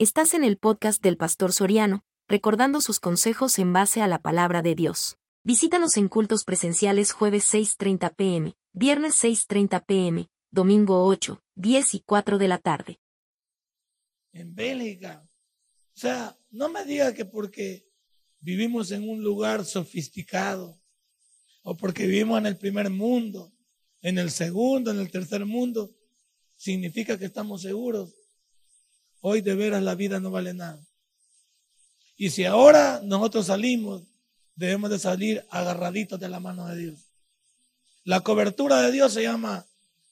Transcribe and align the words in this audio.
Estás 0.00 0.32
en 0.34 0.44
el 0.44 0.58
podcast 0.58 1.02
del 1.02 1.16
Pastor 1.16 1.52
Soriano, 1.52 2.04
recordando 2.28 2.80
sus 2.80 3.00
consejos 3.00 3.58
en 3.58 3.72
base 3.72 4.00
a 4.00 4.06
la 4.06 4.20
palabra 4.20 4.62
de 4.62 4.76
Dios. 4.76 5.18
Visítanos 5.42 5.96
en 5.96 6.06
cultos 6.06 6.44
presenciales 6.44 7.10
jueves 7.10 7.52
6.30 7.52 8.14
pm, 8.14 8.54
viernes 8.72 9.14
6.30 9.24 9.84
pm, 9.84 10.28
domingo 10.52 11.04
8, 11.04 11.42
10 11.56 11.94
y 11.94 12.00
4 12.06 12.38
de 12.38 12.46
la 12.46 12.58
tarde. 12.58 13.00
En 14.30 14.54
Bélgica. 14.54 15.28
O 15.96 15.98
sea, 15.98 16.38
no 16.50 16.68
me 16.68 16.84
diga 16.84 17.12
que 17.12 17.24
porque 17.24 17.84
vivimos 18.38 18.92
en 18.92 19.02
un 19.02 19.20
lugar 19.24 19.64
sofisticado 19.64 20.80
o 21.64 21.76
porque 21.76 22.06
vivimos 22.06 22.38
en 22.38 22.46
el 22.46 22.56
primer 22.56 22.88
mundo, 22.88 23.52
en 24.02 24.18
el 24.18 24.30
segundo, 24.30 24.92
en 24.92 25.00
el 25.00 25.10
tercer 25.10 25.44
mundo, 25.44 25.92
significa 26.54 27.18
que 27.18 27.24
estamos 27.24 27.62
seguros. 27.62 28.14
Hoy 29.20 29.40
de 29.40 29.54
veras 29.54 29.82
la 29.82 29.94
vida 29.94 30.20
no 30.20 30.30
vale 30.30 30.54
nada. 30.54 30.84
Y 32.16 32.30
si 32.30 32.44
ahora 32.44 33.00
nosotros 33.04 33.46
salimos, 33.46 34.02
debemos 34.54 34.90
de 34.90 34.98
salir 34.98 35.46
agarraditos 35.50 36.18
de 36.18 36.28
la 36.28 36.40
mano 36.40 36.66
de 36.66 36.76
Dios. 36.76 37.00
La 38.04 38.20
cobertura 38.20 38.82
de 38.82 38.90
Dios 38.90 39.12
se 39.12 39.22
llama 39.22 39.66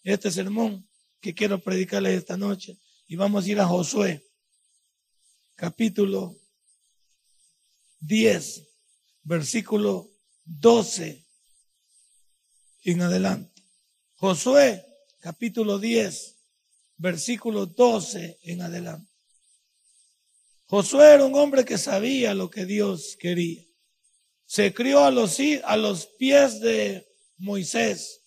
este 0.04 0.30
sermón 0.30 0.88
que 1.20 1.34
quiero 1.34 1.62
predicarles 1.62 2.18
esta 2.18 2.36
noche. 2.36 2.78
Y 3.08 3.16
vamos 3.16 3.44
a 3.44 3.48
ir 3.48 3.60
a 3.60 3.66
Josué, 3.66 4.24
capítulo 5.56 6.36
10, 8.00 8.68
versículo 9.22 10.10
12 10.44 11.26
en 12.84 13.02
adelante. 13.02 13.62
Josué, 14.14 14.86
capítulo 15.20 15.78
10, 15.78 16.35
versículo 16.96 17.66
12 17.66 18.38
en 18.42 18.62
adelante. 18.62 19.10
Josué 20.66 21.14
era 21.14 21.24
un 21.24 21.34
hombre 21.36 21.64
que 21.64 21.78
sabía 21.78 22.34
lo 22.34 22.50
que 22.50 22.64
Dios 22.64 23.16
quería. 23.20 23.62
Se 24.46 24.74
crió 24.74 25.04
a 25.04 25.10
los, 25.10 25.38
a 25.64 25.76
los 25.76 26.06
pies 26.18 26.60
de 26.60 27.06
Moisés. 27.36 28.22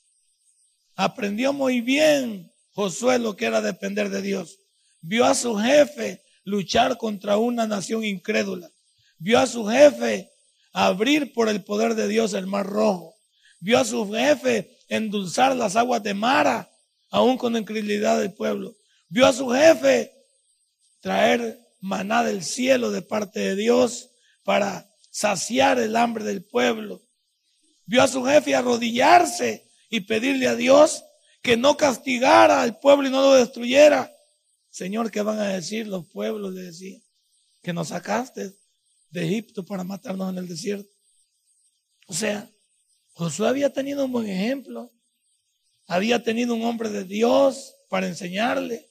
Aprendió 0.96 1.54
muy 1.54 1.82
bien 1.82 2.52
Josué 2.72 3.20
lo 3.20 3.36
que 3.36 3.46
era 3.46 3.62
depender 3.62 4.10
de 4.10 4.22
Dios. 4.22 4.60
Vio 5.02 5.26
a 5.26 5.36
su 5.36 5.56
jefe 5.58 6.24
luchar 6.44 6.98
contra 6.98 7.38
una 7.38 7.68
nación 7.68 8.04
incrédula. 8.04 8.70
Vio 9.18 9.40
a 9.40 9.48
su 9.48 9.66
jefe 9.66 10.30
abrir 10.72 11.34
por 11.34 11.50
el 11.50 11.64
poder 11.64 11.96
de 11.96 12.08
Dios 12.08 12.34
el 12.34 12.48
mar 12.48 12.66
rojo. 12.66 13.16
Vio 13.60 13.80
a 13.80 13.86
su 13.86 14.10
jefe 14.12 14.78
endulzar 14.88 15.56
las 15.56 15.76
aguas 15.76 16.04
de 16.04 16.14
Mara 16.14 16.69
aún 17.10 17.38
con 17.38 17.54
la 17.54 17.60
incredulidad 17.60 18.20
del 18.20 18.34
pueblo. 18.34 18.76
Vio 19.08 19.26
a 19.26 19.34
su 19.34 19.50
jefe 19.50 20.14
traer 21.00 21.60
maná 21.80 22.24
del 22.24 22.44
cielo 22.44 22.92
de 22.92 23.02
parte 23.02 23.40
de 23.40 23.56
Dios 23.56 24.10
para 24.44 24.90
saciar 25.12 25.80
el 25.80 25.96
hambre 25.96 26.24
del 26.24 26.44
pueblo. 26.44 27.02
Vio 27.86 28.04
a 28.04 28.08
su 28.08 28.24
jefe 28.24 28.56
arrodillarse 28.56 29.70
y 29.90 30.02
pedirle 30.02 30.48
a 30.48 30.56
Dios 30.56 31.04
que 31.42 31.58
no 31.58 31.78
castigara 31.78 32.62
al 32.62 32.80
pueblo 32.80 33.08
y 33.08 33.12
no 33.12 33.22
lo 33.22 33.34
destruyera. 33.34 34.14
Señor, 34.70 35.10
¿qué 35.10 35.22
van 35.22 35.40
a 35.40 35.48
decir 35.48 35.88
los 35.88 36.08
pueblos? 36.08 36.54
Le 36.54 36.62
decía, 36.64 37.00
que 37.64 37.74
nos 37.74 37.90
sacaste 37.90 38.54
de 39.10 39.26
Egipto 39.26 39.66
para 39.66 39.84
matarnos 39.84 40.30
en 40.30 40.38
el 40.38 40.48
desierto. 40.48 40.90
O 42.08 42.14
sea, 42.14 42.50
Josué 43.14 43.48
había 43.48 43.74
tenido 43.74 44.06
un 44.06 44.12
buen 44.12 44.28
ejemplo 44.30 44.92
había 45.90 46.22
tenido 46.22 46.54
un 46.54 46.64
hombre 46.64 46.90
de 46.90 47.04
Dios 47.04 47.76
para 47.90 48.08
enseñarle. 48.08 48.88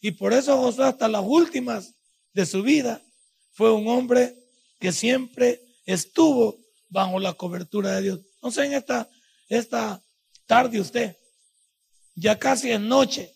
Y 0.00 0.12
por 0.12 0.32
eso 0.32 0.56
Josué 0.56 0.86
hasta 0.86 1.08
las 1.08 1.24
últimas 1.26 1.96
de 2.32 2.46
su 2.46 2.62
vida 2.62 3.02
fue 3.50 3.72
un 3.72 3.88
hombre 3.88 4.32
que 4.78 4.92
siempre 4.92 5.60
estuvo 5.84 6.56
bajo 6.88 7.18
la 7.18 7.34
cobertura 7.34 7.96
de 7.96 8.02
Dios. 8.02 8.20
No 8.40 8.52
sé, 8.52 8.64
en 8.64 8.74
esta, 8.74 9.10
esta 9.48 10.00
tarde 10.46 10.80
usted, 10.80 11.16
ya 12.14 12.38
casi 12.38 12.70
es 12.70 12.80
noche, 12.80 13.34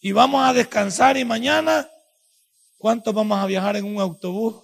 y 0.00 0.12
vamos 0.12 0.48
a 0.48 0.52
descansar 0.52 1.16
y 1.16 1.24
mañana, 1.24 1.90
¿cuántos 2.76 3.12
vamos 3.12 3.36
a 3.36 3.46
viajar 3.46 3.76
en 3.76 3.84
un 3.84 4.00
autobús? 4.00 4.62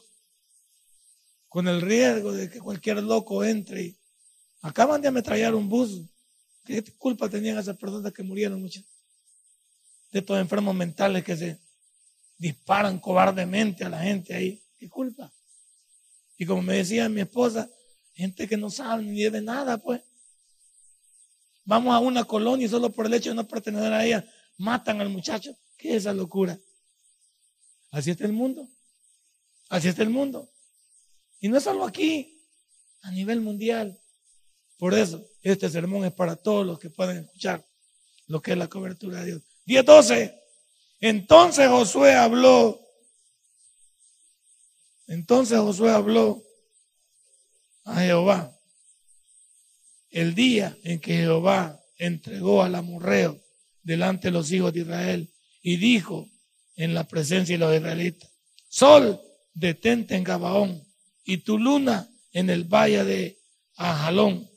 Con 1.49 1.67
el 1.67 1.81
riesgo 1.81 2.33
de 2.33 2.49
que 2.49 2.61
cualquier 2.61 3.03
loco 3.03 3.43
entre 3.43 3.83
y 3.83 3.99
acaban 4.63 5.03
de 5.03 5.09
ametrallar 5.09 5.57
un 5.57 5.69
bus 5.69 6.14
¿Qué 6.65 6.83
culpa 6.97 7.29
tenían 7.29 7.59
esas 7.59 7.77
personas 7.77 8.13
que 8.13 8.23
murieron 8.23 8.61
muchas? 8.61 8.85
De 10.11 10.21
estos 10.21 10.39
enfermos 10.39 10.75
mentales 10.75 11.23
que 11.23 11.37
se 11.37 11.61
disparan 12.39 12.99
cobardemente 12.99 13.85
a 13.85 13.89
la 13.89 14.01
gente 14.01 14.35
ahí. 14.35 14.63
¿Qué 14.79 14.89
culpa? 14.89 15.33
Y 16.37 16.47
como 16.47 16.63
me 16.63 16.77
decía 16.77 17.09
mi 17.09 17.21
esposa, 17.21 17.71
gente 18.15 18.49
que 18.49 18.57
no 18.57 18.71
sabe 18.71 19.03
ni 19.03 19.23
debe 19.23 19.41
nada, 19.41 19.79
pues. 19.79 20.01
Vamos 21.65 21.95
a 21.95 21.99
una 21.99 22.25
colonia 22.25 22.67
y 22.67 22.69
solo 22.69 22.91
por 22.91 23.07
el 23.07 23.15
hecho 23.15 23.31
de 23.31 23.37
no 23.37 23.47
pertenecer 23.47 23.93
a 23.93 24.05
ella, 24.05 24.27
matan 24.57 25.01
al 25.01 25.09
muchacho. 25.09 25.57
¿Qué 25.77 25.91
es 25.91 25.97
esa 25.97 26.15
locura? 26.15 26.59
Así 27.91 28.11
está 28.11 28.25
el 28.25 28.33
mundo. 28.33 28.69
Así 29.69 29.89
está 29.89 30.03
el 30.03 30.11
mundo. 30.11 30.51
Y 31.41 31.49
no 31.49 31.57
es 31.59 31.65
solo 31.65 31.85
aquí, 31.85 32.41
a 33.03 33.11
nivel 33.11 33.41
mundial. 33.41 33.99
Por 34.79 34.95
eso, 34.95 35.27
este 35.45 35.69
sermón 35.69 36.07
es 36.07 36.13
para 36.13 36.37
todos 36.37 36.67
los 36.67 36.79
que 36.79 36.89
pueden 36.89 37.19
escuchar 37.19 37.65
lo 38.27 38.41
que 38.41 38.53
es 38.53 38.59
la 38.59 38.67
cobertura 38.67 39.21
de 39.21 39.27
Dios. 39.27 39.43
10.12. 39.67 40.35
Entonces 41.01 41.69
Josué 41.69 42.15
habló. 42.15 42.81
Entonces 45.07 45.59
Josué 45.59 45.91
habló 45.91 46.43
a 47.85 48.01
Jehová. 48.01 48.59
El 50.09 50.35
día 50.35 50.79
en 50.83 50.99
que 50.99 51.19
Jehová 51.19 51.79
entregó 51.99 52.63
al 52.63 52.75
amorreo 52.75 53.39
delante 53.83 54.29
de 54.29 54.33
los 54.33 54.51
hijos 54.51 54.73
de 54.73 54.81
Israel 54.81 55.35
y 55.61 55.77
dijo 55.77 56.27
en 56.77 56.95
la 56.95 57.07
presencia 57.07 57.55
de 57.55 57.59
los 57.59 57.75
israelitas, 57.75 58.31
Sol, 58.69 59.21
detente 59.53 60.17
en 60.17 60.25
Gabaón 60.25 60.83
y 61.23 61.39
tu 61.39 61.59
luna 61.59 62.09
en 62.33 62.49
el 62.49 62.65
valle 62.65 63.05
de 63.05 63.39
Ajalón 63.77 64.49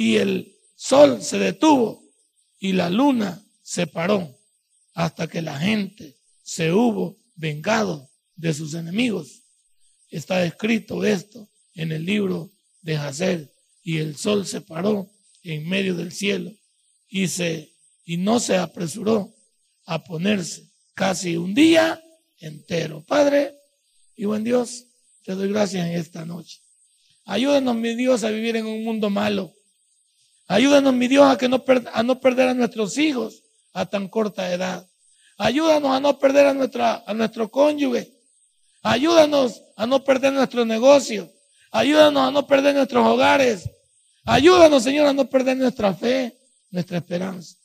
y 0.00 0.16
el 0.16 0.56
sol 0.76 1.22
se 1.22 1.38
detuvo 1.38 2.02
y 2.58 2.72
la 2.72 2.88
luna 2.88 3.44
se 3.62 3.86
paró 3.86 4.34
hasta 4.94 5.28
que 5.28 5.42
la 5.42 5.58
gente 5.58 6.16
se 6.42 6.72
hubo 6.72 7.18
vengado 7.34 8.08
de 8.34 8.54
sus 8.54 8.72
enemigos. 8.72 9.42
Está 10.08 10.42
escrito 10.42 11.04
esto 11.04 11.50
en 11.74 11.92
el 11.92 12.06
libro 12.06 12.50
de 12.80 12.96
Hazel 12.96 13.50
y 13.82 13.98
el 13.98 14.16
sol 14.16 14.46
se 14.46 14.62
paró 14.62 15.06
en 15.42 15.68
medio 15.68 15.94
del 15.94 16.12
cielo 16.12 16.50
y 17.06 17.28
se 17.28 17.70
y 18.06 18.16
no 18.16 18.40
se 18.40 18.56
apresuró 18.56 19.30
a 19.84 20.02
ponerse 20.02 20.66
casi 20.94 21.36
un 21.36 21.52
día 21.52 22.02
entero. 22.38 23.04
Padre 23.04 23.54
y 24.16 24.24
buen 24.24 24.44
Dios, 24.44 24.86
te 25.24 25.34
doy 25.34 25.50
gracias 25.50 25.86
en 25.86 25.92
esta 25.92 26.24
noche. 26.24 26.58
Ayúdanos, 27.26 27.76
mi 27.76 27.94
Dios, 27.94 28.24
a 28.24 28.30
vivir 28.30 28.56
en 28.56 28.64
un 28.64 28.82
mundo 28.82 29.10
malo 29.10 29.54
Ayúdanos, 30.50 30.92
mi 30.94 31.06
Dios, 31.06 31.30
a, 31.30 31.38
que 31.38 31.48
no, 31.48 31.62
a 31.92 32.02
no 32.02 32.18
perder 32.18 32.48
a 32.48 32.54
nuestros 32.54 32.98
hijos 32.98 33.44
a 33.72 33.86
tan 33.86 34.08
corta 34.08 34.52
edad. 34.52 34.84
Ayúdanos 35.38 35.92
a 35.92 36.00
no 36.00 36.18
perder 36.18 36.48
a, 36.48 36.52
nuestra, 36.52 37.04
a 37.06 37.14
nuestro 37.14 37.48
cónyuge. 37.48 38.12
Ayúdanos 38.82 39.62
a 39.76 39.86
no 39.86 40.02
perder 40.02 40.32
nuestro 40.32 40.64
negocio. 40.64 41.32
Ayúdanos 41.70 42.26
a 42.26 42.32
no 42.32 42.48
perder 42.48 42.74
nuestros 42.74 43.06
hogares. 43.06 43.70
Ayúdanos, 44.24 44.82
Señor, 44.82 45.06
a 45.06 45.12
no 45.12 45.30
perder 45.30 45.56
nuestra 45.56 45.94
fe, 45.94 46.36
nuestra 46.72 46.98
esperanza. 46.98 47.56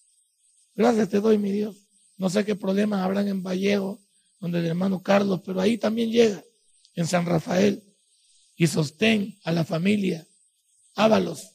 Gracias 0.75 1.09
te 1.09 1.19
doy, 1.19 1.39
mi 1.39 1.51
Dios. 1.51 1.75
No 2.17 2.29
sé 2.29 2.45
qué 2.45 2.55
problemas 2.55 3.01
habrán 3.01 3.27
en 3.27 3.41
Vallejo, 3.41 3.99
donde 4.39 4.59
el 4.59 4.67
hermano 4.67 5.01
Carlos, 5.01 5.41
pero 5.43 5.59
ahí 5.59 5.79
también 5.79 6.11
llega, 6.11 6.43
en 6.93 7.07
San 7.07 7.25
Rafael. 7.25 7.83
Y 8.55 8.67
sostén 8.67 9.39
a 9.43 9.51
la 9.51 9.63
familia. 9.63 10.27
Ábalos 10.93 11.54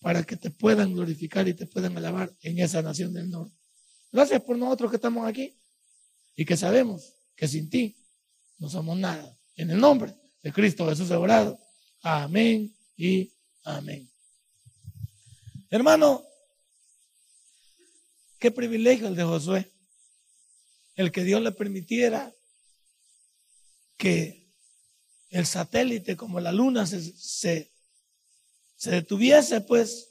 para 0.00 0.22
que 0.22 0.36
te 0.36 0.50
puedan 0.50 0.92
glorificar 0.94 1.48
y 1.48 1.54
te 1.54 1.66
puedan 1.66 1.96
alabar 1.96 2.34
en 2.40 2.58
esa 2.58 2.82
nación 2.82 3.12
del 3.12 3.30
norte. 3.30 3.56
Gracias 4.12 4.42
por 4.42 4.56
nosotros 4.56 4.90
que 4.90 4.96
estamos 4.96 5.26
aquí 5.26 5.58
y 6.34 6.44
que 6.44 6.56
sabemos 6.56 7.14
que 7.34 7.48
sin 7.48 7.68
ti 7.68 7.96
no 8.58 8.68
somos 8.68 8.96
nada. 8.98 9.36
En 9.56 9.70
el 9.70 9.78
nombre 9.78 10.14
de 10.42 10.52
Cristo 10.52 10.88
Jesús 10.88 11.10
orado. 11.10 11.58
Amén 12.02 12.74
y 12.96 13.32
amén. 13.64 14.10
Hermano, 15.70 16.22
qué 18.38 18.50
privilegio 18.50 19.08
el 19.08 19.16
de 19.16 19.24
Josué. 19.24 19.72
El 20.94 21.12
que 21.12 21.24
Dios 21.24 21.42
le 21.42 21.52
permitiera 21.52 22.32
que 23.96 24.46
el 25.30 25.46
satélite 25.46 26.16
como 26.16 26.40
la 26.40 26.52
luna 26.52 26.86
se, 26.86 27.02
se 27.02 27.75
se 28.76 28.90
detuviese, 28.90 29.60
pues, 29.62 30.10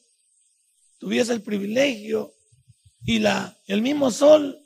tuviese 0.98 1.34
el 1.34 1.42
privilegio 1.42 2.34
y 3.06 3.20
la, 3.20 3.58
el 3.68 3.82
mismo 3.82 4.12
sol, 4.12 4.60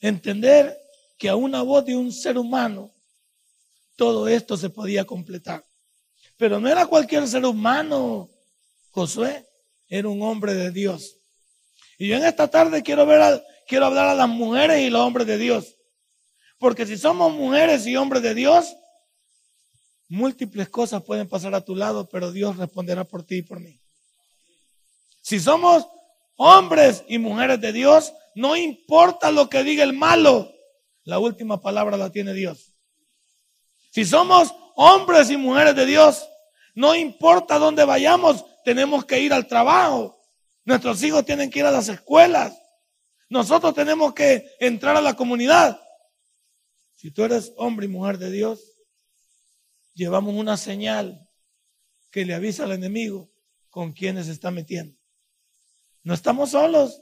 entender 0.00 0.78
que 1.18 1.28
a 1.28 1.36
una 1.36 1.62
voz 1.62 1.84
de 1.84 1.96
un 1.96 2.12
ser 2.12 2.36
humano 2.36 2.92
todo 3.96 4.28
esto 4.28 4.56
se 4.56 4.70
podía 4.70 5.04
completar. 5.04 5.64
Pero 6.36 6.58
no 6.58 6.68
era 6.68 6.86
cualquier 6.86 7.26
ser 7.28 7.44
humano, 7.44 8.30
Josué, 8.90 9.46
era 9.88 10.08
un 10.08 10.22
hombre 10.22 10.54
de 10.54 10.70
Dios. 10.70 11.16
Y 11.98 12.08
yo 12.08 12.16
en 12.16 12.24
esta 12.24 12.48
tarde 12.48 12.82
quiero 12.82 13.06
ver 13.06 13.42
quiero 13.66 13.86
hablar 13.86 14.08
a 14.08 14.14
las 14.14 14.28
mujeres 14.28 14.80
y 14.80 14.90
los 14.90 15.00
hombres 15.00 15.26
de 15.26 15.38
Dios. 15.38 15.76
Porque 16.58 16.86
si 16.86 16.98
somos 16.98 17.32
mujeres 17.32 17.86
y 17.86 17.96
hombres 17.96 18.22
de 18.22 18.34
Dios, 18.34 18.74
múltiples 20.12 20.68
cosas 20.68 21.02
pueden 21.02 21.26
pasar 21.26 21.54
a 21.54 21.64
tu 21.64 21.74
lado, 21.74 22.06
pero 22.06 22.32
Dios 22.32 22.58
responderá 22.58 23.02
por 23.04 23.24
ti 23.24 23.36
y 23.36 23.42
por 23.42 23.60
mí. 23.60 23.80
Si 25.22 25.40
somos 25.40 25.86
hombres 26.36 27.02
y 27.08 27.16
mujeres 27.16 27.58
de 27.62 27.72
Dios, 27.72 28.12
no 28.34 28.54
importa 28.54 29.30
lo 29.30 29.48
que 29.48 29.64
diga 29.64 29.82
el 29.84 29.94
malo, 29.94 30.52
la 31.04 31.18
última 31.18 31.62
palabra 31.62 31.96
la 31.96 32.12
tiene 32.12 32.34
Dios. 32.34 32.74
Si 33.90 34.04
somos 34.04 34.54
hombres 34.76 35.30
y 35.30 35.38
mujeres 35.38 35.74
de 35.74 35.86
Dios, 35.86 36.28
no 36.74 36.94
importa 36.94 37.58
dónde 37.58 37.86
vayamos, 37.86 38.44
tenemos 38.66 39.06
que 39.06 39.18
ir 39.18 39.32
al 39.32 39.46
trabajo. 39.46 40.18
Nuestros 40.66 41.02
hijos 41.02 41.24
tienen 41.24 41.50
que 41.50 41.60
ir 41.60 41.64
a 41.64 41.70
las 41.70 41.88
escuelas. 41.88 42.54
Nosotros 43.30 43.72
tenemos 43.72 44.12
que 44.12 44.46
entrar 44.60 44.94
a 44.94 45.00
la 45.00 45.14
comunidad. 45.14 45.80
Si 46.96 47.10
tú 47.10 47.24
eres 47.24 47.54
hombre 47.56 47.86
y 47.86 47.88
mujer 47.88 48.18
de 48.18 48.30
Dios, 48.30 48.71
llevamos 49.94 50.34
una 50.34 50.56
señal 50.56 51.28
que 52.10 52.24
le 52.24 52.34
avisa 52.34 52.64
al 52.64 52.72
enemigo 52.72 53.30
con 53.70 53.92
quienes 53.92 54.26
se 54.26 54.32
está 54.32 54.50
metiendo. 54.50 54.96
No 56.02 56.14
estamos 56.14 56.50
solos. 56.50 57.00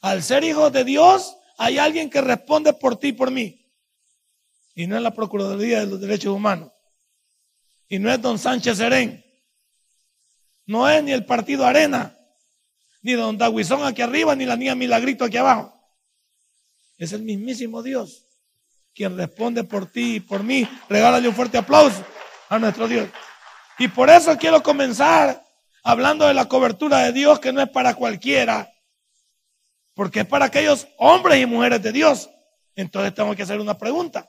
Al 0.00 0.22
ser 0.22 0.44
hijos 0.44 0.72
de 0.72 0.84
Dios, 0.84 1.36
hay 1.58 1.78
alguien 1.78 2.10
que 2.10 2.20
responde 2.20 2.72
por 2.72 2.98
ti 2.98 3.08
y 3.08 3.12
por 3.12 3.30
mí. 3.30 3.72
Y 4.74 4.86
no 4.86 4.96
es 4.96 5.02
la 5.02 5.14
Procuraduría 5.14 5.80
de 5.80 5.86
los 5.86 6.00
Derechos 6.00 6.34
Humanos. 6.34 6.70
Y 7.88 7.98
no 7.98 8.12
es 8.12 8.20
don 8.20 8.38
Sánchez 8.38 8.78
Serén. 8.78 9.24
No 10.66 10.88
es 10.88 11.02
ni 11.02 11.12
el 11.12 11.24
partido 11.24 11.64
Arena, 11.64 12.18
ni 13.00 13.12
don 13.12 13.38
Daguizón 13.38 13.84
aquí 13.84 14.02
arriba, 14.02 14.34
ni 14.34 14.44
la 14.44 14.56
niña 14.56 14.74
Milagrito 14.74 15.24
aquí 15.24 15.36
abajo. 15.36 15.72
Es 16.98 17.12
el 17.12 17.22
mismísimo 17.22 17.82
Dios 17.82 18.25
quien 18.96 19.16
responde 19.16 19.62
por 19.62 19.86
ti 19.86 20.16
y 20.16 20.20
por 20.20 20.42
mí. 20.42 20.66
Regálale 20.88 21.28
un 21.28 21.34
fuerte 21.34 21.58
aplauso 21.58 22.02
a 22.48 22.58
nuestro 22.58 22.88
Dios. 22.88 23.08
Y 23.78 23.88
por 23.88 24.08
eso 24.08 24.36
quiero 24.38 24.62
comenzar 24.62 25.44
hablando 25.82 26.26
de 26.26 26.32
la 26.32 26.48
cobertura 26.48 27.00
de 27.00 27.12
Dios 27.12 27.38
que 27.38 27.52
no 27.52 27.60
es 27.60 27.68
para 27.68 27.94
cualquiera, 27.94 28.72
porque 29.94 30.20
es 30.20 30.26
para 30.26 30.46
aquellos 30.46 30.88
hombres 30.96 31.40
y 31.40 31.46
mujeres 31.46 31.82
de 31.82 31.92
Dios. 31.92 32.30
Entonces 32.74 33.14
tengo 33.14 33.36
que 33.36 33.42
hacer 33.42 33.60
una 33.60 33.76
pregunta. 33.76 34.28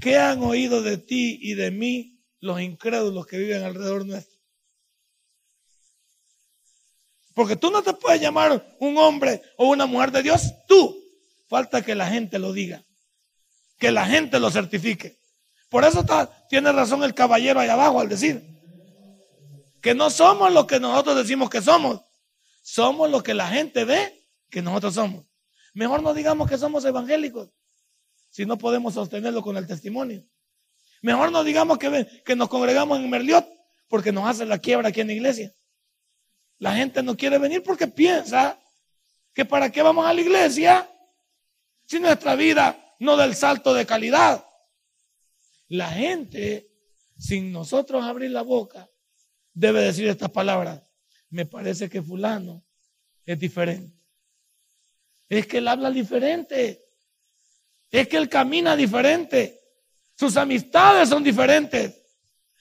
¿Qué 0.00 0.16
han 0.16 0.42
oído 0.42 0.80
de 0.80 0.98
ti 0.98 1.38
y 1.42 1.54
de 1.54 1.72
mí 1.72 2.22
los 2.38 2.60
incrédulos 2.60 3.26
que 3.26 3.38
viven 3.38 3.64
alrededor 3.64 4.06
nuestro? 4.06 4.36
Porque 7.34 7.56
tú 7.56 7.70
no 7.70 7.82
te 7.82 7.92
puedes 7.92 8.20
llamar 8.20 8.76
un 8.78 8.96
hombre 8.96 9.42
o 9.56 9.68
una 9.68 9.86
mujer 9.86 10.12
de 10.12 10.22
Dios, 10.22 10.54
tú. 10.68 10.96
Falta 11.48 11.82
que 11.82 11.94
la 11.94 12.08
gente 12.08 12.38
lo 12.38 12.52
diga, 12.52 12.84
que 13.78 13.90
la 13.90 14.06
gente 14.06 14.40
lo 14.40 14.50
certifique. 14.50 15.18
Por 15.68 15.84
eso 15.84 16.04
tiene 16.48 16.72
razón 16.72 17.02
el 17.02 17.14
caballero 17.14 17.60
ahí 17.60 17.68
abajo 17.68 18.00
al 18.00 18.08
decir, 18.08 18.56
que 19.82 19.94
no 19.94 20.10
somos 20.10 20.52
lo 20.52 20.66
que 20.66 20.80
nosotros 20.80 21.16
decimos 21.16 21.50
que 21.50 21.60
somos, 21.60 22.00
somos 22.62 23.10
lo 23.10 23.22
que 23.22 23.34
la 23.34 23.48
gente 23.48 23.84
ve 23.84 24.28
que 24.50 24.62
nosotros 24.62 24.94
somos. 24.94 25.26
Mejor 25.74 26.02
no 26.02 26.14
digamos 26.14 26.48
que 26.48 26.56
somos 26.56 26.84
evangélicos, 26.84 27.50
si 28.30 28.46
no 28.46 28.56
podemos 28.58 28.94
sostenerlo 28.94 29.42
con 29.42 29.56
el 29.56 29.66
testimonio. 29.66 30.24
Mejor 31.02 31.30
no 31.30 31.44
digamos 31.44 31.78
que, 31.78 32.22
que 32.24 32.36
nos 32.36 32.48
congregamos 32.48 32.98
en 32.98 33.10
Merliot, 33.10 33.46
porque 33.88 34.12
nos 34.12 34.26
hace 34.26 34.46
la 34.46 34.58
quiebra 34.58 34.88
aquí 34.88 35.00
en 35.00 35.08
la 35.08 35.12
iglesia. 35.12 35.54
La 36.58 36.74
gente 36.74 37.02
no 37.02 37.16
quiere 37.16 37.38
venir 37.38 37.62
porque 37.62 37.86
piensa 37.86 38.58
que 39.34 39.44
para 39.44 39.70
qué 39.70 39.82
vamos 39.82 40.06
a 40.06 40.14
la 40.14 40.20
iglesia 40.20 40.90
si 41.84 42.00
nuestra 42.00 42.34
vida 42.34 42.85
no 42.98 43.16
da 43.16 43.24
el 43.24 43.34
salto 43.34 43.74
de 43.74 43.86
calidad. 43.86 44.44
La 45.68 45.90
gente, 45.90 46.70
sin 47.18 47.52
nosotros 47.52 48.04
abrir 48.04 48.30
la 48.30 48.42
boca, 48.42 48.88
debe 49.52 49.82
decir 49.82 50.06
estas 50.08 50.30
palabras. 50.30 50.82
Me 51.30 51.46
parece 51.46 51.88
que 51.88 52.02
fulano 52.02 52.64
es 53.24 53.38
diferente. 53.38 53.96
Es 55.28 55.46
que 55.46 55.58
él 55.58 55.68
habla 55.68 55.90
diferente. 55.90 56.86
Es 57.90 58.06
que 58.08 58.16
él 58.16 58.28
camina 58.28 58.76
diferente. 58.76 59.60
Sus 60.14 60.36
amistades 60.36 61.08
son 61.08 61.24
diferentes. 61.24 62.02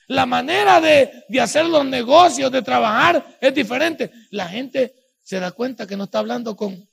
La 0.08 0.26
manera 0.26 0.80
de, 0.82 1.26
de, 1.28 1.42
hacer 1.42 1.66
los 1.66 1.86
negocios, 1.86 2.52
de 2.52 2.62
trabajar, 2.62 3.38
es 3.42 3.54
diferente. 3.54 4.12
La 4.30 4.48
gente 4.48 4.94
se 5.22 5.40
da 5.40 5.52
cuenta 5.52 5.88
que 5.88 5.98
no 5.98 6.04
está 6.04 6.20
hablando 6.20 6.56
con, 6.56 6.88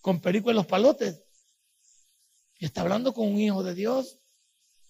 con 0.00 0.20
perico 0.20 0.50
en 0.50 0.56
los 0.56 0.66
palotes. 0.66 1.22
Está 2.58 2.80
hablando 2.80 3.14
con 3.14 3.28
un 3.28 3.38
hijo 3.38 3.62
de 3.62 3.74
Dios. 3.74 4.18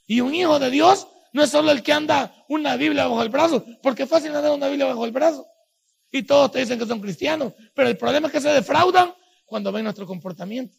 Y 0.06 0.20
un 0.20 0.34
hijo 0.34 0.58
de 0.58 0.70
Dios 0.70 1.06
no 1.32 1.42
es 1.42 1.50
solo 1.50 1.70
el 1.70 1.82
que 1.82 1.92
anda 1.92 2.44
una 2.48 2.76
Biblia 2.76 3.06
bajo 3.06 3.22
el 3.22 3.28
brazo, 3.28 3.64
porque 3.82 4.04
es 4.04 4.08
fácil 4.08 4.34
andar 4.34 4.52
una 4.52 4.68
Biblia 4.68 4.86
bajo 4.86 5.04
el 5.04 5.12
brazo. 5.12 5.46
Y 6.10 6.22
todos 6.22 6.52
te 6.52 6.60
dicen 6.60 6.78
que 6.78 6.86
son 6.86 7.00
cristianos, 7.00 7.52
pero 7.74 7.88
el 7.88 7.98
problema 7.98 8.28
es 8.28 8.32
que 8.32 8.40
se 8.40 8.48
defraudan 8.48 9.14
cuando 9.44 9.70
ven 9.70 9.84
nuestro 9.84 10.06
comportamiento. 10.06 10.74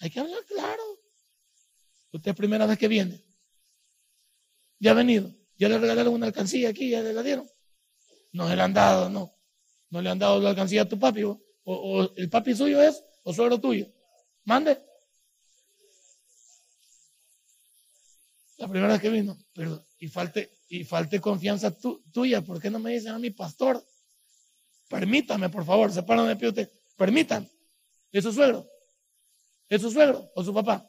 Hay 0.00 0.10
que 0.10 0.18
hablar 0.18 0.44
claro. 0.44 0.82
Usted 2.12 2.32
es 2.32 2.36
primera 2.36 2.66
vez 2.66 2.78
que 2.78 2.88
viene. 2.88 3.24
Ya 4.78 4.90
ha 4.90 4.94
venido. 4.94 5.32
Ya 5.56 5.68
le 5.68 5.78
regalaron 5.78 6.12
una 6.12 6.26
alcancía 6.26 6.68
aquí, 6.68 6.90
ya 6.90 7.00
le 7.00 7.12
la 7.12 7.22
dieron. 7.22 7.48
No 8.32 8.48
se 8.48 8.56
le 8.56 8.62
han 8.62 8.74
dado, 8.74 9.08
no. 9.08 9.32
No 9.88 10.02
le 10.02 10.10
han 10.10 10.18
dado 10.18 10.40
la 10.40 10.50
alcancía 10.50 10.82
a 10.82 10.88
tu 10.88 10.98
papi. 10.98 11.22
O, 11.22 11.40
o 11.64 12.14
el 12.16 12.28
papi 12.28 12.54
suyo 12.54 12.82
es, 12.82 13.02
o 13.22 13.32
suegro 13.32 13.58
tuyo. 13.58 13.86
Mande. 14.44 14.85
La 18.58 18.68
primera 18.68 18.92
vez 18.92 19.02
que 19.02 19.10
vino, 19.10 19.36
pero 19.52 19.84
y 19.98 20.08
falte, 20.08 20.50
y 20.68 20.84
falte 20.84 21.20
confianza 21.20 21.76
tuya, 22.12 22.40
¿por 22.42 22.60
qué 22.60 22.70
no 22.70 22.78
me 22.78 22.92
dicen 22.92 23.12
a 23.12 23.18
mi 23.18 23.30
pastor? 23.30 23.84
Permítame, 24.88 25.48
por 25.48 25.64
favor, 25.64 25.92
sepárame 25.92 26.30
de 26.30 26.36
pie 26.36 26.48
usted. 26.48 26.70
Permítanme. 26.96 27.50
¿Es 28.12 28.24
su 28.24 28.32
suegro? 28.32 28.66
¿Es 29.68 29.82
su 29.82 29.90
suegro 29.90 30.30
o 30.34 30.42
su 30.42 30.54
papá? 30.54 30.88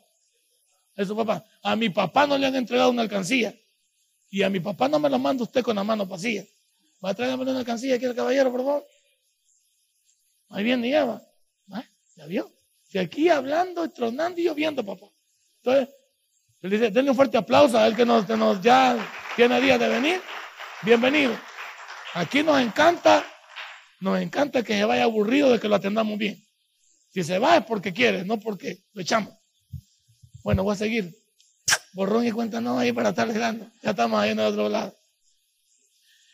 Es 0.95 1.07
su 1.07 1.15
papá. 1.15 1.45
A 1.61 1.75
mi 1.75 1.89
papá 1.89 2.25
no 2.25 2.37
le 2.37 2.47
han 2.47 2.55
entregado 2.55 2.89
una 2.89 3.01
alcancía. 3.01 3.57
Y 4.29 4.43
a 4.43 4.49
mi 4.49 4.59
papá 4.59 4.87
no 4.87 4.99
me 4.99 5.09
lo 5.09 5.19
manda 5.19 5.43
usted 5.43 5.63
con 5.63 5.75
la 5.75 5.83
mano 5.83 6.05
vacía. 6.05 6.45
Va 7.03 7.11
a 7.11 7.13
traerme 7.13 7.43
una 7.43 7.59
alcancía 7.59 7.95
aquí 7.95 8.05
al 8.05 8.15
caballero, 8.15 8.51
por 8.51 8.61
favor. 8.61 8.87
Ahí 10.49 10.63
viene 10.63 10.89
ya 10.89 11.05
va. 11.05 11.21
¿Ah? 11.71 11.83
¿Ya 12.15 12.25
vio? 12.25 12.51
Si 12.83 12.97
aquí 12.97 13.29
hablando 13.29 13.83
y 13.85 13.89
tronando 13.89 14.39
y 14.39 14.45
lloviendo, 14.45 14.85
papá. 14.85 15.07
Entonces, 15.57 15.93
le 16.61 16.69
dice, 16.69 16.89
denle 16.89 17.11
un 17.11 17.15
fuerte 17.15 17.37
aplauso 17.37 17.77
a 17.77 17.87
él 17.87 17.95
que 17.95 18.05
nos, 18.05 18.25
ya 18.61 18.97
tiene 19.35 19.61
días 19.61 19.79
de 19.79 19.87
venir. 19.87 20.21
Bienvenido. 20.81 21.37
Aquí 22.15 22.41
nos 22.41 22.59
encanta, 22.59 23.23
nos 23.99 24.19
encanta 24.19 24.63
que 24.63 24.73
se 24.73 24.85
vaya 24.85 25.03
aburrido 25.03 25.51
de 25.51 25.59
que 25.59 25.67
lo 25.67 25.75
atendamos 25.75 26.17
bien. 26.17 26.43
Si 27.13 27.23
se 27.23 27.37
va 27.37 27.57
es 27.57 27.65
porque 27.65 27.93
quiere, 27.93 28.25
no 28.25 28.39
porque 28.39 28.79
lo 28.93 29.01
echamos. 29.01 29.33
Bueno, 30.43 30.63
voy 30.63 30.73
a 30.73 30.77
seguir. 30.77 31.15
Borrón 31.93 32.25
y 32.25 32.31
cuenta 32.31 32.59
no 32.59 32.79
ahí 32.79 32.91
para 32.91 33.09
estar 33.09 33.31
dando. 33.31 33.69
Ya 33.83 33.91
estamos 33.91 34.19
ahí 34.19 34.31
en 34.31 34.39
el 34.39 34.47
otro 34.47 34.69
lado. 34.69 34.95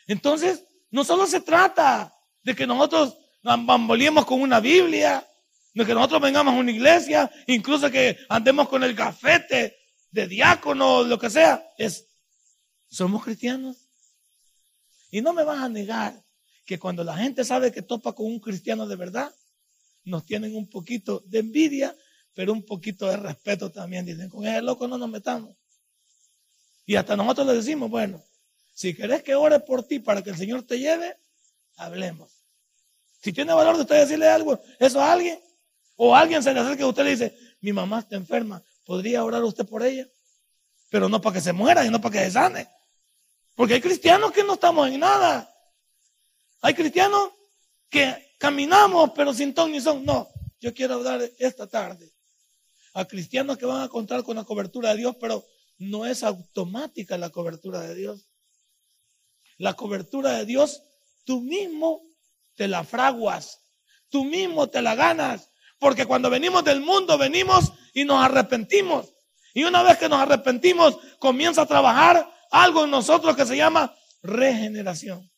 Entonces, 0.06 0.64
no 0.90 1.04
solo 1.04 1.26
se 1.26 1.40
trata 1.40 2.12
de 2.42 2.54
que 2.54 2.66
nosotros 2.66 3.16
bamboliemos 3.42 4.24
con 4.24 4.40
una 4.40 4.60
Biblia, 4.60 5.26
de 5.74 5.84
que 5.84 5.94
nosotros 5.94 6.20
vengamos 6.22 6.54
a 6.54 6.58
una 6.58 6.70
iglesia, 6.70 7.30
incluso 7.46 7.90
que 7.90 8.18
andemos 8.28 8.68
con 8.68 8.82
el 8.84 8.94
gafete 8.94 9.83
de 10.14 10.28
diácono, 10.28 11.02
lo 11.02 11.18
que 11.18 11.28
sea, 11.28 11.68
es, 11.76 12.06
somos 12.88 13.24
cristianos. 13.24 13.76
Y 15.10 15.20
no 15.20 15.32
me 15.32 15.42
vas 15.42 15.60
a 15.60 15.68
negar 15.68 16.22
que 16.64 16.78
cuando 16.78 17.02
la 17.02 17.16
gente 17.16 17.44
sabe 17.44 17.72
que 17.72 17.82
topa 17.82 18.12
con 18.12 18.26
un 18.26 18.38
cristiano 18.38 18.86
de 18.86 18.94
verdad, 18.94 19.34
nos 20.04 20.24
tienen 20.24 20.54
un 20.54 20.70
poquito 20.70 21.20
de 21.26 21.40
envidia, 21.40 21.96
pero 22.32 22.52
un 22.52 22.64
poquito 22.64 23.06
de 23.06 23.16
respeto 23.16 23.72
también. 23.72 24.06
Dicen, 24.06 24.28
con 24.28 24.46
ese 24.46 24.62
loco 24.62 24.86
no 24.86 24.98
nos 24.98 25.10
metamos. 25.10 25.56
Y 26.86 26.94
hasta 26.94 27.16
nosotros 27.16 27.48
le 27.48 27.54
decimos, 27.54 27.90
bueno, 27.90 28.22
si 28.72 28.94
querés 28.94 29.24
que 29.24 29.34
ore 29.34 29.58
por 29.60 29.82
ti 29.82 29.98
para 29.98 30.22
que 30.22 30.30
el 30.30 30.36
Señor 30.36 30.62
te 30.62 30.78
lleve, 30.78 31.16
hablemos. 31.76 32.30
Si 33.20 33.32
tiene 33.32 33.52
valor 33.52 33.74
de 33.74 33.82
usted 33.82 33.98
decirle 33.98 34.28
algo, 34.28 34.60
eso 34.78 35.00
a 35.00 35.12
alguien, 35.12 35.40
o 35.96 36.14
alguien 36.14 36.40
se 36.40 36.54
le 36.54 36.60
acerca 36.60 36.84
a 36.84 36.88
usted 36.88 37.02
le 37.02 37.10
dice, 37.10 37.36
mi 37.60 37.72
mamá 37.72 37.98
está 37.98 38.14
enferma, 38.14 38.62
¿Podría 38.84 39.24
orar 39.24 39.42
usted 39.44 39.66
por 39.66 39.82
ella? 39.82 40.06
Pero 40.90 41.08
no 41.08 41.20
para 41.20 41.34
que 41.34 41.40
se 41.40 41.52
muera 41.52 41.84
y 41.84 41.90
no 41.90 42.00
para 42.00 42.12
que 42.12 42.24
se 42.24 42.32
sane. 42.32 42.68
Porque 43.54 43.74
hay 43.74 43.80
cristianos 43.80 44.32
que 44.32 44.44
no 44.44 44.54
estamos 44.54 44.88
en 44.88 45.00
nada. 45.00 45.50
Hay 46.60 46.74
cristianos 46.74 47.30
que 47.88 48.34
caminamos 48.38 49.10
pero 49.14 49.32
sin 49.32 49.54
ton 49.54 49.72
ni 49.72 49.80
son. 49.80 50.04
No, 50.04 50.28
yo 50.60 50.74
quiero 50.74 50.94
hablar 50.94 51.22
esta 51.38 51.66
tarde 51.66 52.14
a 52.94 53.04
cristianos 53.06 53.58
que 53.58 53.66
van 53.66 53.82
a 53.82 53.88
contar 53.88 54.22
con 54.22 54.36
la 54.36 54.44
cobertura 54.44 54.90
de 54.90 54.98
Dios, 54.98 55.16
pero 55.20 55.44
no 55.78 56.06
es 56.06 56.22
automática 56.22 57.18
la 57.18 57.30
cobertura 57.30 57.80
de 57.80 57.94
Dios. 57.94 58.28
La 59.58 59.74
cobertura 59.74 60.38
de 60.38 60.46
Dios, 60.46 60.82
tú 61.24 61.40
mismo 61.40 62.02
te 62.54 62.68
la 62.68 62.84
fraguas, 62.84 63.60
tú 64.08 64.24
mismo 64.24 64.68
te 64.68 64.80
la 64.80 64.94
ganas, 64.94 65.50
porque 65.84 66.06
cuando 66.06 66.30
venimos 66.30 66.64
del 66.64 66.80
mundo 66.80 67.18
venimos 67.18 67.70
y 67.92 68.06
nos 68.06 68.24
arrepentimos. 68.24 69.14
Y 69.52 69.64
una 69.64 69.82
vez 69.82 69.98
que 69.98 70.08
nos 70.08 70.18
arrepentimos, 70.18 70.96
comienza 71.18 71.60
a 71.60 71.66
trabajar 71.66 72.26
algo 72.50 72.84
en 72.84 72.90
nosotros 72.90 73.36
que 73.36 73.44
se 73.44 73.54
llama 73.54 73.94
regeneración. 74.22 75.30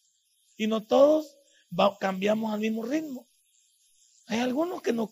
Y 0.56 0.68
no 0.68 0.84
todos 0.84 1.36
cambiamos 1.98 2.54
al 2.54 2.60
mismo 2.60 2.84
ritmo. 2.84 3.26
Hay 4.28 4.38
algunos 4.38 4.82
que 4.82 4.92
no, 4.92 5.10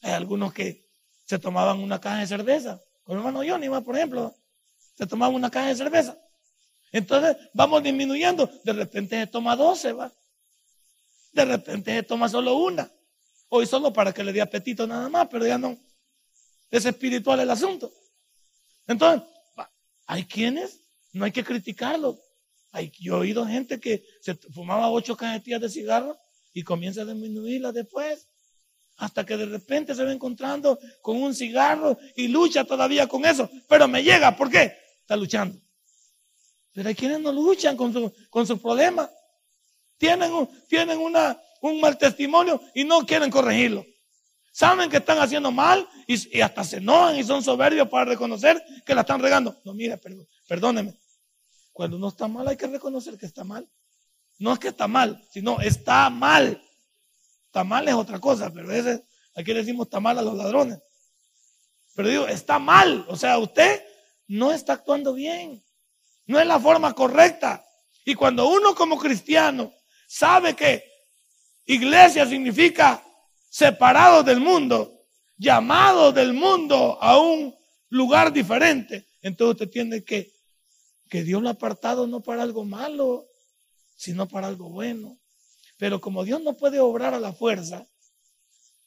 hay 0.00 0.10
algunos 0.10 0.52
que 0.52 0.90
se 1.24 1.38
tomaban 1.38 1.78
una 1.78 2.00
caja 2.00 2.18
de 2.18 2.26
cerveza. 2.26 2.80
Con 3.04 3.18
hermano 3.18 3.42
Johnny, 3.46 3.68
por 3.68 3.96
ejemplo, 3.96 4.34
se 4.96 5.06
tomaba 5.06 5.32
una 5.32 5.52
caja 5.52 5.68
de 5.68 5.76
cerveza. 5.76 6.18
Entonces 6.90 7.36
vamos 7.54 7.80
disminuyendo. 7.84 8.50
De 8.64 8.72
repente 8.72 9.20
se 9.20 9.28
toma 9.28 9.54
12, 9.54 9.92
va. 9.92 10.12
De 11.30 11.44
repente 11.44 11.94
se 11.94 12.02
toma 12.02 12.28
solo 12.28 12.56
una. 12.56 12.90
Hoy 13.54 13.66
solo 13.66 13.92
para 13.92 14.14
que 14.14 14.24
le 14.24 14.32
dé 14.32 14.40
apetito 14.40 14.86
nada 14.86 15.10
más, 15.10 15.28
pero 15.30 15.46
ya 15.46 15.58
no. 15.58 15.78
Es 16.70 16.86
espiritual 16.86 17.38
el 17.38 17.50
asunto. 17.50 17.92
Entonces, 18.86 19.28
hay 20.06 20.24
quienes, 20.24 20.80
no 21.12 21.26
hay 21.26 21.32
que 21.32 21.44
criticarlos. 21.44 22.16
Hay, 22.70 22.90
yo 22.98 23.16
he 23.16 23.20
oído 23.20 23.46
gente 23.46 23.78
que 23.78 24.06
se 24.22 24.36
fumaba 24.36 24.90
ocho 24.90 25.18
cajetillas 25.18 25.60
de 25.60 25.68
cigarro 25.68 26.18
y 26.54 26.62
comienza 26.62 27.02
a 27.02 27.04
disminuirla 27.04 27.72
después. 27.72 28.26
Hasta 28.96 29.26
que 29.26 29.36
de 29.36 29.44
repente 29.44 29.94
se 29.94 30.02
va 30.02 30.12
encontrando 30.12 30.78
con 31.02 31.22
un 31.22 31.34
cigarro 31.34 31.98
y 32.16 32.28
lucha 32.28 32.64
todavía 32.64 33.06
con 33.06 33.26
eso. 33.26 33.50
Pero 33.68 33.86
me 33.86 34.02
llega, 34.02 34.34
¿por 34.34 34.50
qué? 34.50 34.78
Está 35.02 35.14
luchando. 35.14 35.60
Pero 36.72 36.88
hay 36.88 36.94
quienes 36.94 37.20
no 37.20 37.30
luchan 37.30 37.76
con 37.76 37.92
su, 37.92 38.14
con 38.30 38.46
su 38.46 38.58
problema. 38.58 39.10
Tienen, 39.98 40.48
tienen 40.68 40.98
una, 40.98 41.38
un 41.62 41.80
mal 41.80 41.96
testimonio 41.96 42.60
y 42.74 42.84
no 42.84 43.06
quieren 43.06 43.30
corregirlo. 43.30 43.86
Saben 44.52 44.90
que 44.90 44.98
están 44.98 45.18
haciendo 45.18 45.50
mal 45.50 45.88
y, 46.06 46.40
hasta 46.40 46.62
se 46.62 46.76
enojan 46.76 47.16
y 47.16 47.24
son 47.24 47.42
soberbios 47.42 47.88
para 47.88 48.04
reconocer 48.04 48.62
que 48.84 48.94
la 48.94 49.00
están 49.00 49.20
regando. 49.20 49.56
No, 49.64 49.72
mira, 49.72 49.98
perdóneme. 50.46 50.98
Cuando 51.72 51.96
uno 51.96 52.08
está 52.08 52.28
mal 52.28 52.46
hay 52.48 52.56
que 52.56 52.66
reconocer 52.66 53.16
que 53.16 53.24
está 53.24 53.44
mal. 53.44 53.66
No 54.38 54.52
es 54.52 54.58
que 54.58 54.68
está 54.68 54.88
mal, 54.88 55.24
sino 55.30 55.60
está 55.60 56.10
mal. 56.10 56.62
Está 57.46 57.64
mal 57.64 57.88
es 57.88 57.94
otra 57.94 58.18
cosa, 58.18 58.50
pero 58.52 58.70
ese, 58.72 59.06
aquí 59.34 59.52
le 59.52 59.60
decimos 59.60 59.86
está 59.86 60.00
mal 60.00 60.18
a 60.18 60.22
los 60.22 60.34
ladrones. 60.34 60.80
Pero 61.94 62.08
digo, 62.08 62.26
está 62.26 62.58
mal. 62.58 63.06
O 63.08 63.16
sea, 63.16 63.38
usted 63.38 63.82
no 64.26 64.52
está 64.52 64.74
actuando 64.74 65.14
bien. 65.14 65.64
No 66.26 66.40
es 66.40 66.46
la 66.46 66.58
forma 66.58 66.92
correcta. 66.92 67.64
Y 68.04 68.14
cuando 68.14 68.48
uno 68.48 68.74
como 68.74 68.98
cristiano 68.98 69.72
sabe 70.06 70.54
que 70.54 70.91
iglesia 71.66 72.26
significa 72.26 73.02
separado 73.48 74.22
del 74.22 74.40
mundo, 74.40 75.06
llamado 75.36 76.12
del 76.12 76.32
mundo 76.32 76.98
a 77.00 77.18
un 77.18 77.54
lugar 77.90 78.32
diferente, 78.32 79.06
entonces 79.20 79.52
usted 79.52 79.70
tiene 79.70 80.02
que, 80.02 80.32
que 81.08 81.22
Dios 81.22 81.42
lo 81.42 81.48
ha 81.48 81.52
apartado 81.52 82.06
no 82.06 82.22
para 82.22 82.42
algo 82.42 82.64
malo, 82.64 83.28
sino 83.96 84.26
para 84.26 84.46
algo 84.46 84.70
bueno. 84.70 85.18
Pero 85.76 86.00
como 86.00 86.24
Dios 86.24 86.40
no 86.42 86.56
puede 86.56 86.80
obrar 86.80 87.12
a 87.12 87.20
la 87.20 87.32
fuerza, 87.32 87.86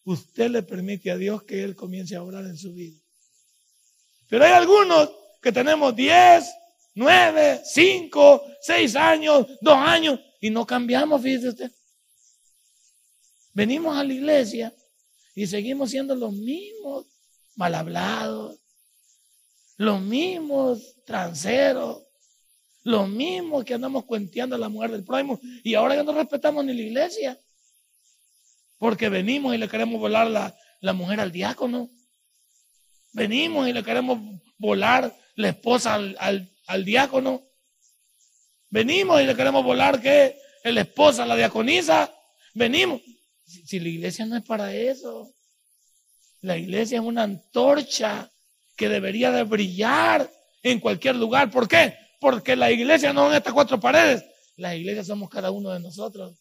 usted 0.05 0.49
le 0.49 0.63
permite 0.63 1.11
a 1.11 1.17
Dios 1.17 1.43
que 1.43 1.63
Él 1.63 1.75
comience 1.75 2.15
a 2.15 2.23
obrar 2.23 2.45
en 2.45 2.57
su 2.57 2.73
vida. 2.73 2.99
Pero 4.27 4.45
hay 4.45 4.53
algunos 4.53 5.11
que 5.41 5.51
tenemos 5.51 5.95
10, 5.95 6.45
9, 6.95 7.61
5, 7.63 8.43
6 8.61 8.95
años, 8.95 9.47
2 9.61 9.77
años 9.77 10.19
y 10.41 10.49
no 10.49 10.65
cambiamos, 10.65 11.21
fíjese 11.21 11.49
usted. 11.49 11.71
Venimos 13.55 13.97
a 13.97 14.03
la 14.03 14.13
iglesia 14.13 14.75
y 15.33 15.47
seguimos 15.47 15.89
siendo 15.89 16.13
los 16.13 16.33
mismos 16.33 17.07
mal 17.55 17.73
hablados, 17.73 18.59
los 19.77 20.01
mismos 20.01 21.01
transeros, 21.05 22.03
los 22.83 23.09
mismos 23.09 23.63
que 23.63 23.73
andamos 23.73 24.03
cuenteando 24.03 24.57
a 24.57 24.59
la 24.59 24.69
mujer 24.69 24.91
del 24.91 25.05
prójimo 25.05 25.39
y 25.63 25.73
ahora 25.73 25.95
ya 25.95 26.03
no 26.03 26.11
respetamos 26.11 26.63
ni 26.65 26.73
la 26.73 26.81
iglesia. 26.81 27.41
Porque 28.77 29.09
venimos 29.09 29.55
y 29.55 29.57
le 29.57 29.69
queremos 29.69 29.99
volar 29.99 30.27
la, 30.27 30.55
la 30.81 30.91
mujer 30.91 31.21
al 31.21 31.31
diácono. 31.31 31.89
Venimos 33.13 33.69
y 33.69 33.73
le 33.73 33.83
queremos 33.83 34.19
volar 34.57 35.15
la 35.35 35.49
esposa 35.49 35.95
al, 35.95 36.85
diácono. 36.85 37.41
Venimos 38.69 39.21
y 39.21 39.25
le 39.25 39.35
queremos 39.35 39.63
volar 39.63 40.01
que 40.01 40.37
la 40.65 40.81
esposa, 40.81 41.25
la 41.25 41.37
diaconisa. 41.37 42.13
Venimos. 42.53 43.01
Si, 43.65 43.79
la 43.79 43.89
iglesia 43.89 44.25
no 44.25 44.35
es 44.35 44.43
para 44.43 44.73
eso. 44.73 45.33
La 46.41 46.57
iglesia 46.57 46.99
es 46.99 47.03
una 47.03 47.23
antorcha 47.23 48.31
que 48.75 48.89
debería 48.89 49.31
de 49.31 49.43
brillar 49.43 50.29
en 50.61 50.79
cualquier 50.79 51.15
lugar. 51.15 51.49
¿Por 51.49 51.67
qué? 51.67 51.95
Porque 52.19 52.55
la 52.55 52.71
iglesia 52.71 53.13
no 53.13 53.25
son 53.25 53.35
estas 53.35 53.53
cuatro 53.53 53.79
paredes. 53.79 54.23
La 54.57 54.75
iglesia 54.75 55.03
somos 55.03 55.29
cada 55.29 55.51
uno 55.51 55.71
de 55.71 55.79
nosotros. 55.79 56.37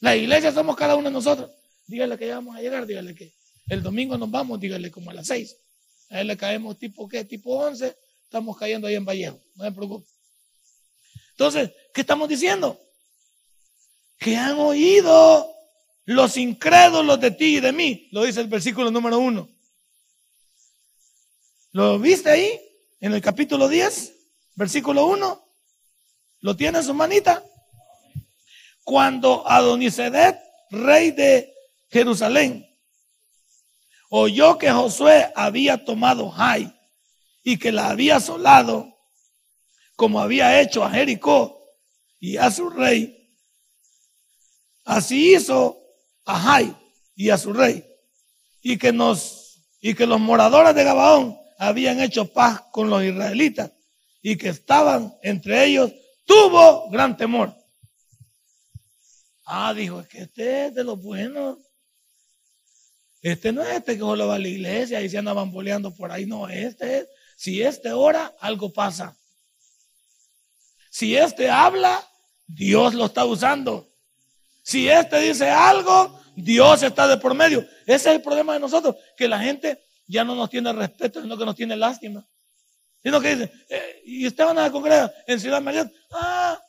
La 0.00 0.16
iglesia 0.16 0.52
somos 0.52 0.76
cada 0.76 0.94
uno 0.94 1.08
de 1.08 1.12
nosotros. 1.12 1.50
Dígale 1.86 2.16
que 2.18 2.26
ya 2.26 2.36
vamos 2.36 2.56
a 2.56 2.60
llegar, 2.60 2.86
dígale 2.86 3.14
que 3.14 3.34
el 3.68 3.82
domingo 3.82 4.16
nos 4.16 4.30
vamos, 4.30 4.60
dígale 4.60 4.90
como 4.90 5.10
a 5.10 5.14
las 5.14 5.26
seis. 5.26 5.56
A 6.10 6.20
él 6.20 6.28
le 6.28 6.36
caemos 6.36 6.78
tipo 6.78 7.08
qué, 7.08 7.24
tipo 7.24 7.58
11, 7.58 7.96
estamos 8.24 8.56
cayendo 8.56 8.86
ahí 8.86 8.94
en 8.94 9.04
Vallejo, 9.04 9.40
no 9.54 9.64
se 9.64 9.72
preocupe. 9.72 10.08
Entonces, 11.30 11.70
¿qué 11.92 12.00
estamos 12.00 12.28
diciendo? 12.28 12.80
Que 14.18 14.36
han 14.36 14.58
oído 14.58 15.54
los 16.04 16.36
incrédulos 16.36 17.20
de 17.20 17.30
ti 17.30 17.56
y 17.56 17.60
de 17.60 17.72
mí, 17.72 18.08
lo 18.12 18.24
dice 18.24 18.40
el 18.40 18.48
versículo 18.48 18.90
número 18.90 19.18
1. 19.18 19.48
¿Lo 21.72 21.98
viste 21.98 22.30
ahí? 22.30 22.60
En 23.00 23.12
el 23.12 23.20
capítulo 23.20 23.68
10, 23.68 24.14
versículo 24.54 25.06
1. 25.06 25.44
¿Lo 26.40 26.56
tiene 26.56 26.78
en 26.78 26.84
su 26.84 26.94
manita? 26.94 27.44
Cuando 28.84 29.46
Adonisedet, 29.46 30.38
rey 30.70 31.10
de 31.10 31.52
Jerusalén, 31.90 32.66
oyó 34.08 34.56
que 34.56 34.70
Josué 34.70 35.30
había 35.34 35.84
tomado 35.84 36.30
Jai 36.30 36.74
y 37.42 37.58
que 37.58 37.70
la 37.70 37.90
había 37.90 38.16
asolado, 38.16 38.96
como 39.94 40.20
había 40.20 40.60
hecho 40.60 40.84
a 40.84 40.90
Jericó 40.90 41.62
y 42.18 42.36
a 42.36 42.50
su 42.50 42.70
rey. 42.70 43.17
Así 44.88 45.34
hizo 45.34 45.78
a 46.24 46.40
Jai 46.40 46.74
y 47.14 47.28
a 47.28 47.36
su 47.36 47.52
rey. 47.52 47.84
Y 48.62 48.78
que 48.78 48.90
nos, 48.90 49.60
y 49.82 49.92
que 49.92 50.06
los 50.06 50.18
moradores 50.18 50.74
de 50.74 50.82
Gabaón 50.82 51.38
habían 51.58 52.00
hecho 52.00 52.32
paz 52.32 52.62
con 52.72 52.88
los 52.88 53.04
israelitas 53.04 53.70
y 54.22 54.38
que 54.38 54.48
estaban 54.48 55.14
entre 55.22 55.66
ellos, 55.66 55.92
tuvo 56.24 56.88
gran 56.88 57.18
temor. 57.18 57.54
Ah, 59.44 59.74
dijo, 59.74 60.00
es 60.00 60.08
que 60.08 60.22
este 60.22 60.66
es 60.66 60.74
de 60.74 60.84
los 60.84 61.02
buenos. 61.02 61.58
Este 63.20 63.52
no 63.52 63.60
es 63.62 63.76
este 63.76 63.92
que 63.92 64.00
solo 64.00 64.26
va 64.26 64.36
a 64.36 64.38
la 64.38 64.48
iglesia 64.48 65.02
y 65.02 65.10
se 65.10 65.18
anda 65.18 65.34
bamboleando 65.34 65.94
por 65.94 66.10
ahí. 66.10 66.24
No, 66.24 66.48
este 66.48 67.00
es. 67.00 67.08
Si 67.36 67.60
este 67.60 67.92
ora, 67.92 68.34
algo 68.40 68.72
pasa. 68.72 69.14
Si 70.88 71.14
este 71.14 71.50
habla, 71.50 72.08
Dios 72.46 72.94
lo 72.94 73.04
está 73.04 73.26
usando. 73.26 73.88
Si 74.68 74.86
este 74.86 75.18
dice 75.20 75.48
algo, 75.48 76.20
Dios 76.36 76.82
está 76.82 77.08
de 77.08 77.16
por 77.16 77.32
medio. 77.32 77.66
Ese 77.86 78.10
es 78.10 78.16
el 78.16 78.20
problema 78.20 78.52
de 78.52 78.60
nosotros, 78.60 78.96
que 79.16 79.26
la 79.26 79.38
gente 79.38 79.82
ya 80.06 80.24
no 80.24 80.34
nos 80.34 80.50
tiene 80.50 80.70
respeto, 80.74 81.22
sino 81.22 81.38
que 81.38 81.46
nos 81.46 81.56
tiene 81.56 81.74
lástima. 81.74 82.28
Sino 83.02 83.18
que 83.18 83.34
dice, 83.34 83.52
eh, 83.70 84.02
y 84.04 84.26
usted 84.26 84.44
va 84.44 84.50
a 84.50 84.54
la 84.54 84.70
congregar 84.70 85.10
en 85.26 85.40
Ciudad 85.40 85.62
Mayor, 85.62 85.90
ah, 86.12 86.60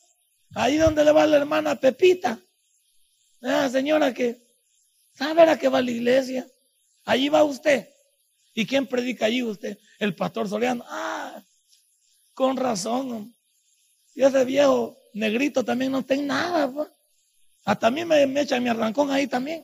ahí 0.56 0.78
donde 0.78 1.04
le 1.04 1.12
va 1.12 1.28
la 1.28 1.36
hermana 1.36 1.76
Pepita. 1.76 2.40
Ah, 3.42 3.68
señora 3.70 4.14
que 4.14 4.48
¿Sabe 5.12 5.42
a 5.42 5.60
qué 5.60 5.68
va 5.68 5.82
la 5.82 5.92
iglesia? 5.92 6.48
Allí 7.04 7.28
va 7.28 7.44
usted. 7.44 7.90
¿Y 8.54 8.66
quién 8.66 8.88
predica 8.88 9.26
allí 9.26 9.44
usted? 9.44 9.78
El 10.00 10.16
pastor 10.16 10.48
Soriano. 10.48 10.86
Ah, 10.88 11.44
con 12.34 12.56
razón. 12.56 13.36
Y 14.16 14.24
ese 14.24 14.46
viejo 14.46 14.98
negrito 15.14 15.66
también 15.66 15.92
no 15.92 16.02
tiene 16.02 16.24
nada. 16.24 16.72
Pues. 16.72 16.88
Hasta 17.70 17.86
a 17.86 17.92
mí 17.92 18.04
me, 18.04 18.26
me 18.26 18.42
echan 18.42 18.64
mi 18.64 18.70
arrancón 18.70 19.12
ahí 19.12 19.28
también. 19.28 19.64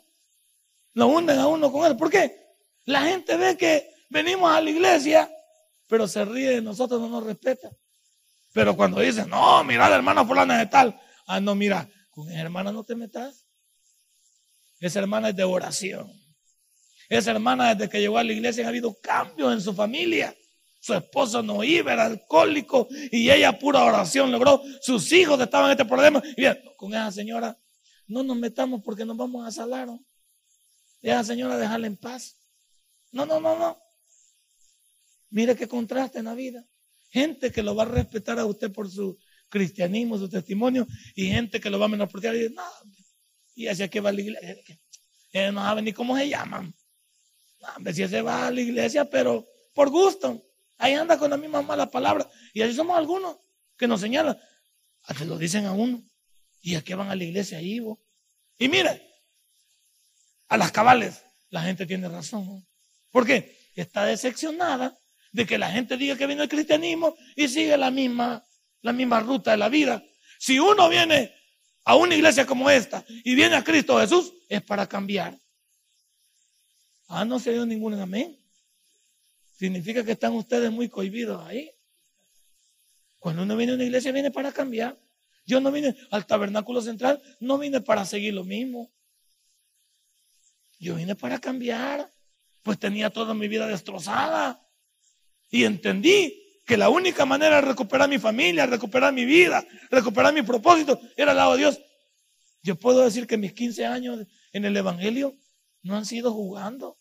Lo 0.93 1.07
hunden 1.07 1.39
a 1.39 1.47
uno 1.47 1.71
con 1.71 1.89
él. 1.89 1.97
¿Por 1.97 2.11
qué? 2.11 2.39
La 2.83 3.01
gente 3.01 3.35
ve 3.35 3.57
que 3.57 3.89
venimos 4.09 4.51
a 4.51 4.61
la 4.61 4.69
iglesia, 4.69 5.27
pero 5.87 6.07
se 6.07 6.23
ríe 6.23 6.51
de 6.51 6.61
nosotros, 6.61 7.01
no 7.01 7.09
nos 7.09 7.23
respeta. 7.23 7.67
Pero 8.53 8.75
cuando 8.75 8.99
dicen, 8.99 9.27
no, 9.27 9.63
mira, 9.63 9.89
la 9.89 9.95
hermana 9.95 10.23
fulana 10.23 10.59
de 10.59 10.67
tal. 10.67 11.01
Ah, 11.25 11.39
no, 11.39 11.55
mira, 11.55 11.89
con 12.11 12.29
esa 12.29 12.41
hermana 12.41 12.71
no 12.71 12.83
te 12.83 12.93
metas. 12.93 13.47
Esa 14.79 14.99
hermana 14.99 15.29
es 15.29 15.35
de 15.35 15.43
oración. 15.43 16.13
Esa 17.09 17.31
hermana 17.31 17.73
desde 17.73 17.89
que 17.89 18.01
llegó 18.01 18.19
a 18.19 18.23
la 18.23 18.33
iglesia 18.33 18.65
ha 18.65 18.69
habido 18.69 18.95
cambios 19.01 19.51
en 19.51 19.61
su 19.61 19.73
familia. 19.73 20.35
Su 20.79 20.93
esposo 20.93 21.41
no 21.41 21.63
iba, 21.63 21.91
era 21.91 22.05
alcohólico 22.05 22.87
y 23.11 23.31
ella 23.31 23.57
pura 23.57 23.83
oración 23.83 24.31
logró. 24.31 24.61
Sus 24.79 25.11
hijos 25.11 25.41
estaban 25.41 25.71
en 25.71 25.71
este 25.71 25.85
problema. 25.85 26.21
Y 26.37 26.41
bien, 26.41 26.61
con 26.77 26.93
esa 26.93 27.11
señora 27.11 27.57
no 28.07 28.23
nos 28.23 28.37
metamos 28.37 28.81
porque 28.83 29.05
nos 29.05 29.17
vamos 29.17 29.47
a 29.47 29.51
salar. 29.51 29.87
¿no? 29.87 30.03
Esa 31.01 31.23
señora 31.23 31.57
dejarla 31.57 31.87
en 31.87 31.97
paz. 31.97 32.37
No, 33.11 33.25
no, 33.25 33.39
no, 33.39 33.57
no. 33.57 33.79
Mire 35.29 35.55
qué 35.55 35.67
contraste 35.67 36.19
en 36.19 36.25
la 36.25 36.35
vida. 36.35 36.65
Gente 37.09 37.51
que 37.51 37.63
lo 37.63 37.75
va 37.75 37.83
a 37.83 37.87
respetar 37.87 38.39
a 38.39 38.45
usted 38.45 38.71
por 38.71 38.89
su 38.89 39.17
cristianismo, 39.49 40.17
su 40.17 40.29
testimonio, 40.29 40.87
y 41.15 41.27
gente 41.27 41.59
que 41.59 41.69
lo 41.69 41.79
va 41.79 41.85
a 41.85 41.89
menospreciar 41.89 42.35
y 42.35 42.39
dice, 42.39 42.53
no, 42.55 42.63
y 43.55 43.67
hacia 43.67 43.87
qué 43.87 44.01
va 44.01 44.11
la 44.11 44.21
iglesia. 44.21 44.79
Ella 45.31 45.51
no 45.51 45.61
sabe 45.61 45.81
ni 45.81 45.93
cómo 45.93 46.17
se 46.17 46.27
llaman. 46.27 46.73
Ver 47.79 47.95
si 47.95 48.07
se 48.07 48.21
va 48.21 48.47
a 48.47 48.51
la 48.51 48.61
iglesia, 48.61 49.09
pero 49.09 49.47
por 49.73 49.89
gusto. 49.89 50.41
Ahí 50.77 50.93
anda 50.93 51.17
con 51.17 51.29
la 51.29 51.37
misma 51.37 51.61
mala 51.61 51.89
palabra. 51.89 52.29
Y 52.53 52.61
así 52.61 52.73
somos 52.73 52.97
algunos 52.97 53.37
que 53.77 53.87
nos 53.87 54.01
señalan. 54.01 54.37
Que 55.17 55.25
lo 55.25 55.37
dicen 55.37 55.65
a 55.65 55.71
uno. 55.71 56.03
¿Y 56.65 56.73
a 56.73 56.83
qué 56.83 56.95
van 56.95 57.11
a 57.11 57.15
la 57.15 57.23
iglesia 57.23 57.59
ahí, 57.59 57.79
Y 58.57 58.67
mire, 58.69 59.07
a 60.47 60.57
las 60.57 60.71
cabales, 60.71 61.21
la 61.51 61.61
gente 61.61 61.85
tiene 61.85 62.09
razón. 62.09 62.67
¿Por 63.11 63.23
qué? 63.23 63.55
Está 63.75 64.03
decepcionada 64.05 64.97
de 65.31 65.45
que 65.45 65.59
la 65.59 65.69
gente 65.69 65.95
diga 65.95 66.17
que 66.17 66.25
viene 66.25 66.41
el 66.41 66.49
cristianismo 66.49 67.15
y 67.35 67.49
sigue 67.49 67.77
la 67.77 67.91
misma, 67.91 68.43
la 68.81 68.93
misma 68.93 69.19
ruta 69.19 69.51
de 69.51 69.57
la 69.57 69.69
vida. 69.69 70.03
Si 70.39 70.57
uno 70.57 70.89
viene 70.89 71.35
a 71.83 71.95
una 71.97 72.15
iglesia 72.15 72.47
como 72.47 72.67
esta 72.67 73.05
y 73.07 73.35
viene 73.35 73.57
a 73.57 73.63
Cristo 73.63 73.99
Jesús, 73.99 74.33
es 74.49 74.63
para 74.63 74.89
cambiar. 74.89 75.37
Ah, 77.07 77.25
no 77.25 77.37
se 77.37 77.53
dio 77.53 77.63
ningún 77.67 77.93
amén. 77.93 78.43
Significa 79.55 80.03
que 80.03 80.13
están 80.13 80.33
ustedes 80.33 80.71
muy 80.71 80.89
cohibidos 80.89 81.45
ahí. 81.45 81.71
Cuando 83.19 83.43
uno 83.43 83.55
viene 83.55 83.73
a 83.73 83.75
una 83.75 83.83
iglesia, 83.83 84.11
viene 84.11 84.31
para 84.31 84.51
cambiar. 84.51 85.04
Yo 85.45 85.59
no 85.59 85.71
vine 85.71 85.95
al 86.11 86.25
tabernáculo 86.25 86.81
central, 86.81 87.21
no 87.39 87.57
vine 87.57 87.81
para 87.81 88.05
seguir 88.05 88.33
lo 88.33 88.43
mismo. 88.43 88.91
Yo 90.79 90.95
vine 90.95 91.15
para 91.15 91.39
cambiar. 91.39 92.09
Pues 92.63 92.79
tenía 92.79 93.11
toda 93.11 93.33
mi 93.33 93.47
vida 93.47 93.67
destrozada. 93.67 94.59
Y 95.51 95.65
entendí 95.65 96.41
que 96.65 96.77
la 96.77 96.89
única 96.89 97.25
manera 97.25 97.57
de 97.57 97.61
recuperar 97.61 98.09
mi 98.09 98.17
familia, 98.17 98.65
recuperar 98.65 99.13
mi 99.13 99.23
vida, 99.23 99.63
recuperar 99.91 100.33
mi 100.33 100.41
propósito, 100.41 100.99
era 101.15 101.31
al 101.31 101.37
lado 101.37 101.51
de 101.53 101.59
Dios. 101.59 101.79
Yo 102.63 102.75
puedo 102.75 103.01
decir 103.01 103.27
que 103.27 103.37
mis 103.37 103.53
15 103.53 103.85
años 103.85 104.25
en 104.51 104.65
el 104.65 104.75
Evangelio 104.75 105.37
no 105.83 105.95
han 105.95 106.05
sido 106.05 106.33
jugando. 106.33 106.97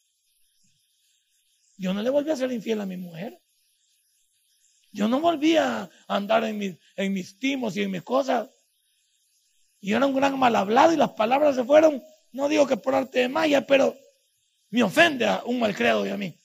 Yo 1.78 1.94
no 1.94 2.02
le 2.02 2.10
volví 2.10 2.30
a 2.30 2.36
ser 2.36 2.52
infiel 2.52 2.82
a 2.82 2.86
mi 2.86 2.98
mujer. 2.98 3.40
Yo 4.94 5.08
no 5.08 5.18
volví 5.18 5.56
a 5.56 5.90
andar 6.06 6.44
en 6.44 6.56
mis, 6.56 6.76
en 6.94 7.12
mis 7.12 7.36
timos 7.36 7.76
y 7.76 7.82
en 7.82 7.90
mis 7.90 8.04
cosas. 8.04 8.48
Yo 9.80 9.96
era 9.96 10.06
un 10.06 10.14
gran 10.14 10.38
mal 10.38 10.54
hablado 10.54 10.92
y 10.92 10.96
las 10.96 11.10
palabras 11.10 11.56
se 11.56 11.64
fueron, 11.64 12.00
no 12.30 12.48
digo 12.48 12.64
que 12.64 12.76
por 12.76 12.94
arte 12.94 13.18
de 13.18 13.28
magia, 13.28 13.66
pero 13.66 13.96
me 14.70 14.84
ofende 14.84 15.26
a 15.26 15.42
un 15.46 15.58
mal 15.58 15.74
creado 15.74 16.06
y 16.06 16.10
a 16.10 16.16
mí. 16.16 16.38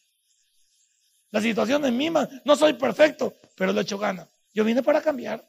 La 1.29 1.41
situación 1.41 1.85
es 1.85 1.91
misma, 1.91 2.27
no 2.43 2.55
soy 2.55 2.73
perfecto, 2.73 3.35
pero 3.55 3.71
le 3.71 3.81
hecho 3.81 3.99
gana. 3.99 4.27
Yo 4.51 4.63
vine 4.63 4.81
para 4.81 4.99
cambiar, 4.99 5.47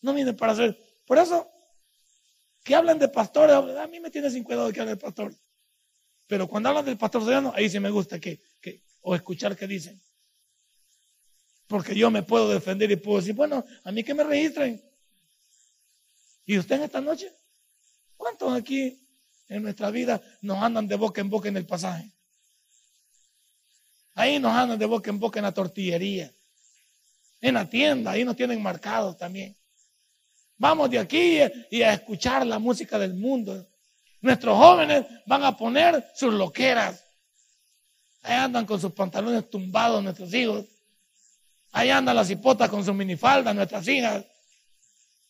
no 0.00 0.14
vine 0.14 0.32
para 0.32 0.52
hacer. 0.52 0.78
Por 1.04 1.18
eso, 1.18 1.46
que 2.64 2.74
hablan 2.74 2.98
de 2.98 3.08
pastores, 3.08 3.54
a 3.54 3.86
mí 3.86 4.00
me 4.00 4.10
tiene 4.10 4.30
sin 4.30 4.44
cuidado 4.44 4.72
que 4.72 4.80
hablen 4.80 4.96
de 4.96 5.00
pastor. 5.00 5.34
Pero 6.26 6.48
cuando 6.48 6.70
hablan 6.70 6.86
del 6.86 6.96
pastor 6.96 7.22
Soriano, 7.22 7.52
ahí 7.54 7.68
sí 7.68 7.78
me 7.80 7.90
gusta 7.90 8.18
que, 8.18 8.40
que, 8.62 8.80
o 9.02 9.14
escuchar 9.14 9.54
qué 9.58 9.66
dicen. 9.66 10.00
Porque 11.70 11.94
yo 11.94 12.10
me 12.10 12.24
puedo 12.24 12.48
defender 12.48 12.90
y 12.90 12.96
puedo 12.96 13.18
decir, 13.18 13.32
bueno, 13.32 13.64
a 13.84 13.92
mí 13.92 14.02
que 14.02 14.12
me 14.12 14.24
registren. 14.24 14.82
¿Y 16.44 16.58
usted 16.58 16.74
en 16.74 16.82
esta 16.82 17.00
noche? 17.00 17.32
¿Cuántos 18.16 18.52
aquí 18.52 19.00
en 19.46 19.62
nuestra 19.62 19.88
vida 19.92 20.20
nos 20.42 20.60
andan 20.60 20.88
de 20.88 20.96
boca 20.96 21.20
en 21.20 21.30
boca 21.30 21.48
en 21.48 21.56
el 21.56 21.66
pasaje? 21.66 22.10
Ahí 24.16 24.40
nos 24.40 24.52
andan 24.52 24.80
de 24.80 24.84
boca 24.84 25.10
en 25.10 25.20
boca 25.20 25.38
en 25.38 25.44
la 25.44 25.54
tortillería. 25.54 26.34
En 27.40 27.54
la 27.54 27.70
tienda, 27.70 28.10
ahí 28.10 28.24
nos 28.24 28.34
tienen 28.34 28.60
marcados 28.60 29.16
también. 29.16 29.56
Vamos 30.56 30.90
de 30.90 30.98
aquí 30.98 31.38
y 31.70 31.82
a 31.82 31.92
escuchar 31.92 32.44
la 32.48 32.58
música 32.58 32.98
del 32.98 33.14
mundo. 33.14 33.64
Nuestros 34.20 34.58
jóvenes 34.58 35.06
van 35.24 35.44
a 35.44 35.56
poner 35.56 36.10
sus 36.16 36.34
loqueras. 36.34 37.04
Ahí 38.22 38.34
andan 38.34 38.66
con 38.66 38.80
sus 38.80 38.92
pantalones 38.92 39.48
tumbados 39.48 40.02
nuestros 40.02 40.34
hijos. 40.34 40.66
Ahí 41.72 41.90
andan 41.90 42.16
las 42.16 42.30
hipotas 42.30 42.68
con 42.68 42.84
sus 42.84 42.94
minifaldas, 42.94 43.54
nuestras 43.54 43.86
hijas. 43.88 44.24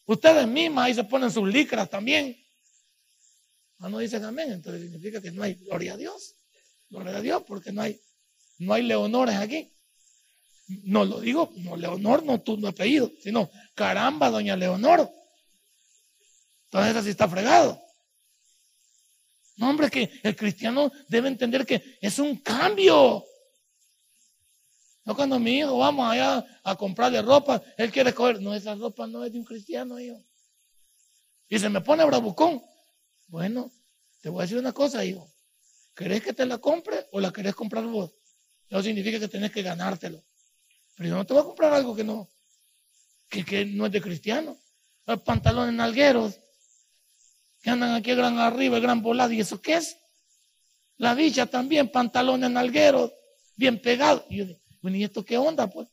Ustedes 0.06 0.46
mismas 0.46 0.86
ahí 0.86 0.94
se 0.94 1.04
ponen 1.04 1.30
sus 1.30 1.48
licras 1.48 1.88
también. 1.88 2.36
Ah, 3.78 3.88
no 3.88 3.98
dicen 3.98 4.24
amén, 4.24 4.52
entonces 4.52 4.82
significa 4.82 5.20
que 5.20 5.30
no 5.30 5.42
hay 5.42 5.54
gloria 5.54 5.94
a 5.94 5.96
Dios. 5.96 6.34
Gloria 6.88 7.16
a 7.16 7.20
Dios, 7.20 7.42
porque 7.46 7.72
no 7.72 7.82
hay, 7.82 8.00
no 8.58 8.74
hay 8.74 8.82
leonores 8.82 9.36
aquí. 9.36 9.72
No 10.84 11.04
lo 11.04 11.20
digo, 11.20 11.52
no 11.56 11.76
Leonor, 11.76 12.22
no 12.24 12.40
tu 12.40 12.56
no 12.56 12.68
apellido, 12.68 13.10
sino 13.22 13.50
caramba, 13.74 14.30
doña 14.30 14.56
Leonor. 14.56 15.10
Entonces 16.64 16.96
así 16.96 17.10
está 17.10 17.28
fregado. 17.28 17.80
No, 19.56 19.68
hombre, 19.68 19.90
que 19.90 20.10
el 20.22 20.36
cristiano 20.36 20.90
debe 21.08 21.28
entender 21.28 21.66
que 21.66 21.98
es 22.00 22.18
un 22.18 22.36
cambio. 22.36 23.24
No 25.10 25.16
cuando 25.16 25.40
mi 25.40 25.58
hijo 25.58 25.76
vamos 25.76 26.08
allá 26.08 26.46
a 26.62 26.76
comprarle 26.76 27.20
ropa, 27.20 27.60
él 27.76 27.90
quiere 27.90 28.14
coger. 28.14 28.40
No, 28.40 28.54
esa 28.54 28.76
ropa 28.76 29.08
no 29.08 29.24
es 29.24 29.32
de 29.32 29.40
un 29.40 29.44
cristiano, 29.44 29.98
hijo. 29.98 30.24
Y 31.48 31.58
se 31.58 31.68
me 31.68 31.80
pone 31.80 32.04
bravucón. 32.04 32.62
Bueno, 33.26 33.72
te 34.20 34.28
voy 34.28 34.38
a 34.38 34.42
decir 34.42 34.58
una 34.58 34.72
cosa, 34.72 35.04
hijo. 35.04 35.28
¿Querés 35.96 36.22
que 36.22 36.32
te 36.32 36.46
la 36.46 36.58
compre 36.58 37.08
o 37.10 37.18
la 37.18 37.32
querés 37.32 37.56
comprar 37.56 37.84
vos? 37.86 38.12
Eso 38.68 38.84
significa 38.84 39.18
que 39.18 39.26
tenés 39.26 39.50
que 39.50 39.62
ganártelo. 39.62 40.22
Pero 40.94 41.08
yo 41.08 41.16
no 41.16 41.26
te 41.26 41.34
voy 41.34 41.42
a 41.42 41.46
comprar 41.46 41.72
algo 41.72 41.96
que 41.96 42.04
no, 42.04 42.30
que, 43.28 43.44
que 43.44 43.64
no 43.64 43.86
es 43.86 43.90
de 43.90 44.00
cristiano. 44.00 44.56
Los 45.06 45.22
pantalones 45.22 45.74
nalgueros, 45.74 46.38
que 47.60 47.70
andan 47.70 47.96
aquí 47.96 48.14
gran 48.14 48.38
arriba, 48.38 48.76
el 48.76 48.82
gran 48.82 49.02
volado. 49.02 49.32
¿Y 49.32 49.40
eso 49.40 49.60
qué 49.60 49.74
es? 49.74 49.96
La 50.98 51.14
bicha 51.14 51.46
también, 51.46 51.90
pantalones 51.90 52.48
nalgueros, 52.48 53.12
bien 53.56 53.82
pegados. 53.82 54.22
Y 54.30 54.36
yo 54.36 54.44
digo, 54.44 54.59
bueno, 54.80 54.96
¿y 54.96 55.04
esto 55.04 55.24
qué 55.24 55.36
onda, 55.38 55.68
pues? 55.68 55.88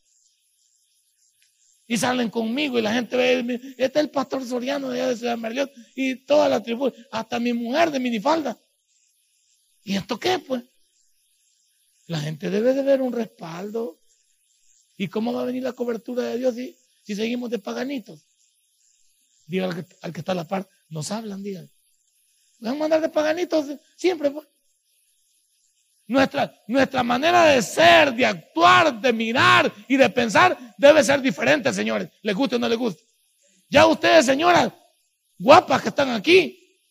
Y 1.88 1.98
salen 1.98 2.30
conmigo 2.30 2.78
y 2.78 2.82
la 2.82 2.94
gente 2.94 3.16
ve, 3.16 3.56
este 3.78 4.00
es 4.00 4.06
el 4.06 4.10
pastor 4.10 4.46
Soriano 4.46 4.90
de 4.90 5.00
allá 5.00 5.10
de 5.10 5.18
Ciudad 5.18 5.38
Merliot 5.38 5.72
y 5.96 6.16
toda 6.26 6.50
la 6.50 6.62
tribu, 6.62 6.92
hasta 7.12 7.40
mi 7.40 7.54
mujer 7.54 7.92
de 7.92 8.00
minifalda. 8.00 8.60
¿Y 9.84 9.96
esto 9.96 10.20
qué, 10.20 10.40
pues? 10.40 10.64
La 12.08 12.20
gente 12.20 12.50
debe 12.50 12.74
de 12.74 12.84
ver 12.84 13.02
un 13.02 13.14
respaldo. 13.14 14.02
¿Y 14.98 15.08
cómo 15.08 15.32
va 15.32 15.44
a 15.44 15.46
venir 15.46 15.64
la 15.64 15.74
cobertura 15.74 16.24
de 16.24 16.38
Dios 16.38 16.56
si, 16.56 16.78
si 17.04 17.16
seguimos 17.16 17.50
de 17.50 17.60
paganitos? 17.60 18.26
Diga 19.46 19.66
al 19.66 19.76
que, 19.76 19.96
al 20.02 20.12
que 20.12 20.20
está 20.20 20.34
a 20.34 20.36
la 20.36 20.48
par, 20.48 20.68
nos 20.90 21.12
hablan, 21.12 21.42
digan. 21.42 21.70
Vamos 22.60 22.82
a 22.82 22.86
andar 22.86 23.02
de 23.02 23.10
paganitos 23.10 23.68
siempre. 23.96 24.32
Pues. 24.32 24.48
Nuestra, 26.08 26.54
nuestra 26.68 27.04
manera 27.04 27.44
de 27.46 27.62
ser, 27.62 28.14
de 28.14 28.26
actuar, 28.26 29.00
de 29.02 29.12
mirar 29.12 29.72
y 29.88 29.98
de 29.98 30.10
pensar 30.10 30.58
debe 30.78 31.04
ser 31.04 31.22
diferente, 31.22 31.74
señores. 31.74 32.10
Les 32.22 32.34
guste 32.34 32.56
o 32.56 32.60
no 32.60 32.70
les 32.70 32.78
guste. 32.78 33.04
Ya 33.70 33.86
ustedes, 33.86 34.26
señoras, 34.26 34.72
guapas 35.38 35.82
que 35.82 35.90
están 35.90 36.12
aquí. 36.12 36.82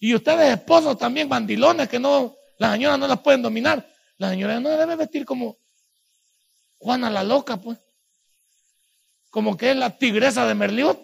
Y 0.00 0.14
ustedes, 0.14 0.52
esposos 0.52 0.98
también, 0.98 1.28
bandilones 1.28 1.88
que 1.88 2.00
no, 2.00 2.34
las 2.58 2.72
señoras 2.72 2.98
no 2.98 3.06
las 3.06 3.20
pueden 3.20 3.42
dominar. 3.42 3.88
La 4.18 4.30
señora 4.30 4.58
no 4.58 4.70
debe 4.70 4.96
vestir 4.96 5.24
como 5.24 5.58
Juana 6.78 7.08
la 7.08 7.22
loca, 7.22 7.56
pues. 7.56 7.78
Como 9.30 9.56
que 9.56 9.70
es 9.70 9.76
la 9.76 9.96
tigresa 9.96 10.44
de 10.46 10.54
Merliot. 10.54 11.00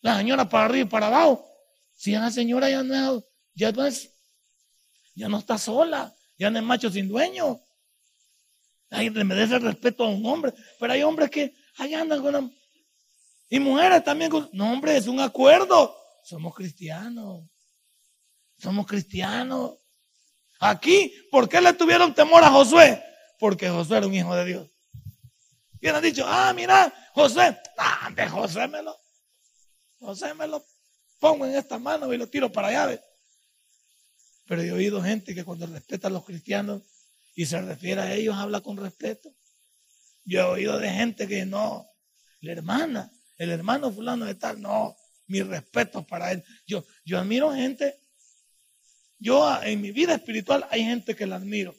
La 0.00 0.16
señora 0.16 0.48
para 0.48 0.64
arriba 0.64 0.86
y 0.86 0.88
para 0.88 1.08
abajo. 1.08 1.46
Si 1.94 2.12
la 2.12 2.30
señora 2.30 2.70
ya 2.70 2.82
no 2.82 3.22
ya 3.54 3.68
es, 3.68 4.10
ya 5.14 5.28
no 5.28 5.38
está 5.38 5.58
sola, 5.58 6.14
ya 6.40 6.50
no 6.50 6.58
es 6.58 6.64
macho 6.64 6.90
sin 6.90 7.06
dueño. 7.06 7.60
Ahí 8.88 9.10
le 9.10 9.24
merece 9.24 9.56
el 9.56 9.62
respeto 9.62 10.04
a 10.04 10.08
un 10.08 10.24
hombre. 10.24 10.54
Pero 10.80 10.92
hay 10.94 11.02
hombres 11.02 11.30
que 11.30 11.54
ahí 11.76 11.92
andan 11.92 12.22
con 12.22 12.34
una, 12.34 12.50
y 13.50 13.60
mujeres 13.60 14.02
también 14.02 14.30
con, 14.30 14.48
no 14.54 14.72
hombre, 14.72 14.96
es 14.96 15.06
un 15.06 15.20
acuerdo. 15.20 15.94
Somos 16.24 16.54
cristianos. 16.54 17.44
Somos 18.56 18.86
cristianos. 18.86 19.74
Aquí, 20.60 21.12
¿por 21.30 21.46
qué 21.46 21.60
le 21.60 21.74
tuvieron 21.74 22.14
temor 22.14 22.42
a 22.42 22.50
Josué? 22.50 23.02
Porque 23.38 23.68
Josué 23.68 23.98
era 23.98 24.06
un 24.06 24.14
hijo 24.14 24.34
de 24.34 24.44
Dios. 24.46 24.70
Y 25.78 25.88
han 25.88 26.00
dicho, 26.02 26.24
ah, 26.26 26.54
mira, 26.54 26.92
José, 27.12 27.58
ah, 27.76 28.10
de 28.14 28.28
José 28.28 28.66
me 28.66 28.82
lo, 28.82 28.96
José 29.98 30.32
me 30.32 30.46
lo 30.46 30.64
pongo 31.18 31.44
en 31.44 31.54
esta 31.54 31.78
mano 31.78 32.12
y 32.14 32.16
lo 32.16 32.28
tiro 32.28 32.50
para 32.50 32.68
allá. 32.68 33.02
Pero 34.50 34.62
he 34.62 34.72
oído 34.72 35.00
gente 35.00 35.32
que 35.32 35.44
cuando 35.44 35.64
respeta 35.68 36.08
a 36.08 36.10
los 36.10 36.24
cristianos 36.24 36.82
y 37.36 37.46
se 37.46 37.62
refiere 37.62 38.00
a 38.00 38.12
ellos, 38.12 38.34
habla 38.34 38.60
con 38.60 38.76
respeto. 38.76 39.32
Yo 40.24 40.40
he 40.40 40.42
oído 40.42 40.76
de 40.80 40.90
gente 40.90 41.28
que 41.28 41.46
no, 41.46 41.86
la 42.40 42.50
hermana, 42.50 43.12
el 43.38 43.50
hermano 43.50 43.92
fulano 43.92 44.24
de 44.24 44.34
tal, 44.34 44.60
no, 44.60 44.96
mi 45.28 45.40
respeto 45.42 46.04
para 46.04 46.32
él. 46.32 46.42
Yo, 46.66 46.84
yo 47.04 47.20
admiro 47.20 47.54
gente, 47.54 48.00
yo 49.20 49.48
en 49.62 49.80
mi 49.80 49.92
vida 49.92 50.16
espiritual 50.16 50.66
hay 50.72 50.82
gente 50.82 51.14
que 51.14 51.28
la 51.28 51.36
admiro 51.36 51.72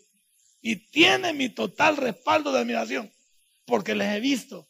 y 0.62 0.78
tiene 0.78 1.34
mi 1.34 1.50
total 1.50 1.98
respaldo 1.98 2.54
de 2.54 2.60
admiración 2.60 3.12
porque 3.66 3.96
les 3.96 4.16
he 4.16 4.22
visto 4.22 4.70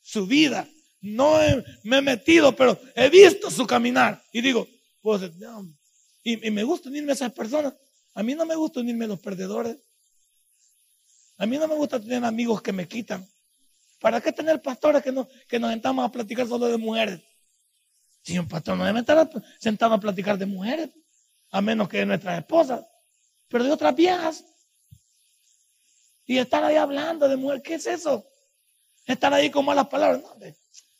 su 0.00 0.28
vida. 0.28 0.68
No 1.00 1.40
me 1.82 1.96
he 1.96 2.00
metido, 2.00 2.54
pero 2.54 2.80
he 2.94 3.08
visto 3.08 3.50
su 3.50 3.66
caminar 3.66 4.22
y 4.32 4.40
digo, 4.40 4.68
pues, 5.02 5.22
y, 6.22 6.50
me 6.50 6.64
gusta 6.64 6.88
unirme 6.88 7.12
a 7.12 7.14
esas 7.14 7.32
personas. 7.32 7.74
A 8.14 8.22
mí 8.22 8.34
no 8.34 8.44
me 8.44 8.54
gusta 8.54 8.80
unirme 8.80 9.04
a 9.04 9.08
los 9.08 9.20
perdedores. 9.20 9.76
A 11.38 11.46
mí 11.46 11.56
no 11.58 11.66
me 11.66 11.74
gusta 11.74 12.00
tener 12.00 12.24
amigos 12.24 12.60
que 12.60 12.72
me 12.72 12.86
quitan. 12.86 13.26
¿Para 13.98 14.20
qué 14.20 14.32
tener 14.32 14.60
pastores 14.60 15.02
que, 15.02 15.12
no, 15.12 15.28
que 15.48 15.58
nos 15.58 15.70
sentamos 15.70 16.04
a 16.04 16.12
platicar 16.12 16.46
solo 16.46 16.66
de 16.66 16.76
mujeres? 16.76 17.20
Si 18.22 18.38
un 18.38 18.48
pastor 18.48 18.76
no 18.76 18.84
debe 18.84 19.00
estar 19.00 19.30
sentado 19.58 19.94
a 19.94 20.00
platicar 20.00 20.36
de 20.36 20.46
mujeres, 20.46 20.90
a 21.50 21.60
menos 21.60 21.88
que 21.88 21.98
de 21.98 22.06
nuestras 22.06 22.38
esposas, 22.38 22.84
pero 23.48 23.64
de 23.64 23.72
otras 23.72 23.94
viejas. 23.94 24.44
Y 26.26 26.38
estar 26.38 26.62
ahí 26.62 26.76
hablando 26.76 27.28
de 27.28 27.36
mujeres, 27.36 27.62
¿qué 27.62 27.74
es 27.74 27.86
eso? 27.86 28.26
Estar 29.06 29.32
ahí 29.32 29.50
con 29.50 29.64
malas 29.64 29.88
palabras. 29.88 30.22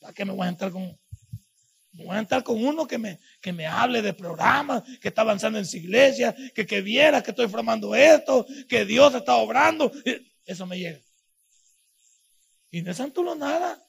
¿Para 0.00 0.12
qué 0.14 0.24
me 0.24 0.32
voy 0.32 0.46
a 0.46 0.50
entrar 0.50 0.72
con 0.72 0.98
voy 2.10 2.16
a 2.16 2.20
entrar 2.20 2.42
con 2.42 2.64
uno 2.64 2.88
que 2.88 2.98
me, 2.98 3.20
que 3.40 3.52
me 3.52 3.68
hable 3.68 4.02
de 4.02 4.12
programas, 4.12 4.82
que 5.00 5.08
está 5.08 5.20
avanzando 5.20 5.60
en 5.60 5.64
su 5.64 5.76
iglesia, 5.76 6.34
que, 6.52 6.66
que 6.66 6.80
viera 6.80 7.22
que 7.22 7.30
estoy 7.30 7.48
formando 7.48 7.94
esto, 7.94 8.44
que 8.68 8.84
Dios 8.84 9.14
está 9.14 9.36
obrando. 9.36 9.92
Eso 10.44 10.66
me 10.66 10.76
llega. 10.76 11.00
Y 12.68 12.82
no 12.82 12.90
es 12.90 12.96
santulo 12.96 13.36
nada. 13.36 13.80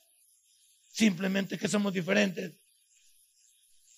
Simplemente 0.92 1.58
que 1.58 1.68
somos 1.68 1.92
diferentes. 1.92 2.54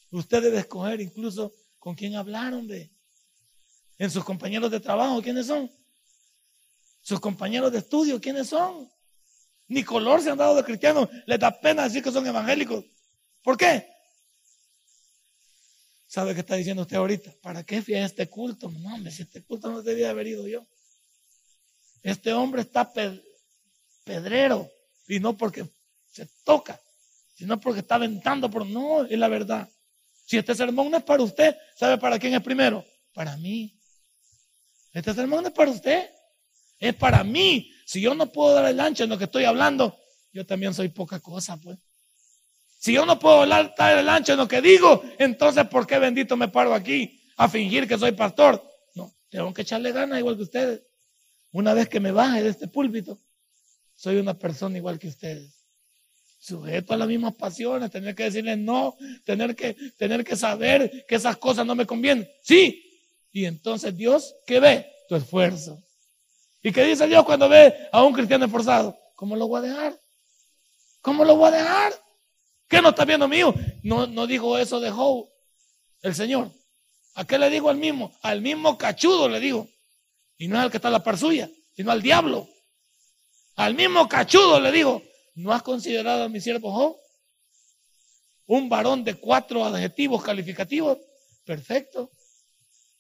Usted 0.10 0.42
debe 0.42 0.60
escoger 0.60 1.02
incluso 1.02 1.54
con 1.78 1.94
quién 1.94 2.16
hablaron 2.16 2.66
de. 2.66 2.94
En 3.98 4.10
sus 4.10 4.24
compañeros 4.24 4.72
de 4.72 4.80
trabajo, 4.80 5.22
¿quiénes 5.22 5.48
son? 5.48 5.70
Sus 7.02 7.20
compañeros 7.20 7.74
de 7.74 7.80
estudio, 7.80 8.22
¿quiénes 8.22 8.48
son? 8.48 8.90
Ni 9.68 9.84
color 9.84 10.22
se 10.22 10.30
han 10.30 10.38
dado 10.38 10.56
de 10.56 10.64
cristianos. 10.64 11.10
Les 11.26 11.38
da 11.38 11.60
pena 11.60 11.84
decir 11.84 12.02
que 12.02 12.12
son 12.12 12.26
evangélicos. 12.26 12.86
¿Por 13.42 13.58
qué? 13.58 13.93
¿Sabe 16.14 16.36
qué 16.36 16.42
está 16.42 16.54
diciendo 16.54 16.84
usted 16.84 16.98
ahorita? 16.98 17.34
¿Para 17.42 17.64
qué 17.64 17.82
fui 17.82 17.96
a 17.96 18.06
este 18.06 18.30
culto? 18.30 18.70
No, 18.70 18.94
hombre, 18.94 19.12
si 19.12 19.24
este 19.24 19.42
culto 19.42 19.72
no 19.72 19.82
debía 19.82 20.12
haber 20.12 20.28
ido 20.28 20.48
yo. 20.48 20.64
Este 22.04 22.32
hombre 22.34 22.62
está 22.62 22.94
pedrero 24.04 24.70
y 25.08 25.20
no 25.20 25.36
porque 25.36 25.68
se 26.12 26.30
toca, 26.44 26.80
sino 27.34 27.60
porque 27.60 27.80
está 27.80 27.96
aventando, 27.96 28.48
pero 28.52 28.64
no, 28.64 29.06
es 29.06 29.18
la 29.18 29.28
verdad. 29.28 29.68
Si 30.28 30.38
este 30.38 30.54
sermón 30.54 30.92
no 30.92 30.98
es 30.98 31.04
para 31.04 31.24
usted, 31.24 31.58
¿sabe 31.76 31.98
para 31.98 32.20
quién 32.20 32.36
es 32.36 32.44
primero? 32.44 32.86
Para 33.12 33.36
mí. 33.38 33.76
Este 34.92 35.16
sermón 35.16 35.42
no 35.42 35.48
es 35.48 35.56
para 35.56 35.72
usted, 35.72 36.12
es 36.78 36.94
para 36.94 37.24
mí. 37.24 37.74
Si 37.88 38.00
yo 38.00 38.14
no 38.14 38.32
puedo 38.32 38.54
dar 38.54 38.66
el 38.66 38.80
ancho 38.80 39.04
en 39.04 39.10
lo 39.10 39.18
que 39.18 39.24
estoy 39.24 39.46
hablando, 39.46 39.98
yo 40.32 40.46
también 40.46 40.76
soy 40.76 40.90
poca 40.90 41.20
cosa, 41.20 41.58
pues. 41.58 41.80
Si 42.84 42.92
yo 42.92 43.06
no 43.06 43.18
puedo 43.18 43.46
dar 43.46 43.98
el 43.98 44.10
ancho 44.10 44.34
en 44.34 44.40
lo 44.40 44.48
que 44.50 44.62
digo, 44.62 45.06
entonces 45.18 45.66
¿por 45.68 45.88
qué 45.88 46.00
bendito 46.00 46.36
me 46.36 46.50
paro 46.50 46.74
aquí 46.74 47.18
a 47.38 47.48
fingir 47.48 47.88
que 47.88 47.98
soy 47.98 48.12
pastor? 48.12 48.62
No, 48.94 49.16
tengo 49.30 49.54
que 49.54 49.62
echarle 49.62 49.94
ganas 49.94 50.20
igual 50.20 50.36
que 50.36 50.44
ustedes. 50.44 50.82
Una 51.54 51.74
vez 51.74 51.88
que 51.88 52.02
me 52.02 52.12
baje 52.12 52.44
de 52.44 52.50
este 52.50 52.68
púlpito, 52.68 53.18
soy 53.96 54.18
una 54.18 54.38
persona 54.38 54.78
igual 54.78 55.00
que 55.00 55.08
ustedes. 55.08 55.66
Sujeto 56.40 56.94
a 56.94 56.98
las 56.98 57.08
mismas 57.08 57.34
pasiones, 57.36 57.90
tener 57.90 58.16
que 58.16 58.24
decirles 58.24 58.58
no, 58.58 58.98
tener 59.24 59.56
que, 59.56 59.78
tener 59.96 60.26
que 60.26 60.36
saber 60.36 61.06
que 61.08 61.16
esas 61.16 61.38
cosas 61.38 61.66
no 61.66 61.76
me 61.76 61.86
convienen. 61.86 62.30
Sí. 62.42 62.84
Y 63.32 63.46
entonces 63.46 63.96
Dios, 63.96 64.36
¿qué 64.46 64.60
ve? 64.60 64.92
Tu 65.08 65.16
esfuerzo. 65.16 65.82
¿Y 66.62 66.74
qué 66.74 66.84
dice 66.84 67.08
Dios 67.08 67.24
cuando 67.24 67.48
ve 67.48 67.74
a 67.94 68.04
un 68.04 68.12
cristiano 68.12 68.44
esforzado? 68.44 69.00
¿Cómo 69.16 69.38
lo 69.38 69.48
voy 69.48 69.60
a 69.60 69.70
dejar? 69.70 70.02
¿Cómo 71.02 71.24
lo 71.24 71.38
voy 71.38 71.48
a 71.48 71.52
dejar? 71.52 72.04
¿Qué 72.74 72.82
no 72.82 72.90
está 72.90 73.06
viendo 73.06 73.28
mío? 73.28 73.54
No, 73.84 74.08
no 74.08 74.26
dijo 74.26 74.58
eso 74.58 74.80
de 74.80 74.90
Job, 74.90 75.30
el 76.02 76.16
Señor. 76.16 76.50
¿A 77.14 77.24
qué 77.24 77.38
le 77.38 77.52
digo 77.52 77.70
al 77.70 77.78
mismo? 77.78 78.12
Al 78.24 78.42
mismo 78.42 78.80
cachudo 78.80 79.30
le 79.30 79.40
digo. 79.40 79.70
Y 80.40 80.48
no 80.48 80.56
es 80.56 80.64
al 80.64 80.72
que 80.72 80.78
está 80.78 80.88
en 80.88 80.94
la 80.94 81.04
par 81.04 81.20
suya, 81.20 81.52
sino 81.76 81.92
al 81.92 82.02
diablo. 82.02 82.50
Al 83.58 83.76
mismo 83.76 84.10
cachudo 84.10 84.60
le 84.60 84.72
digo, 84.72 85.04
¿no 85.36 85.54
has 85.54 85.62
considerado 85.62 86.24
a 86.24 86.30
mi 86.30 86.42
siervo 86.42 86.72
Job? 86.72 86.98
Un 88.48 88.70
varón 88.70 89.04
de 89.04 89.14
cuatro 89.20 89.64
adjetivos 89.64 90.24
calificativos. 90.24 90.98
Perfecto. 91.46 92.12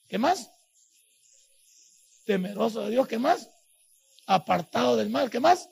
¿Qué 0.08 0.20
más? 0.20 0.52
Temeroso 2.26 2.82
de 2.82 2.92
Dios. 2.92 3.08
¿Qué 3.08 3.18
más? 3.18 3.50
Apartado 4.28 4.96
del 4.98 5.10
mal. 5.10 5.32
¿Qué 5.32 5.40
más? 5.40 5.68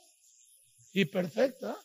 Y 0.91 1.05
perfecto. 1.05 1.69
¿ah? 1.69 1.79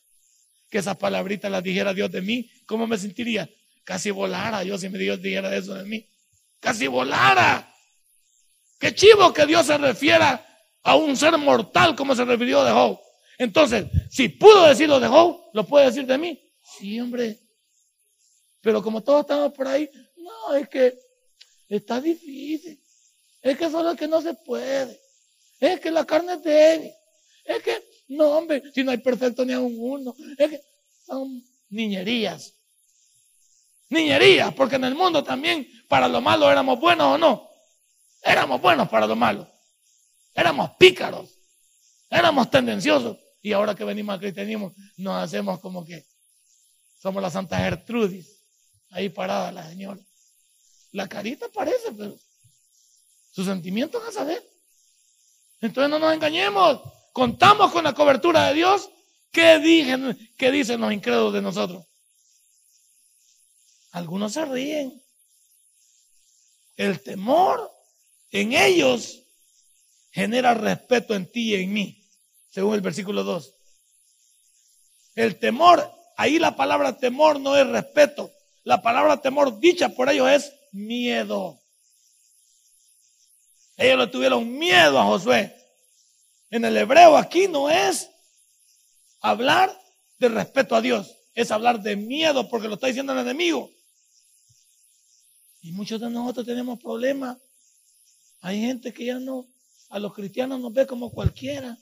Que 0.71 0.79
esas 0.79 0.97
palabritas 0.97 1.51
las 1.51 1.63
dijera 1.63 1.95
Dios 1.95 2.11
de 2.11 2.23
mí, 2.23 2.51
¿cómo 2.67 2.87
me 2.87 2.99
sentiría? 2.99 3.49
Casi 3.85 4.11
volara 4.11 4.65
yo 4.65 4.77
si 4.79 4.89
Dios 4.89 5.23
dijera 5.23 5.55
eso 5.57 5.75
de 5.75 5.85
mí. 5.85 6.09
Casi 6.61 6.87
volara. 6.89 7.73
Qué 8.79 8.95
chivo 8.95 9.33
que 9.33 9.47
Dios 9.47 9.67
se 9.67 9.79
refiera 9.79 10.45
a 10.83 10.97
un 10.97 11.17
ser 11.17 11.37
mortal 11.39 11.95
como 11.95 12.15
se 12.15 12.25
refirió 12.25 12.65
de 12.65 12.73
Job. 12.73 12.99
Entonces, 13.39 13.87
si 14.11 14.29
pudo 14.29 14.67
decirlo 14.67 14.99
de 14.99 15.09
Job, 15.09 15.51
¿lo 15.53 15.67
puede 15.67 15.87
decir 15.87 16.07
de 16.07 16.19
mí? 16.19 16.41
Sí, 16.79 17.01
hombre. 17.01 17.39
Pero 18.61 18.83
como 18.83 19.03
todos 19.03 19.21
estamos 19.21 19.53
por 19.53 19.69
ahí, 19.69 19.89
no, 20.17 20.55
es 20.55 20.69
que 20.69 20.99
está 21.69 22.01
difícil. 22.01 22.81
Es 23.43 23.57
que 23.57 23.71
solo 23.71 23.93
es 23.93 23.99
que 23.99 24.09
no 24.09 24.21
se 24.21 24.35
puede. 24.35 25.01
Es 25.61 25.81
que 25.81 25.91
la 25.91 26.05
carne 26.05 26.35
es 26.35 26.43
débil. 26.43 26.93
Es 27.45 27.63
que 27.63 27.86
no, 28.09 28.29
hombre, 28.31 28.63
si 28.73 28.85
no 28.85 28.91
hay 28.91 28.99
perfecto 28.99 29.45
ni 29.45 29.53
a 29.53 29.61
uno. 29.61 30.15
Es 30.39 30.51
que 30.51 30.63
son 31.05 31.43
niñerías. 31.69 32.55
Niñerías, 33.89 34.53
porque 34.55 34.77
en 34.77 34.85
el 34.85 34.95
mundo 34.95 35.23
también 35.23 35.69
para 35.89 36.09
lo 36.09 36.21
malo 36.21 36.51
éramos 36.51 36.79
buenos 36.81 37.15
o 37.15 37.19
no. 37.19 37.49
Éramos 38.23 38.61
buenos 38.61 38.89
para 38.89 39.07
lo 39.07 39.17
malo. 39.17 39.49
Éramos 40.35 40.71
pícaros. 40.79 41.39
Éramos 42.11 42.51
tendenciosos. 42.51 43.17
Y 43.43 43.53
ahora 43.53 43.75
que 43.75 43.85
venimos 43.85 44.15
al 44.15 44.21
cristianismo, 44.21 44.75
nos 44.97 45.23
hacemos 45.23 45.61
como 45.61 45.85
que 45.85 46.05
somos 46.99 47.23
la 47.23 47.31
Santa 47.31 47.59
Gertrudis. 47.59 48.43
Ahí 48.91 49.09
parada 49.09 49.53
la 49.53 49.69
señora. 49.69 50.01
La 50.93 51.09
carita 51.09 51.49
parece, 51.49 51.93
pero 51.97 52.17
sus 53.31 53.47
sentimientos 53.47 54.03
a 54.05 54.13
saber. 54.13 54.43
Entonces 55.61 55.91
no 55.91 55.99
nos 55.99 56.13
engañemos 56.13 56.81
contamos 57.17 57.73
con 57.73 57.83
la 57.83 57.95
cobertura 57.95 58.49
de 58.49 58.53
Dios, 58.53 58.91
¿qué 59.33 59.59
dicen, 59.59 60.31
qué 60.37 60.51
dicen 60.51 60.83
los 60.83 60.93
incrédulos 60.93 61.33
de 61.33 61.41
nosotros? 61.41 61.87
Algunos 63.93 64.35
se 64.35 64.45
ríen. 64.45 65.03
El 66.77 67.03
temor 67.03 67.73
en 68.31 68.53
ellos 68.53 69.23
genera 70.11 70.53
respeto 70.53 71.15
en 71.15 71.33
ti 71.33 71.55
y 71.55 71.63
en 71.63 71.73
mí, 71.73 72.07
según 72.51 72.75
el 72.75 72.83
versículo 72.83 73.25
2. 73.25 73.55
El 75.15 75.39
temor, 75.39 75.91
ahí 76.19 76.39
la 76.39 76.55
palabra 76.55 76.99
temor 76.99 77.41
no 77.41 77.57
es 77.57 77.67
respeto. 77.67 78.31
La 78.63 78.83
palabra 78.83 79.23
temor 79.23 79.59
dicha 79.59 79.89
por 79.89 80.11
ellos 80.11 80.29
es 80.29 80.53
miedo. 80.71 81.59
Ellos 83.79 84.01
le 84.01 84.07
tuvieron 84.09 84.59
miedo 84.59 85.01
a 85.01 85.07
Josué. 85.07 85.56
En 86.51 86.65
el 86.65 86.77
hebreo 86.77 87.17
aquí 87.17 87.49
no 87.49 87.71
es 87.71 88.11
hablar 89.21 89.77
de 90.19 90.29
respeto 90.29 90.77
a 90.77 90.81
Dios, 90.81 91.15
es 91.35 91.51
hablar 91.51 91.83
de 91.83 91.97
miedo 91.97 92.49
porque 92.49 92.69
lo 92.69 92.75
está 92.75 92.87
diciendo 92.87 93.13
el 93.13 93.19
enemigo. 93.19 93.71
Y 95.61 95.73
muchos 95.73 96.01
de 96.01 96.09
nosotros 96.09 96.47
tenemos 96.47 96.81
problemas. 96.81 97.39
Hay 98.41 98.61
gente 98.61 98.93
que 98.93 99.07
ya 99.07 99.19
no, 99.19 99.47
a 99.89 99.99
los 99.99 100.15
cristianos 100.15 100.61
nos 100.61 100.73
ve 100.73 100.87
como 100.87 101.11
cualquiera. 101.11 101.77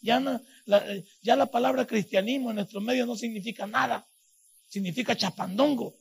Ya, 0.00 0.20
no, 0.20 0.40
la, 0.66 1.46
palabra 1.50 1.86
cristianismo 1.86 2.50
en 2.50 2.56
nuestro 2.56 2.80
medio 2.80 3.06
no 3.06 3.16
significa 3.16 3.66
nada. 3.66 4.06
Significa 4.68 5.16
chapandongo. 5.16 5.94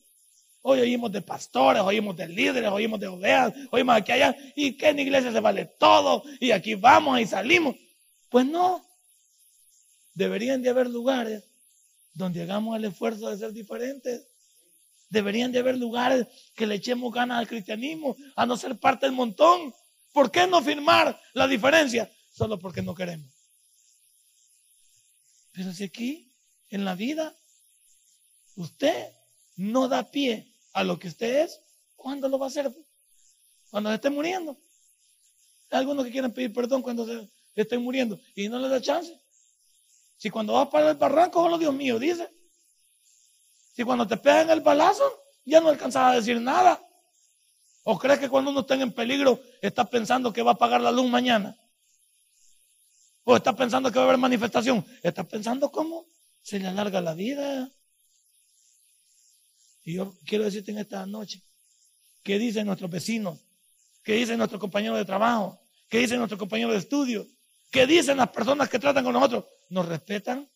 Hoy 0.64 0.80
oímos 0.80 1.12
de 1.12 1.22
pastores, 1.22 1.82
oímos 1.82 2.18
de 2.18 2.28
líderes, 2.28 2.72
oímos 2.72 3.00
de 3.00 3.08
ovejas, 3.08 3.54
oímos 3.70 3.96
aquí 3.96 4.14
allá. 4.14 4.36
¿Y 4.56 4.76
que 4.76 4.90
en 4.90 5.00
iglesia 5.00 5.32
se 5.32 5.40
vale 5.40 5.66
todo? 5.66 6.24
Y 6.40 6.52
aquí 6.52 6.74
vamos 6.74 7.20
y 7.20 7.28
salimos. 7.28 7.76
Pues 8.30 8.46
no. 8.46 8.84
Deberían 10.16 10.62
de 10.62 10.70
haber 10.70 10.90
lugares 10.90 11.44
donde 12.14 12.42
hagamos 12.42 12.76
el 12.78 12.86
esfuerzo 12.86 13.30
de 13.30 13.38
ser 13.38 13.54
diferentes. 13.54 14.26
Deberían 15.10 15.52
de 15.52 15.60
haber 15.60 15.78
lugares 15.78 16.26
que 16.56 16.66
le 16.66 16.76
echemos 16.76 17.14
ganas 17.14 17.38
al 17.38 17.48
cristianismo, 17.48 18.16
a 18.36 18.46
no 18.46 18.58
ser 18.58 18.80
parte 18.80 19.06
del 19.06 19.14
montón. 19.14 19.74
¿Por 20.12 20.32
qué 20.32 20.48
no 20.48 20.62
firmar 20.64 21.20
la 21.34 21.48
diferencia? 21.48 22.10
solo 22.34 22.60
porque 22.60 22.82
no 22.82 22.96
queremos. 22.96 23.32
Pero 25.52 25.72
si 25.72 25.84
aquí, 25.84 26.34
en 26.70 26.84
la 26.84 26.96
vida, 26.96 27.38
usted 28.56 29.14
no 29.56 29.88
da 29.88 30.10
pie 30.10 30.52
a 30.74 30.84
lo 30.84 31.00
que 31.00 31.08
usted 31.08 31.44
es, 31.44 31.62
¿cuándo 31.96 32.28
lo 32.28 32.38
va 32.38 32.48
a 32.48 32.50
hacer? 32.50 32.72
Cuando 33.70 33.90
se 33.90 33.96
esté 33.96 34.10
muriendo. 34.10 34.58
Hay 35.72 35.80
algunos 35.80 36.06
que 36.06 36.12
quieren 36.12 36.34
pedir 36.34 36.54
perdón 36.54 36.82
cuando 36.82 37.06
se 37.06 37.30
estén 37.56 37.82
muriendo 37.82 38.20
y 38.36 38.50
no 38.50 38.60
les 38.60 38.70
da 38.70 38.82
chance. 38.82 39.20
Si 40.18 40.30
cuando 40.30 40.54
vas 40.54 40.68
para 40.68 40.92
el 40.92 40.98
barranco, 40.98 41.42
solo 41.42 41.58
Dios 41.58 41.74
mío, 41.74 42.00
dice. 42.00 42.30
Si 43.76 43.84
cuando 43.84 44.08
te 44.08 44.18
pegan 44.18 44.50
el 44.50 44.62
balazo, 44.62 45.04
ya 45.46 45.60
no 45.60 45.70
alcanzas 45.70 46.04
a 46.04 46.16
decir 46.16 46.40
nada. 46.40 46.82
¿O 47.84 47.98
crees 47.98 48.20
que 48.20 48.30
cuando 48.30 48.52
uno 48.52 48.62
está 48.62 48.76
en 48.76 48.94
peligro 48.94 49.42
está 49.62 49.86
pensando 49.86 50.32
que 50.32 50.42
va 50.42 50.52
a 50.52 50.54
apagar 50.54 50.82
la 50.82 50.92
luz 50.92 51.10
mañana? 51.10 51.58
¿O 53.26 53.36
está 53.36 53.56
pensando 53.56 53.92
que 53.92 54.00
va 54.00 54.06
a 54.06 54.08
haber 54.08 54.18
manifestación? 54.18 54.86
Está 55.02 55.24
pensando 55.24 55.72
cómo 55.72 56.06
se 56.42 56.60
le 56.60 56.68
alarga 56.68 57.02
la 57.02 57.14
vida. 57.14 57.70
Y 59.84 59.94
yo 59.96 60.18
quiero 60.26 60.46
decirte 60.46 60.72
en 60.72 60.80
esta 60.80 61.06
noche, 61.06 61.42
¿qué 62.24 62.40
dicen 62.40 62.66
nuestros 62.66 62.90
vecinos? 62.90 63.40
¿Qué 64.04 64.14
dicen 64.14 64.38
nuestros 64.38 64.60
compañeros 64.60 64.98
de 64.98 65.06
trabajo? 65.06 65.60
¿Qué 65.90 66.00
dicen 66.00 66.18
nuestros 66.18 66.40
compañeros 66.40 66.74
de 66.74 66.80
estudio? 66.80 67.28
¿Qué 67.72 67.86
dicen 67.86 68.18
las 68.18 68.30
personas 68.30 68.70
que 68.70 68.80
tratan 68.80 69.04
con 69.04 69.14
nosotros? 69.14 69.46
¿Nos 69.70 69.88
respetan? 69.88 70.50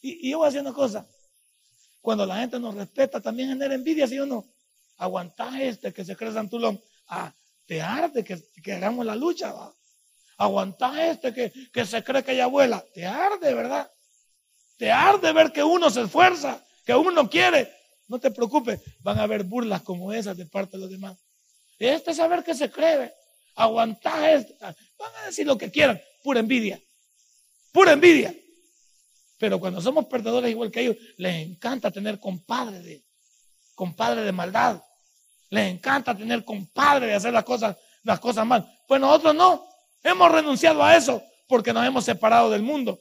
Y, 0.00 0.30
yo 0.30 0.38
voy 0.38 0.46
a 0.46 0.50
decir 0.50 0.62
una 0.62 0.72
cosa. 0.72 1.06
Cuando 2.00 2.24
la 2.24 2.38
gente 2.38 2.58
nos 2.58 2.74
respeta, 2.74 3.20
también 3.20 3.50
genera 3.50 3.74
envidia, 3.74 4.06
¿sí 4.06 4.18
o 4.18 4.26
no? 4.26 4.46
Este 5.60 5.92
que 5.92 6.04
se 6.04 6.16
cree 6.16 6.32
Santulón. 6.32 6.80
Ah, 7.08 7.32
te 7.66 7.80
arde 7.80 8.24
que, 8.24 8.72
hagamos 8.72 9.04
la 9.06 9.14
lucha, 9.14 9.52
¿va? 9.52 9.74
Este 11.02 11.32
que, 11.32 11.52
que 11.72 11.84
se 11.84 12.02
cree 12.02 12.24
que 12.24 12.32
ella 12.32 12.46
vuela. 12.46 12.84
Te 12.94 13.06
arde, 13.06 13.54
¿verdad? 13.54 13.90
Te 14.76 14.90
arde 14.90 15.32
ver 15.32 15.52
que 15.52 15.62
uno 15.62 15.90
se 15.90 16.02
esfuerza, 16.02 16.64
que 16.84 16.94
uno 16.94 17.28
quiere. 17.28 17.72
No 18.08 18.18
te 18.18 18.30
preocupes, 18.30 18.80
van 19.00 19.18
a 19.18 19.22
haber 19.22 19.44
burlas 19.44 19.82
como 19.82 20.12
esas 20.12 20.36
de 20.36 20.46
parte 20.46 20.76
de 20.76 20.82
los 20.82 20.90
demás. 20.90 21.16
Este 21.78 22.12
saber 22.12 22.42
que 22.42 22.54
se 22.54 22.70
cree, 22.70 23.12
aguantás 23.54 24.28
este. 24.28 24.56
Van 24.60 25.14
a 25.22 25.26
decir 25.26 25.46
lo 25.46 25.56
que 25.56 25.70
quieran, 25.70 26.00
pura 26.22 26.40
envidia. 26.40 26.80
Pura 27.72 27.92
envidia. 27.92 28.34
Pero 29.38 29.58
cuando 29.58 29.80
somos 29.80 30.06
perdedores 30.06 30.50
igual 30.50 30.70
que 30.70 30.80
ellos, 30.80 30.96
les 31.16 31.46
encanta 31.46 31.90
tener 31.90 32.20
compadre 32.20 32.80
de, 32.80 33.04
de 34.24 34.32
maldad. 34.32 34.82
Les 35.48 35.72
encanta 35.72 36.14
tener 36.14 36.44
compadre 36.44 37.06
de 37.06 37.14
hacer 37.14 37.32
las 37.32 37.44
cosas, 37.44 37.76
las 38.02 38.20
cosas 38.20 38.44
mal. 38.44 38.70
Pues 38.86 39.00
nosotros 39.00 39.34
no. 39.34 39.66
Hemos 40.02 40.30
renunciado 40.30 40.84
a 40.84 40.96
eso 40.96 41.22
porque 41.46 41.72
nos 41.72 41.86
hemos 41.86 42.04
separado 42.04 42.50
del 42.50 42.62
mundo. 42.62 43.00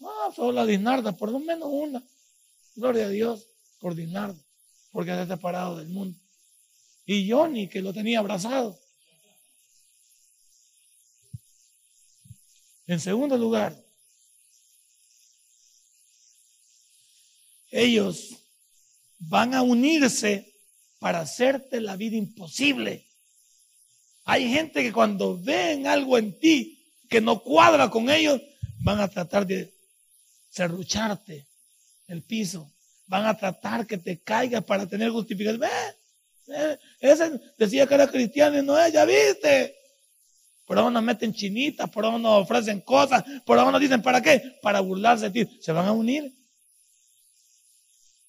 Ah, 0.00 0.30
solo 0.34 0.52
la 0.52 0.66
Dinarda, 0.66 1.16
por 1.16 1.30
lo 1.30 1.38
menos 1.40 1.68
una. 1.70 2.02
Gloria 2.74 3.06
a 3.06 3.08
Dios 3.08 3.48
por 3.80 3.94
Dinarda, 3.94 4.40
porque 4.92 5.10
se 5.10 5.18
ha 5.18 5.26
separado 5.26 5.76
del 5.76 5.88
mundo. 5.88 6.18
Y 7.04 7.28
Johnny, 7.30 7.68
que 7.68 7.82
lo 7.82 7.92
tenía 7.92 8.18
abrazado. 8.20 8.78
En 12.86 13.00
segundo 13.00 13.36
lugar, 13.36 13.76
ellos 17.70 18.36
van 19.18 19.54
a 19.54 19.62
unirse 19.62 20.54
para 20.98 21.20
hacerte 21.20 21.80
la 21.80 21.96
vida 21.96 22.16
imposible. 22.16 23.06
Hay 24.24 24.50
gente 24.52 24.82
que 24.82 24.92
cuando 24.92 25.38
ven 25.38 25.86
algo 25.86 26.18
en 26.18 26.38
ti 26.38 26.92
que 27.08 27.20
no 27.20 27.42
cuadra 27.42 27.90
con 27.90 28.10
ellos, 28.10 28.40
van 28.80 29.00
a 29.00 29.08
tratar 29.08 29.46
de 29.46 29.77
serrucharte 30.48 31.46
el 32.06 32.22
piso. 32.22 32.72
Van 33.06 33.26
a 33.26 33.36
tratar 33.36 33.86
que 33.86 33.98
te 33.98 34.20
caigas 34.20 34.64
para 34.64 34.86
tener 34.86 35.10
justificación. 35.10 35.62
ese 37.00 37.40
decía 37.56 37.86
que 37.86 37.94
era 37.94 38.06
cristiano 38.06 38.58
y 38.58 38.62
no 38.62 38.78
es, 38.78 38.92
viste. 39.06 39.74
Por 40.66 40.78
ahora 40.78 40.90
nos 40.90 41.02
meten 41.02 41.32
chinitas, 41.32 41.88
por 41.88 42.04
ahora 42.04 42.18
nos 42.18 42.42
ofrecen 42.42 42.82
cosas, 42.82 43.24
por 43.46 43.58
ahora 43.58 43.72
nos 43.72 43.80
dicen, 43.80 44.02
¿para 44.02 44.20
qué? 44.20 44.58
Para 44.60 44.80
burlarse 44.80 45.30
de 45.30 45.44
ti. 45.44 45.58
Se 45.62 45.72
van 45.72 45.86
a 45.86 45.92
unir. 45.92 46.30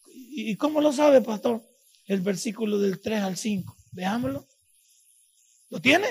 ¿Y 0.06 0.56
cómo 0.56 0.80
lo 0.80 0.94
sabe, 0.94 1.22
pastor? 1.22 1.62
El 2.06 2.22
versículo 2.22 2.80
del 2.80 3.02
3 3.02 3.24
al 3.24 3.36
5. 3.36 3.76
Veámoslo. 3.92 4.48
¿Lo 5.70 5.82
tiene? 5.82 6.08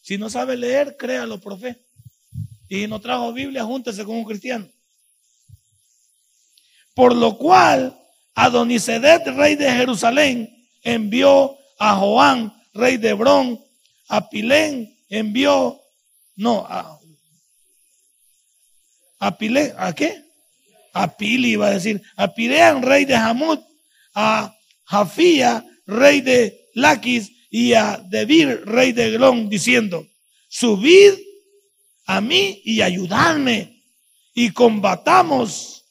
Si 0.00 0.18
no 0.18 0.30
sabe 0.30 0.56
leer, 0.56 0.96
créalo 0.96 1.40
por 1.40 1.58
fe. 1.58 1.83
Y 2.74 2.86
no 2.86 3.00
trajo 3.00 3.32
Biblia, 3.32 3.64
júntese 3.64 4.04
con 4.04 4.16
un 4.16 4.24
cristiano. 4.24 4.68
Por 6.94 7.14
lo 7.14 7.36
cual, 7.38 7.98
Adonisedet, 8.34 9.26
rey 9.28 9.56
de 9.56 9.70
Jerusalén, 9.72 10.68
envió 10.82 11.56
a 11.78 11.96
Joán, 11.96 12.52
rey 12.72 12.96
de 12.96 13.10
Hebrón, 13.10 13.60
a 14.08 14.28
Pilén, 14.28 14.96
envió, 15.08 15.80
no, 16.36 16.66
a, 16.68 16.98
a 19.18 19.38
Pilén, 19.38 19.72
¿a 19.76 19.94
qué? 19.94 20.24
a 20.94 21.16
Pili 21.16 21.50
iba 21.50 21.66
a 21.66 21.72
decir, 21.72 22.00
a 22.16 22.32
Pirean, 22.32 22.80
rey 22.82 23.04
de 23.04 23.16
Hamut, 23.16 23.60
a 24.14 24.56
Jafía, 24.84 25.66
rey 25.86 26.20
de 26.20 26.70
Laquis, 26.74 27.30
y 27.50 27.74
a 27.74 28.02
Debir, 28.08 28.62
rey 28.64 28.92
de 28.92 29.10
Glón, 29.12 29.48
diciendo, 29.48 30.06
subid 30.48 31.14
a 32.06 32.20
mí 32.20 32.60
y 32.64 32.82
ayudadme, 32.82 33.82
y 34.34 34.50
combatamos 34.50 35.84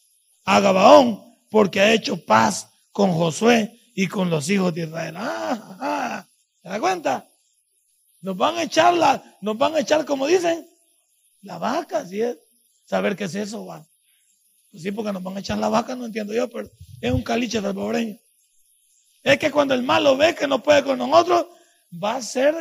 a 0.44 0.60
Gabaón, 0.60 1.24
porque 1.50 1.80
ha 1.80 1.94
hecho 1.94 2.24
paz 2.26 2.68
con 2.92 3.12
Josué 3.14 3.80
y 3.96 4.08
con 4.08 4.30
los 4.30 4.50
hijos 4.50 4.74
de 4.74 4.84
Israel. 4.84 5.16
Ah, 5.18 6.28
¿Se 6.62 6.70
da 6.70 6.80
cuenta? 6.80 7.30
Nos 8.22 8.38
van 8.38 8.58
a 8.58 8.64
echar 8.64 8.94
la, 8.94 9.38
nos 9.42 9.58
van 9.58 9.76
a 9.76 9.80
echar, 9.80 10.06
como 10.06 10.28
dicen, 10.28 10.68
la 11.42 11.58
vaca, 11.58 12.06
¿sí 12.06 12.22
es? 12.22 12.38
Saber 12.86 13.16
qué 13.16 13.26
es 13.26 13.36
eso, 13.36 13.66
va. 13.66 13.86
Pues 14.72 14.84
sí, 14.84 14.92
porque 14.92 15.14
nos 15.14 15.22
van 15.22 15.38
a 15.38 15.40
echar 15.40 15.58
la 15.58 15.70
vaca, 15.70 15.96
no 15.96 16.06
entiendo 16.06 16.34
yo, 16.34 16.50
pero 16.50 16.70
es 17.00 17.12
un 17.12 17.22
caliche 17.22 17.62
pobreño. 17.62 18.18
Es 19.22 19.38
que 19.38 19.52
cuando 19.52 19.74
el 19.74 19.84
malo 19.84 20.18
ve 20.18 20.36
que 20.36 20.48
no 20.48 20.62
puede 20.62 20.84
con 20.84 20.98
nosotros, 20.98 21.48
va 21.92 22.16
a 22.16 22.22
ser. 22.22 22.56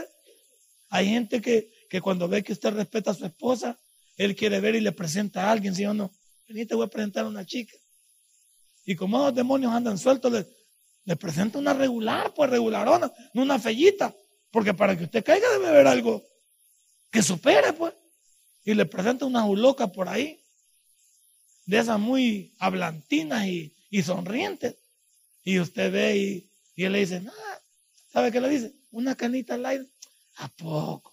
Hay 0.90 1.08
gente 1.08 1.40
que, 1.40 1.71
que 1.92 2.00
cuando 2.00 2.26
ve 2.26 2.42
que 2.42 2.54
usted 2.54 2.70
respeta 2.70 3.10
a 3.10 3.14
su 3.14 3.26
esposa, 3.26 3.78
él 4.16 4.34
quiere 4.34 4.60
ver 4.60 4.74
y 4.74 4.80
le 4.80 4.92
presenta 4.92 5.44
a 5.44 5.50
alguien, 5.50 5.74
¿sí 5.74 5.84
o 5.84 5.92
no? 5.92 6.10
Vení, 6.48 6.64
te 6.64 6.74
voy 6.74 6.86
a 6.86 6.88
presentar 6.88 7.26
a 7.26 7.28
una 7.28 7.44
chica. 7.44 7.76
Y 8.86 8.96
como 8.96 9.18
los 9.18 9.34
demonios 9.34 9.74
andan 9.74 9.98
sueltos, 9.98 10.32
le, 10.32 10.46
le 11.04 11.16
presenta 11.16 11.58
una 11.58 11.74
regular, 11.74 12.32
pues 12.32 12.48
regularona, 12.48 13.12
no 13.34 13.42
una 13.42 13.58
fellita. 13.58 14.16
Porque 14.50 14.72
para 14.72 14.96
que 14.96 15.04
usted 15.04 15.22
caiga 15.22 15.46
debe 15.52 15.68
haber 15.68 15.86
algo 15.86 16.24
que 17.10 17.22
supere, 17.22 17.74
pues. 17.74 17.92
Y 18.64 18.72
le 18.72 18.86
presenta 18.86 19.26
una 19.26 19.46
loca 19.46 19.88
por 19.88 20.08
ahí 20.08 20.42
de 21.66 21.78
esas 21.78 22.00
muy 22.00 22.54
hablantinas 22.58 23.46
y, 23.46 24.02
sonrientes. 24.02 24.78
Y 25.44 25.60
usted 25.60 25.92
ve 25.92 26.16
y, 26.16 26.82
él 26.82 26.92
le 26.92 27.00
dice, 27.00 27.20
nada, 27.20 27.62
¿sabe 28.10 28.32
qué 28.32 28.40
le 28.40 28.48
dice? 28.48 28.74
Una 28.92 29.14
canita 29.14 29.56
al 29.56 29.66
aire. 29.66 29.86
¿A 30.36 30.48
poco? 30.48 31.11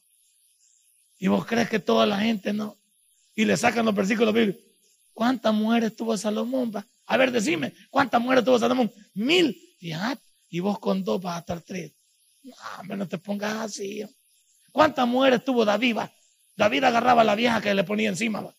Y 1.20 1.28
vos 1.28 1.46
crees 1.46 1.70
que 1.70 1.80
toda 1.80 2.06
la 2.06 2.20
gente 2.20 2.54
no. 2.54 2.78
Y 3.36 3.46
le 3.46 3.56
sacan 3.58 3.86
los 3.86 3.94
versículos 3.94 4.34
bíblicos. 4.34 4.64
¿Cuántas 5.14 5.54
mujeres 5.54 5.96
tuvo 5.96 6.18
Salomón? 6.18 6.72
A 7.06 7.18
ver, 7.18 7.32
decime, 7.32 7.74
¿cuántas 7.90 8.22
mujeres 8.22 8.44
tuvo 8.44 8.58
Salomón? 8.58 8.92
Mil. 9.14 9.56
Fíjate, 9.78 10.22
y 10.50 10.60
vos 10.62 10.80
con 10.80 11.04
dos 11.04 11.22
vas 11.22 11.36
a 11.36 11.40
estar 11.40 11.62
tres. 11.62 11.92
No, 12.88 12.96
no 12.96 13.08
te 13.08 13.18
pongas 13.18 13.54
así. 13.56 14.04
¿Cuántas 14.72 15.08
mujeres 15.08 15.44
tuvo 15.44 15.66
David? 15.66 15.98
David 16.56 16.86
agarraba 16.86 17.22
a 17.22 17.26
la 17.26 17.36
vieja 17.36 17.62
que 17.62 17.74
le 17.74 17.84
ponía 17.84 18.10
encima. 18.10 18.42
¿va? 18.42 18.56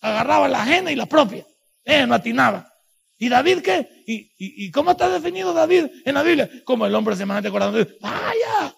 agarraba 0.00 0.48
la 0.48 0.62
ajena 0.62 0.92
y 0.92 0.96
la 0.96 1.06
propia. 1.06 1.46
Eh, 1.84 2.06
no 2.06 2.14
atinaba. 2.14 2.72
¿Y 3.18 3.28
David 3.28 3.60
qué? 3.62 4.04
¿Y, 4.06 4.32
y, 4.36 4.70
cómo 4.70 4.90
está 4.90 5.08
definido 5.08 5.54
David 5.54 5.86
en 6.04 6.14
la 6.14 6.22
Biblia? 6.22 6.50
Como 6.64 6.86
el 6.86 6.94
hombre 6.94 7.16
semejante 7.16 7.50
corazón 7.50 7.76
de 7.76 7.96
Vaya, 8.00 8.76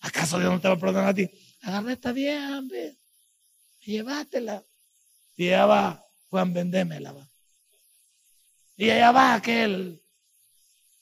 ¿acaso 0.00 0.38
Dios 0.38 0.52
no 0.52 0.60
te 0.60 0.68
va 0.68 0.74
a 0.74 0.78
perdonar 0.78 1.08
a 1.08 1.14
ti? 1.14 1.28
Agarra 1.64 1.92
esta 1.92 2.12
vieja, 2.12 2.58
hombre. 2.58 2.96
Llévatela. 3.84 4.64
Y 5.36 5.48
allá 5.48 5.66
va 5.66 6.04
Juan, 6.28 6.52
vendémela. 6.52 7.12
Va. 7.12 7.30
Y 8.76 8.90
allá 8.90 9.12
va 9.12 9.34
aquel. 9.34 10.02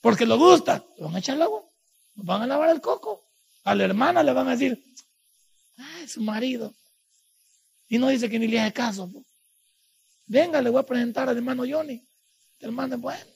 Porque 0.00 0.26
lo 0.26 0.38
gusta. 0.38 0.84
Le 0.96 1.04
van 1.04 1.16
a 1.16 1.18
echar 1.18 1.36
el 1.36 1.42
agua. 1.42 1.64
Van 2.14 2.42
a 2.42 2.46
lavar 2.46 2.70
el 2.70 2.80
coco. 2.80 3.28
A 3.64 3.74
la 3.74 3.84
hermana 3.84 4.22
le 4.22 4.32
van 4.32 4.48
a 4.48 4.52
decir, 4.52 4.82
ay, 5.76 6.08
su 6.08 6.20
marido. 6.20 6.74
Y 7.88 7.98
no 7.98 8.08
dice 8.08 8.28
que 8.28 8.38
ni 8.38 8.46
le 8.46 8.60
hace 8.60 8.72
caso. 8.72 9.10
Venga, 10.26 10.62
le 10.62 10.70
voy 10.70 10.80
a 10.80 10.86
presentar 10.86 11.28
al 11.28 11.36
hermano 11.36 11.64
Johnny. 11.68 12.06
El 12.58 12.68
hermano 12.68 12.94
es 12.94 13.00
bueno, 13.00 13.32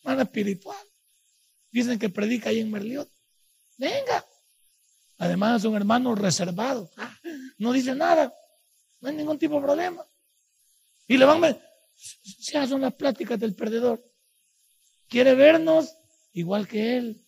hermano 0.00 0.22
espiritual. 0.22 0.86
Dicen 1.70 1.98
que 1.98 2.08
predica 2.08 2.50
ahí 2.50 2.60
en 2.60 2.70
Merliot. 2.70 3.10
Venga. 3.76 4.24
Además 5.18 5.60
es 5.60 5.64
un 5.64 5.76
hermano 5.76 6.14
reservado. 6.14 6.90
No 7.58 7.72
dice 7.72 7.94
nada. 7.94 8.32
No 9.00 9.08
hay 9.08 9.16
ningún 9.16 9.38
tipo 9.38 9.56
de 9.56 9.62
problema. 9.62 10.06
Y 11.06 11.16
le 11.16 11.24
van 11.24 11.44
a... 11.44 11.56
Ya 12.40 12.66
son 12.66 12.82
las 12.82 12.94
pláticas 12.94 13.38
del 13.38 13.54
perdedor. 13.54 14.04
Quiere 15.08 15.34
vernos 15.34 15.94
igual 16.32 16.68
que 16.68 16.96
él. 16.96 17.24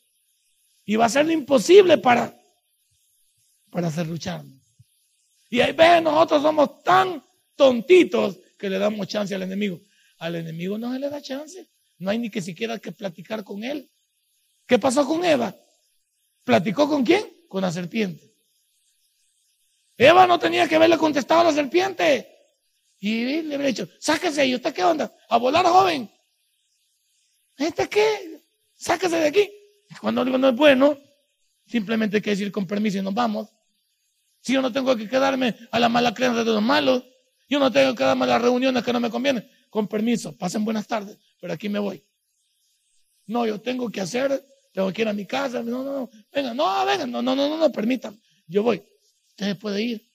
Y 0.84 0.96
va 0.96 1.06
a 1.06 1.10
ser 1.10 1.26
lo 1.26 1.32
imposible 1.32 1.98
para, 1.98 2.38
para 3.70 3.88
hacer 3.88 4.06
lucharnos. 4.06 4.58
Y 5.50 5.60
ahí 5.60 5.72
ve, 5.72 6.00
nosotros 6.00 6.42
somos 6.42 6.82
tan 6.82 7.22
tontitos 7.56 8.38
que 8.58 8.68
le 8.68 8.78
damos 8.78 9.06
chance 9.06 9.34
al 9.34 9.42
enemigo. 9.42 9.80
Al 10.18 10.36
enemigo 10.36 10.76
no 10.76 10.92
se 10.92 10.98
le 10.98 11.08
da 11.08 11.22
chance. 11.22 11.70
No 11.98 12.10
hay 12.10 12.18
ni 12.18 12.30
que 12.30 12.42
siquiera 12.42 12.78
que 12.78 12.92
platicar 12.92 13.44
con 13.44 13.64
él. 13.64 13.90
¿Qué 14.66 14.78
pasó 14.78 15.06
con 15.06 15.24
Eva? 15.24 15.54
¿Platicó 16.44 16.88
con 16.88 17.04
quién? 17.04 17.37
Con 17.48 17.62
la 17.62 17.72
serpiente. 17.72 18.32
Eva 19.96 20.26
no 20.26 20.38
tenía 20.38 20.68
que 20.68 20.76
haberle 20.76 20.96
contestado 20.96 21.40
a 21.40 21.44
la 21.44 21.52
serpiente. 21.52 22.28
Y 23.00 23.42
le 23.42 23.54
habría 23.54 23.68
dicho, 23.68 23.88
sáquese, 23.98 24.46
¿y 24.46 24.54
usted 24.54 24.72
qué 24.72 24.84
onda? 24.84 25.12
A 25.28 25.36
volar, 25.38 25.66
joven. 25.66 26.10
¿Este 27.56 27.88
qué? 27.88 28.40
Sáquese 28.74 29.16
de 29.16 29.28
aquí. 29.28 29.50
Cuando 30.00 30.24
digo 30.24 30.38
no 30.38 30.48
es 30.48 30.54
bueno, 30.54 30.96
simplemente 31.66 32.16
hay 32.18 32.22
que 32.22 32.30
decir 32.30 32.52
con 32.52 32.66
permiso 32.66 32.98
y 32.98 33.02
nos 33.02 33.14
vamos. 33.14 33.48
Si 34.40 34.52
yo 34.52 34.62
no 34.62 34.72
tengo 34.72 34.94
que 34.96 35.08
quedarme 35.08 35.56
a 35.70 35.78
la 35.78 35.88
mala 35.88 36.14
creencia 36.14 36.44
de 36.44 36.52
los 36.52 36.62
malos, 36.62 37.04
yo 37.48 37.58
no 37.58 37.72
tengo 37.72 37.92
que 37.92 37.98
quedarme 37.98 38.24
a 38.24 38.28
las 38.28 38.42
reuniones 38.42 38.84
que 38.84 38.92
no 38.92 39.00
me 39.00 39.10
convienen. 39.10 39.50
Con 39.70 39.88
permiso, 39.88 40.36
pasen 40.36 40.64
buenas 40.64 40.86
tardes, 40.86 41.18
pero 41.40 41.52
aquí 41.52 41.68
me 41.68 41.78
voy. 41.78 42.04
No, 43.26 43.46
yo 43.46 43.60
tengo 43.60 43.90
que 43.90 44.00
hacer, 44.00 44.44
tengo 44.78 44.92
que 44.92 45.02
ir 45.02 45.08
a 45.08 45.12
mi 45.12 45.26
casa. 45.26 45.60
No, 45.60 45.82
no, 45.82 45.92
no, 45.92 46.10
venga, 46.32 46.54
no, 46.54 46.86
venga, 46.86 47.04
no, 47.04 47.20
no, 47.20 47.34
no, 47.34 47.48
no, 47.48 47.56
no, 47.56 47.72
permitan. 47.72 48.16
Yo 48.46 48.62
voy. 48.62 48.80
Usted 49.30 49.58
puede 49.58 49.82
ir. 49.82 50.08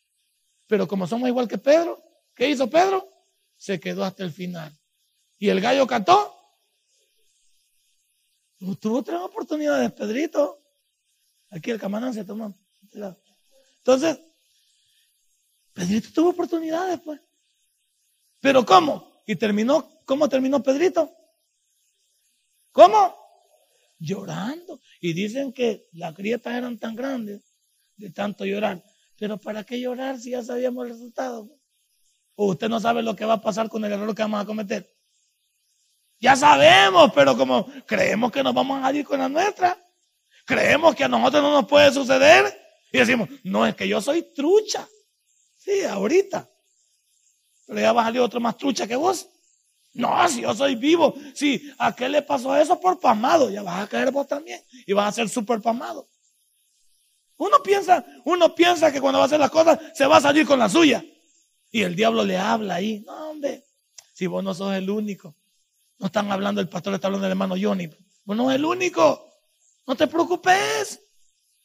Pero 0.68 0.88
como 0.88 1.06
somos 1.06 1.28
igual 1.28 1.50
que 1.50 1.58
Pedro, 1.58 2.02
¿qué 2.34 2.50
hizo 2.50 2.70
Pedro? 2.70 3.06
Se 3.58 3.78
quedó 3.78 4.06
hasta 4.06 4.24
el 4.24 4.32
final. 4.32 4.74
Y 5.38 5.50
el 5.50 5.60
gallo 5.60 5.86
cantó. 5.86 6.34
Tuvo 8.80 9.04
tres 9.04 9.20
oportunidades, 9.20 9.92
Pedrito. 9.92 10.58
Aquí 11.50 11.70
el 11.70 11.78
camarón 11.78 12.14
se 12.14 12.24
tomó. 12.24 12.58
Entonces, 13.80 14.18
Pedrito 15.74 16.08
tuvo 16.14 16.30
oportunidades, 16.30 17.02
pues. 17.02 17.20
Pero 18.40 18.66
¿cómo? 18.66 19.12
Y 19.26 19.36
terminó, 19.36 19.86
¿cómo 20.06 20.30
terminó 20.30 20.64
Pedrito? 20.64 21.14
¿Cómo? 22.72 23.23
Llorando. 24.04 24.82
Y 25.00 25.14
dicen 25.14 25.54
que 25.54 25.88
las 25.94 26.16
grietas 26.16 26.54
eran 26.54 26.78
tan 26.78 26.96
grandes 26.96 27.42
de 27.96 28.10
tanto 28.12 28.46
llorar. 28.46 28.84
Pero 29.18 29.38
¿para 29.38 29.64
qué 29.64 29.80
llorar 29.80 30.20
si 30.20 30.32
ya 30.32 30.44
sabíamos 30.44 30.86
el 30.86 30.92
resultado? 30.92 31.50
¿O 32.36 32.48
usted 32.48 32.68
no 32.68 32.80
sabe 32.80 33.02
lo 33.02 33.16
que 33.16 33.26
va 33.26 33.36
a 33.36 33.42
pasar 33.42 33.70
con 33.70 33.86
el 33.86 33.92
error 33.92 34.14
que 34.14 34.24
vamos 34.24 34.42
a 34.42 34.46
cometer? 34.46 34.92
Ya 36.20 36.36
sabemos, 36.36 37.12
pero 37.14 37.38
como 37.38 37.66
creemos 37.86 38.32
que 38.32 38.44
nos 38.44 38.54
vamos 38.54 38.84
a 38.84 38.92
ir 38.94 39.06
con 39.06 39.20
la 39.20 39.30
nuestra, 39.30 39.78
creemos 40.46 40.96
que 40.96 41.04
a 41.04 41.08
nosotros 41.08 41.44
no 41.44 41.52
nos 41.52 41.68
puede 41.68 41.92
suceder, 41.92 42.60
y 42.92 43.00
decimos, 43.00 43.28
no, 43.44 43.66
es 43.66 43.76
que 43.76 43.88
yo 43.88 44.00
soy 44.00 44.22
trucha. 44.34 44.88
Sí, 45.58 45.84
ahorita. 45.84 46.50
Pero 47.66 47.80
ya 47.80 47.92
va 47.92 48.04
a 48.04 48.06
salir 48.06 48.22
otro 48.22 48.40
más 48.40 48.56
trucha 48.56 48.88
que 48.88 48.96
vos. 48.96 49.28
No, 49.94 50.28
si 50.28 50.42
yo 50.42 50.54
soy 50.56 50.76
vivo. 50.76 51.16
Si 51.36 51.72
a 51.78 51.96
qué 51.96 52.10
le 52.10 52.22
pasó 52.22 52.56
eso 52.58 52.80
por 52.80 53.00
pamado, 53.00 53.50
ya 53.50 53.62
vas 53.62 53.84
a 53.84 53.88
caer 53.88 54.12
vos 54.12 54.28
también. 54.28 54.62
Y 54.88 54.94
vas 54.94 55.10
a 55.10 55.12
ser 55.12 55.30
súper 55.30 55.62
pamado. 55.62 56.08
Uno 57.38 57.62
piensa, 57.64 58.06
uno 58.26 58.56
piensa 58.56 58.92
que 58.92 59.02
cuando 59.02 59.20
va 59.20 59.26
a 59.26 59.28
hacer 59.28 59.40
las 59.40 59.52
cosas 59.52 59.80
se 59.94 60.06
va 60.06 60.18
a 60.18 60.22
salir 60.22 60.46
con 60.48 60.60
la 60.60 60.70
suya. 60.70 61.04
Y 61.72 61.82
el 61.82 61.96
diablo 61.96 62.24
le 62.24 62.38
habla 62.38 62.76
ahí. 62.76 63.00
No, 63.06 63.32
hombre, 63.32 63.64
si 64.14 64.28
vos 64.28 64.44
no 64.44 64.54
sos 64.54 64.74
el 64.74 64.90
único. 64.90 65.36
No 66.00 66.08
están 66.08 66.32
hablando, 66.32 66.62
el 66.62 66.70
pastor 66.70 66.94
está 66.96 67.08
hablando 67.08 67.24
del 67.24 67.32
hermano 67.32 67.56
Johnny. 67.60 67.90
Vos 68.24 68.38
no 68.38 68.50
es 68.50 68.56
el 68.56 68.66
único. 68.66 69.30
No 69.86 69.96
te 69.96 70.08
preocupes. 70.08 71.02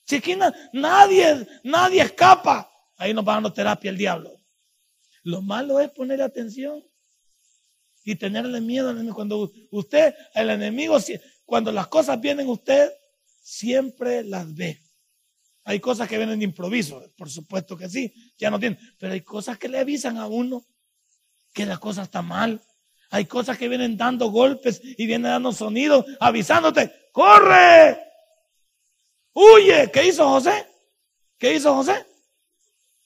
Si 0.05 0.17
aquí 0.17 0.37
nadie, 0.73 1.47
nadie 1.65 2.03
escapa, 2.03 2.71
ahí 2.97 3.13
nos 3.13 3.27
va 3.27 3.35
dando 3.35 3.53
terapia 3.53 3.91
el 3.91 3.99
diablo. 3.99 4.33
Lo 5.23 5.43
malo 5.43 5.81
es 5.81 5.91
poner 5.91 6.23
atención 6.23 6.88
y 8.13 8.17
tenerle 8.17 8.61
miedo 8.61 8.89
al 8.89 8.97
enemigo. 8.97 9.15
Cuando 9.15 9.53
usted, 9.71 10.15
el 10.35 10.51
enemigo, 10.51 10.99
cuando 11.45 11.73
las 11.73 11.89
cosas 11.89 12.21
vienen 12.21 12.49
usted, 12.49 12.91
siempre 13.43 14.25
las 14.25 14.55
ve. 14.55 14.81
Hay 15.65 15.81
cosas 15.81 16.09
que 16.09 16.17
vienen 16.17 16.39
de 16.39 16.47
improviso, 16.47 17.03
por 17.17 17.29
supuesto 17.29 17.77
que 17.77 17.89
sí, 17.89 18.13
ya 18.39 18.51
no 18.51 18.59
tienen, 18.59 18.79
pero 18.99 19.13
hay 19.13 19.21
cosas 19.21 19.59
que 19.59 19.69
le 19.69 19.79
avisan 19.79 20.17
a 20.17 20.27
uno 20.27 20.65
que 21.53 21.67
la 21.67 21.77
cosa 21.77 22.03
está 22.03 22.23
mal. 22.23 22.63
Hay 23.11 23.27
cosas 23.27 23.59
que 23.59 23.69
vienen 23.69 23.97
dando 23.97 24.31
golpes 24.31 24.81
y 24.83 25.07
vienen 25.07 25.31
dando 25.31 25.53
sonidos, 25.53 26.07
avisándote, 26.21 26.93
corre, 27.13 27.99
Huye. 29.33 29.91
¿Qué 29.93 30.09
hizo 30.09 30.29
José? 30.29 30.67
¿Qué 31.39 31.55
hizo 31.55 31.73
José? 31.73 32.05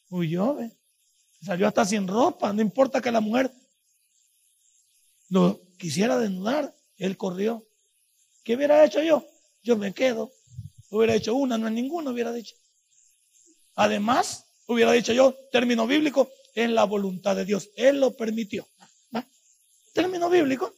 Huyó, 0.09 0.55
ve. 0.55 0.71
Salió 1.43 1.69
hasta 1.69 1.85
sin 1.85 2.09
ropa. 2.09 2.53
No 2.55 2.63
importa 2.63 3.03
que 3.03 3.13
la 3.13 3.21
mujer 3.21 3.53
lo 5.33 5.63
quisiera 5.79 6.19
desnudar. 6.19 6.75
Él 6.99 7.17
corrió. 7.17 7.67
¿Qué 8.45 8.55
hubiera 8.55 8.85
hecho 8.85 9.03
yo? 9.03 9.27
Yo 9.63 9.79
me 9.79 9.95
quedo. 9.95 10.31
Hubiera 10.91 11.15
hecho 11.15 11.35
una, 11.35 11.57
no 11.57 11.69
es 11.69 11.73
ninguna, 11.73 12.11
hubiera 12.11 12.33
dicho. 12.33 12.55
Además, 13.75 14.45
hubiera 14.67 14.93
dicho 14.93 15.13
yo, 15.15 15.35
término 15.51 15.87
bíblico, 15.87 16.31
es 16.55 16.69
la 16.69 16.85
voluntad 16.85 17.35
de 17.35 17.47
Dios. 17.47 17.71
Él 17.77 17.99
lo 17.99 18.15
permitió. 18.15 18.69
Término 19.95 20.31
bíblico. 20.31 20.75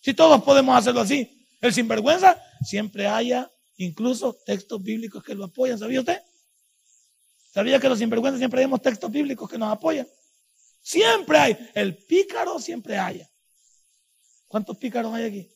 Si 0.00 0.14
todos 0.14 0.42
podemos 0.42 0.76
hacerlo 0.76 1.00
así, 1.00 1.46
el 1.60 1.72
sinvergüenza 1.72 2.40
siempre 2.64 3.06
haya 3.06 3.50
incluso 3.76 4.34
textos 4.44 4.82
bíblicos 4.82 5.22
que 5.22 5.34
lo 5.34 5.44
apoyan. 5.44 5.78
¿Sabía 5.78 6.00
usted? 6.00 6.20
¿Sabía 7.52 7.78
que 7.78 7.88
los 7.88 7.98
sinvergüenzas 7.98 8.38
siempre 8.38 8.58
tenemos 8.58 8.82
textos 8.82 9.10
bíblicos 9.10 9.48
que 9.48 9.58
nos 9.58 9.72
apoyan? 9.72 10.08
Siempre 10.80 11.38
hay. 11.38 11.70
El 11.74 11.96
pícaro 11.96 12.58
siempre 12.58 12.98
haya. 12.98 13.28
¿Cuántos 14.48 14.76
pícaros 14.78 15.14
hay 15.14 15.24
aquí? 15.24 15.48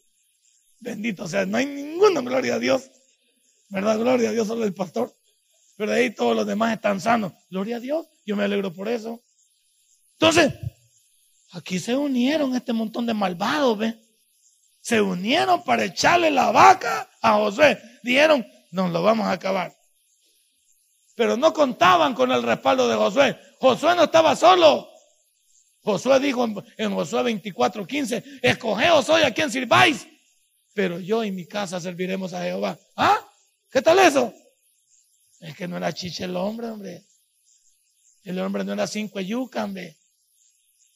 Bendito 0.78 1.26
sea, 1.26 1.46
no 1.46 1.57
hay 1.57 1.66
ninguno, 1.66 2.22
gloria 2.22 2.55
a 2.55 2.59
Dios. 2.59 2.90
¿Verdad? 3.68 3.98
Gloria 3.98 4.28
a 4.28 4.33
Dios, 4.33 4.46
solo 4.46 4.64
el 4.64 4.74
pastor. 4.74 5.12
Pero 5.76 5.92
ahí 5.92 6.11
todos 6.14 6.37
los 6.37 6.46
demás 6.46 6.74
están 6.74 7.00
sanos. 7.00 7.33
Gloria 7.50 7.76
a 7.76 7.81
Dios, 7.81 8.07
yo 8.26 8.37
me 8.37 8.44
alegro 8.44 8.72
por 8.72 8.88
eso. 8.88 9.22
Entonces, 10.12 10.52
aquí 11.52 11.78
se 11.78 11.96
unieron 11.96 12.55
este 12.55 12.72
montón 12.72 13.07
de 13.07 13.14
malvados, 13.14 13.78
¿ve? 13.78 13.98
Se 14.81 15.00
unieron 15.00 15.64
para 15.64 15.85
echarle 15.85 16.31
la 16.31 16.50
vaca 16.50 17.09
a 17.20 17.35
José 17.35 17.81
dijeron, 18.02 18.46
nos 18.70 18.90
lo 18.90 19.02
vamos 19.02 19.26
a 19.26 19.33
acabar. 19.33 19.74
Pero 21.14 21.37
no 21.37 21.52
contaban 21.52 22.14
con 22.14 22.33
el 22.33 22.42
respaldo 22.42 22.88
de 22.88 22.96
Josué. 22.96 23.38
Josué 23.61 23.94
no 23.94 24.05
estaba 24.05 24.35
solo. 24.35 24.88
Josué 25.83 26.21
dijo 26.21 26.45
en, 26.77 26.95
Josué 26.95 27.23
24, 27.25 27.87
15, 27.87 28.25
escogeos 28.42 29.09
hoy 29.09 29.23
a 29.23 29.35
quien 29.35 29.51
sirváis, 29.51 30.07
pero 30.75 31.01
yo 31.01 31.25
y 31.25 31.33
mi 31.33 31.47
casa 31.47 31.81
serviremos 31.81 32.33
a 32.33 32.42
Jehová. 32.42 32.79
¿Ah? 32.97 33.18
¿Qué 33.71 33.83
tal 33.83 33.99
eso? 33.99 34.33
Es 35.40 35.57
que 35.57 35.66
no 35.66 35.77
era 35.77 35.92
chiche 35.92 36.25
el 36.25 36.37
hombre, 36.37 36.68
hombre. 36.68 37.05
El 38.23 38.38
hombre 38.38 38.64
no 38.64 38.73
era 38.73 38.87
cinco 38.87 39.21
yuca, 39.21 39.64
hombre. 39.64 39.99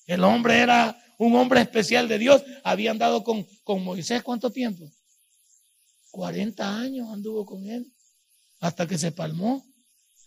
El 0.06 0.22
hombre 0.22 0.60
era 0.60 0.96
un 1.18 1.34
hombre 1.34 1.60
especial 1.60 2.06
de 2.06 2.18
Dios. 2.18 2.44
Habían 2.62 2.96
dado 2.96 3.24
con, 3.24 3.44
con 3.64 3.82
Moisés 3.82 4.22
cuánto 4.22 4.52
tiempo? 4.52 4.88
40 6.12 6.78
años 6.78 7.08
anduvo 7.12 7.44
con 7.44 7.66
él 7.68 7.92
hasta 8.60 8.86
que 8.86 8.96
se 8.96 9.10
palmó 9.10 9.66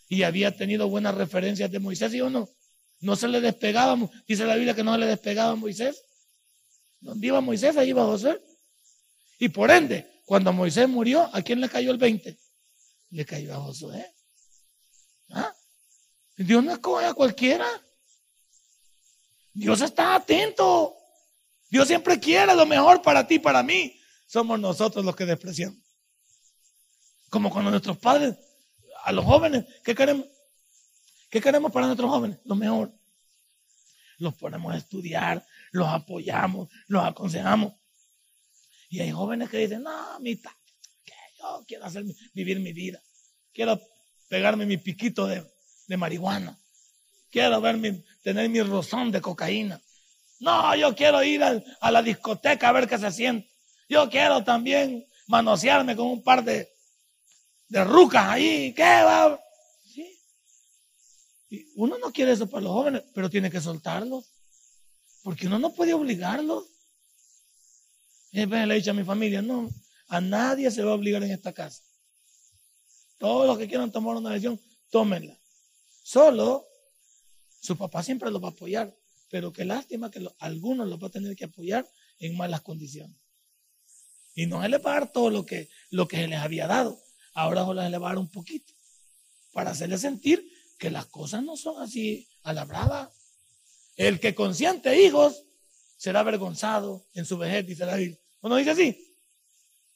y 0.08 0.22
había 0.22 0.54
tenido 0.54 0.88
buenas 0.88 1.14
referencias 1.14 1.70
de 1.70 1.78
Moisés, 1.78 2.12
¿y 2.12 2.20
o 2.20 2.28
no? 2.28 2.48
No 3.00 3.16
se 3.16 3.28
le 3.28 3.40
despegaba, 3.40 3.98
dice 4.26 4.44
la 4.44 4.54
Biblia 4.54 4.74
que 4.74 4.84
no 4.84 4.92
se 4.92 5.00
le 5.00 5.06
despegaba 5.06 5.52
a 5.52 5.56
Moisés. 5.56 6.04
Donde 7.00 7.26
iba 7.26 7.40
Moisés, 7.40 7.76
ahí 7.76 7.90
iba 7.90 8.04
José. 8.04 8.38
Y 9.38 9.48
por 9.48 9.70
ende, 9.70 10.22
cuando 10.26 10.52
Moisés 10.52 10.88
murió, 10.88 11.28
¿a 11.32 11.42
quién 11.42 11.60
le 11.60 11.68
cayó 11.68 11.90
el 11.90 11.98
20? 11.98 12.38
Le 13.10 13.24
cayó 13.24 13.54
a 13.54 13.60
Josué. 13.60 14.06
¿Ah? 15.30 15.54
Dios 16.36 16.62
no 16.62 16.72
escoge 16.72 17.06
a 17.06 17.14
cualquiera. 17.14 17.66
Dios 19.52 19.80
está 19.80 20.14
atento. 20.14 20.94
Dios 21.70 21.88
siempre 21.88 22.20
quiere 22.20 22.54
lo 22.54 22.66
mejor 22.66 23.00
para 23.02 23.26
ti, 23.26 23.38
para 23.38 23.62
mí 23.62 23.98
somos 24.26 24.60
nosotros 24.60 25.04
los 25.04 25.16
que 25.16 25.26
despreciamos. 25.26 25.78
Como 27.28 27.50
cuando 27.50 27.70
nuestros 27.70 27.98
padres, 27.98 28.36
a 29.04 29.12
los 29.12 29.24
jóvenes, 29.24 29.64
¿qué 29.82 29.94
queremos? 29.94 30.26
¿Qué 31.30 31.40
queremos 31.40 31.70
para 31.70 31.86
nuestros 31.86 32.10
jóvenes? 32.10 32.38
Lo 32.44 32.56
mejor. 32.56 32.92
Los 34.18 34.34
ponemos 34.34 34.74
a 34.74 34.76
estudiar, 34.76 35.46
los 35.70 35.88
apoyamos, 35.88 36.68
los 36.88 37.04
aconsejamos. 37.04 37.72
Y 38.90 39.00
hay 39.00 39.12
jóvenes 39.12 39.48
que 39.48 39.58
dicen, 39.58 39.82
no, 39.82 40.18
mitad, 40.20 40.50
que 41.04 41.14
yo 41.38 41.64
quiero 41.66 41.84
hacer, 41.84 42.04
vivir 42.34 42.58
mi 42.58 42.72
vida. 42.72 43.00
Quiero 43.52 43.80
pegarme 44.28 44.66
mi 44.66 44.76
piquito 44.76 45.26
de, 45.26 45.46
de 45.86 45.96
marihuana. 45.96 46.58
Quiero 47.30 47.62
tener 48.22 48.48
mi 48.50 48.60
rozón 48.60 49.12
de 49.12 49.20
cocaína. 49.20 49.80
No, 50.40 50.74
yo 50.74 50.94
quiero 50.96 51.22
ir 51.22 51.42
a, 51.44 51.90
la 51.90 52.02
discoteca 52.02 52.68
a 52.68 52.72
ver 52.72 52.88
qué 52.88 52.98
se 52.98 53.10
siente. 53.12 53.48
Yo 53.88 54.10
quiero 54.10 54.42
también 54.42 55.06
manosearme 55.28 55.94
con 55.94 56.06
un 56.06 56.22
par 56.22 56.42
de, 56.42 56.68
de 57.68 57.84
rucas 57.84 58.26
ahí. 58.26 58.72
¿Qué 58.74 58.82
va? 58.82 59.40
Uno 61.74 61.98
no 61.98 62.12
quiere 62.12 62.32
eso 62.32 62.48
para 62.48 62.62
los 62.62 62.72
jóvenes, 62.72 63.02
pero 63.12 63.28
tiene 63.28 63.50
que 63.50 63.60
soltarlos. 63.60 64.24
Porque 65.22 65.46
uno 65.46 65.58
no 65.58 65.74
puede 65.74 65.94
obligarlos. 65.94 66.64
Y 68.32 68.46
le 68.46 68.62
he 68.62 68.76
dicho 68.76 68.92
a 68.92 68.94
mi 68.94 69.04
familia, 69.04 69.42
no, 69.42 69.68
a 70.08 70.20
nadie 70.20 70.70
se 70.70 70.84
va 70.84 70.92
a 70.92 70.94
obligar 70.94 71.22
en 71.24 71.32
esta 71.32 71.52
casa. 71.52 71.82
Todos 73.18 73.46
los 73.46 73.58
que 73.58 73.68
quieran 73.68 73.90
tomar 73.90 74.16
una 74.16 74.30
decisión, 74.30 74.60
tómenla. 74.88 75.38
Solo 76.02 76.66
su 77.60 77.76
papá 77.76 78.02
siempre 78.02 78.30
los 78.30 78.42
va 78.42 78.48
a 78.48 78.52
apoyar, 78.52 78.96
pero 79.28 79.52
qué 79.52 79.64
lástima 79.64 80.10
que 80.10 80.26
algunos 80.38 80.88
los 80.88 81.02
va 81.02 81.08
a 81.08 81.10
tener 81.10 81.36
que 81.36 81.44
apoyar 81.44 81.88
en 82.18 82.36
malas 82.36 82.62
condiciones. 82.62 83.16
Y 84.34 84.46
no 84.46 84.62
se 84.62 84.68
les 84.68 84.80
todo 85.12 85.30
lo 85.30 85.44
que, 85.44 85.68
lo 85.90 86.08
que 86.08 86.16
se 86.16 86.28
les 86.28 86.38
había 86.38 86.66
dado. 86.66 86.98
Ahora 87.34 87.64
solo 87.64 87.82
se 87.82 87.90
les 87.90 88.00
va 88.00 88.06
a 88.06 88.10
dar 88.10 88.18
un 88.18 88.30
poquito 88.30 88.72
para 89.52 89.72
hacerles 89.72 90.00
sentir 90.00 90.49
que 90.80 90.90
las 90.90 91.06
cosas 91.06 91.44
no 91.44 91.58
son 91.58 91.80
así 91.80 92.26
a 92.42 92.54
la 92.54 92.64
brava. 92.64 93.12
El 93.96 94.18
que 94.18 94.34
consiente 94.34 95.04
hijos 95.04 95.44
será 95.98 96.20
avergonzado 96.20 97.04
en 97.12 97.26
su 97.26 97.36
vejez, 97.36 97.66
dice 97.66 97.84
la 97.84 97.96
Biblia. 97.96 98.18
¿No 98.42 98.56
dice 98.56 98.70
así? 98.70 99.14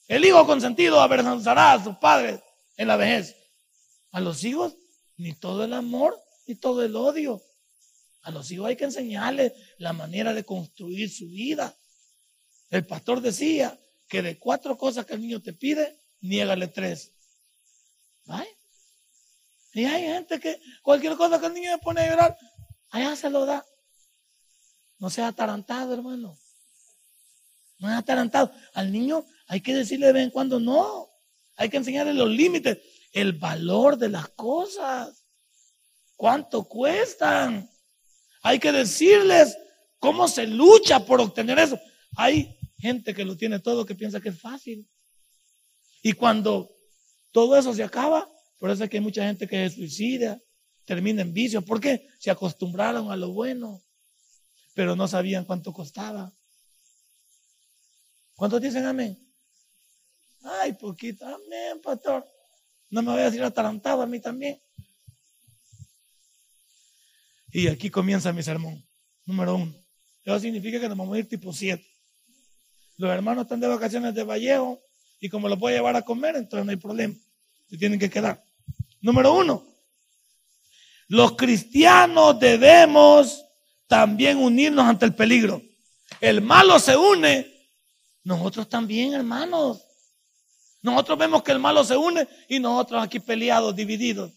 El 0.06 0.26
hijo 0.26 0.46
consentido 0.46 1.00
avergonzará 1.00 1.72
a 1.72 1.82
sus 1.82 1.96
padres 1.96 2.38
en 2.76 2.86
la 2.86 2.96
vejez. 2.96 3.34
A 4.10 4.20
los 4.20 4.44
hijos 4.44 4.76
ni 5.16 5.32
todo 5.32 5.64
el 5.64 5.72
amor 5.72 6.20
ni 6.46 6.54
todo 6.54 6.84
el 6.84 6.94
odio. 6.94 7.42
A 8.20 8.30
los 8.30 8.50
hijos 8.50 8.66
hay 8.66 8.76
que 8.76 8.84
enseñarles 8.84 9.54
la 9.78 9.94
manera 9.94 10.34
de 10.34 10.44
construir 10.44 11.10
su 11.10 11.26
vida. 11.28 11.74
El 12.68 12.86
pastor 12.86 13.22
decía 13.22 13.80
que 14.06 14.20
de 14.20 14.38
cuatro 14.38 14.76
cosas 14.76 15.06
que 15.06 15.14
el 15.14 15.22
niño 15.22 15.40
te 15.40 15.54
pide, 15.54 15.98
niégale 16.20 16.68
tres. 16.68 17.12
¿Vale? 18.26 18.63
Y 19.74 19.84
hay 19.84 20.04
gente 20.04 20.38
que 20.38 20.60
cualquier 20.82 21.16
cosa 21.16 21.40
que 21.40 21.46
el 21.46 21.54
niño 21.54 21.72
le 21.72 21.78
pone 21.78 22.00
a 22.00 22.08
llorar, 22.08 22.38
allá 22.90 23.16
se 23.16 23.28
lo 23.28 23.44
da. 23.44 23.66
No 24.98 25.10
sea 25.10 25.28
atarantado, 25.28 25.92
hermano. 25.92 26.38
No 27.78 27.90
es 27.90 27.96
atarantado. 27.96 28.52
Al 28.72 28.92
niño 28.92 29.26
hay 29.48 29.60
que 29.60 29.74
decirle 29.74 30.06
de 30.06 30.12
vez 30.12 30.22
en 30.24 30.30
cuando 30.30 30.60
no. 30.60 31.10
Hay 31.56 31.68
que 31.68 31.76
enseñarle 31.76 32.14
los 32.14 32.30
límites, 32.30 32.78
el 33.12 33.32
valor 33.32 33.98
de 33.98 34.10
las 34.10 34.28
cosas. 34.28 35.26
¿Cuánto 36.14 36.64
cuestan? 36.64 37.68
Hay 38.42 38.60
que 38.60 38.70
decirles 38.70 39.56
cómo 39.98 40.28
se 40.28 40.46
lucha 40.46 41.04
por 41.04 41.20
obtener 41.20 41.58
eso. 41.58 41.80
Hay 42.16 42.56
gente 42.78 43.12
que 43.12 43.24
lo 43.24 43.36
tiene 43.36 43.58
todo 43.58 43.84
que 43.84 43.96
piensa 43.96 44.20
que 44.20 44.28
es 44.28 44.40
fácil. 44.40 44.88
Y 46.00 46.12
cuando 46.12 46.70
todo 47.32 47.56
eso 47.56 47.74
se 47.74 47.82
acaba, 47.82 48.28
por 48.64 48.70
eso 48.70 48.82
es 48.82 48.88
que 48.88 48.96
hay 48.96 49.02
mucha 49.02 49.26
gente 49.26 49.46
que 49.46 49.68
se 49.68 49.76
suicida, 49.76 50.40
termina 50.86 51.20
en 51.20 51.34
vicio. 51.34 51.60
¿Por 51.60 51.82
qué? 51.82 52.08
Se 52.18 52.30
acostumbraron 52.30 53.12
a 53.12 53.16
lo 53.16 53.30
bueno, 53.30 53.84
pero 54.72 54.96
no 54.96 55.06
sabían 55.06 55.44
cuánto 55.44 55.70
costaba. 55.70 56.32
¿Cuántos 58.34 58.62
dicen 58.62 58.86
amén? 58.86 59.22
Ay, 60.40 60.72
poquito. 60.72 61.26
Amén, 61.26 61.78
pastor. 61.82 62.26
No 62.88 63.02
me 63.02 63.12
voy 63.12 63.20
a 63.20 63.24
decir 63.26 63.42
atarantado 63.42 64.00
a 64.00 64.06
mí 64.06 64.18
también. 64.18 64.58
Y 67.52 67.68
aquí 67.68 67.90
comienza 67.90 68.32
mi 68.32 68.42
sermón. 68.42 68.82
Número 69.26 69.56
uno. 69.56 69.74
Eso 70.24 70.40
significa 70.40 70.80
que 70.80 70.88
nos 70.88 70.96
vamos 70.96 71.14
a 71.14 71.18
ir 71.18 71.28
tipo 71.28 71.52
siete. 71.52 71.86
Los 72.96 73.10
hermanos 73.10 73.42
están 73.42 73.60
de 73.60 73.68
vacaciones 73.68 74.14
de 74.14 74.24
Vallejo 74.24 74.80
y 75.20 75.28
como 75.28 75.50
los 75.50 75.58
voy 75.58 75.74
a 75.74 75.76
llevar 75.76 75.96
a 75.96 76.02
comer, 76.02 76.36
entonces 76.36 76.64
no 76.64 76.70
hay 76.70 76.78
problema. 76.78 77.14
Se 77.68 77.76
tienen 77.76 77.98
que 77.98 78.08
quedar. 78.08 78.42
Número 79.04 79.34
uno. 79.34 79.62
Los 81.08 81.36
cristianos 81.36 82.40
debemos 82.40 83.44
también 83.86 84.38
unirnos 84.38 84.86
ante 84.86 85.04
el 85.04 85.14
peligro. 85.14 85.60
El 86.22 86.40
malo 86.40 86.78
se 86.78 86.96
une. 86.96 87.68
Nosotros 88.22 88.66
también, 88.66 89.12
hermanos. 89.12 89.84
Nosotros 90.80 91.18
vemos 91.18 91.42
que 91.42 91.52
el 91.52 91.58
malo 91.58 91.84
se 91.84 91.98
une 91.98 92.26
y 92.48 92.58
nosotros 92.58 93.04
aquí 93.04 93.20
peleados, 93.20 93.76
divididos. 93.76 94.32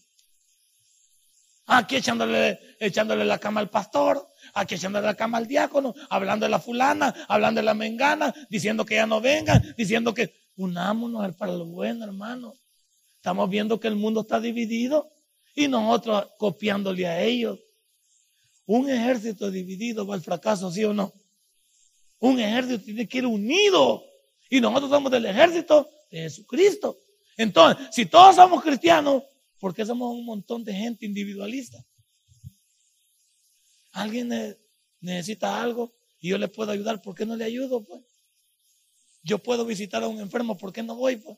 Aquí 1.64 1.96
echándole, 1.96 2.60
echándole 2.78 3.24
la 3.24 3.38
cama 3.38 3.60
al 3.60 3.70
pastor, 3.70 4.28
aquí 4.52 4.74
echándole 4.74 5.06
la 5.06 5.14
cama 5.14 5.38
al 5.38 5.46
diácono, 5.46 5.94
hablando 6.10 6.44
de 6.44 6.50
la 6.50 6.60
fulana, 6.60 7.14
hablando 7.26 7.60
de 7.60 7.64
la 7.64 7.72
mengana, 7.72 8.34
diciendo 8.50 8.84
que 8.84 8.96
ya 8.96 9.06
no 9.06 9.22
vengan, 9.22 9.74
diciendo 9.78 10.12
que 10.12 10.50
unámonos 10.56 11.34
para 11.36 11.52
lo 11.52 11.64
bueno, 11.64 12.04
hermano. 12.04 12.54
Estamos 13.18 13.48
viendo 13.48 13.78
que 13.78 13.86
el 13.86 13.94
mundo 13.94 14.22
está 14.22 14.40
dividido 14.40 15.10
y 15.54 15.68
nosotros 15.68 16.26
copiándole 16.38 17.06
a 17.06 17.22
ellos. 17.22 17.58
Un 18.66 18.90
ejército 18.90 19.50
dividido 19.50 20.06
va 20.06 20.14
al 20.14 20.22
fracaso, 20.22 20.70
¿sí 20.70 20.84
o 20.84 20.92
no? 20.92 21.12
Un 22.18 22.40
ejército 22.40 22.82
tiene 22.82 23.06
que 23.06 23.18
ir 23.18 23.26
unido. 23.26 24.02
Y 24.50 24.60
nosotros 24.60 24.90
somos 24.90 25.12
del 25.12 25.26
ejército 25.26 25.88
de 26.10 26.22
Jesucristo. 26.22 26.98
Entonces, 27.36 27.86
si 27.92 28.06
todos 28.06 28.34
somos 28.36 28.62
cristianos, 28.62 29.22
¿Por 29.58 29.74
qué 29.74 29.84
somos 29.84 30.12
un 30.12 30.24
montón 30.24 30.64
de 30.64 30.72
gente 30.72 31.04
individualista? 31.04 31.84
Alguien 33.92 34.56
necesita 35.00 35.60
algo 35.60 35.92
y 36.20 36.28
yo 36.28 36.38
le 36.38 36.48
puedo 36.48 36.70
ayudar, 36.70 37.02
¿por 37.02 37.14
qué 37.14 37.26
no 37.26 37.36
le 37.36 37.44
ayudo? 37.44 37.82
Pues? 37.84 38.02
Yo 39.22 39.38
puedo 39.38 39.64
visitar 39.64 40.02
a 40.02 40.08
un 40.08 40.20
enfermo, 40.20 40.56
¿por 40.56 40.72
qué 40.72 40.82
no 40.82 40.94
voy? 40.94 41.16
Pues? 41.16 41.36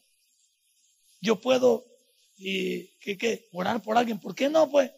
Yo 1.20 1.36
puedo 1.36 1.84
y, 2.36 2.86
¿qué, 3.00 3.18
qué? 3.18 3.48
orar 3.52 3.82
por 3.82 3.98
alguien, 3.98 4.18
¿por 4.18 4.34
qué 4.34 4.48
no? 4.48 4.70
Pues 4.70 4.90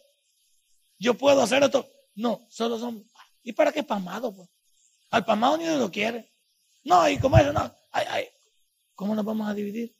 yo 0.97 1.13
puedo 1.15 1.41
hacer 1.41 1.63
esto. 1.63 1.89
No, 2.15 2.45
solo 2.49 2.79
son. 2.79 3.05
¿Y 3.43 3.51
para 3.51 3.71
qué 3.71 3.83
pamado? 3.83 4.33
Pues? 4.33 4.49
Al 5.09 5.25
pamado 5.25 5.57
ni 5.57 5.65
lo 5.65 5.91
quiere. 5.91 6.31
No, 6.83 7.07
y 7.09 7.17
como 7.17 7.37
eso, 7.37 7.51
no. 7.51 7.73
Ay, 7.91 8.05
ay. 8.09 8.27
¿Cómo 8.95 9.15
nos 9.15 9.25
vamos 9.25 9.49
a 9.49 9.53
dividir? 9.53 9.93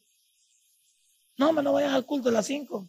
No, 1.38 1.52
me 1.52 1.62
no 1.62 1.74
vayas 1.74 1.94
al 1.94 2.06
culto 2.06 2.30
de 2.30 2.36
las 2.36 2.46
cinco. 2.46 2.88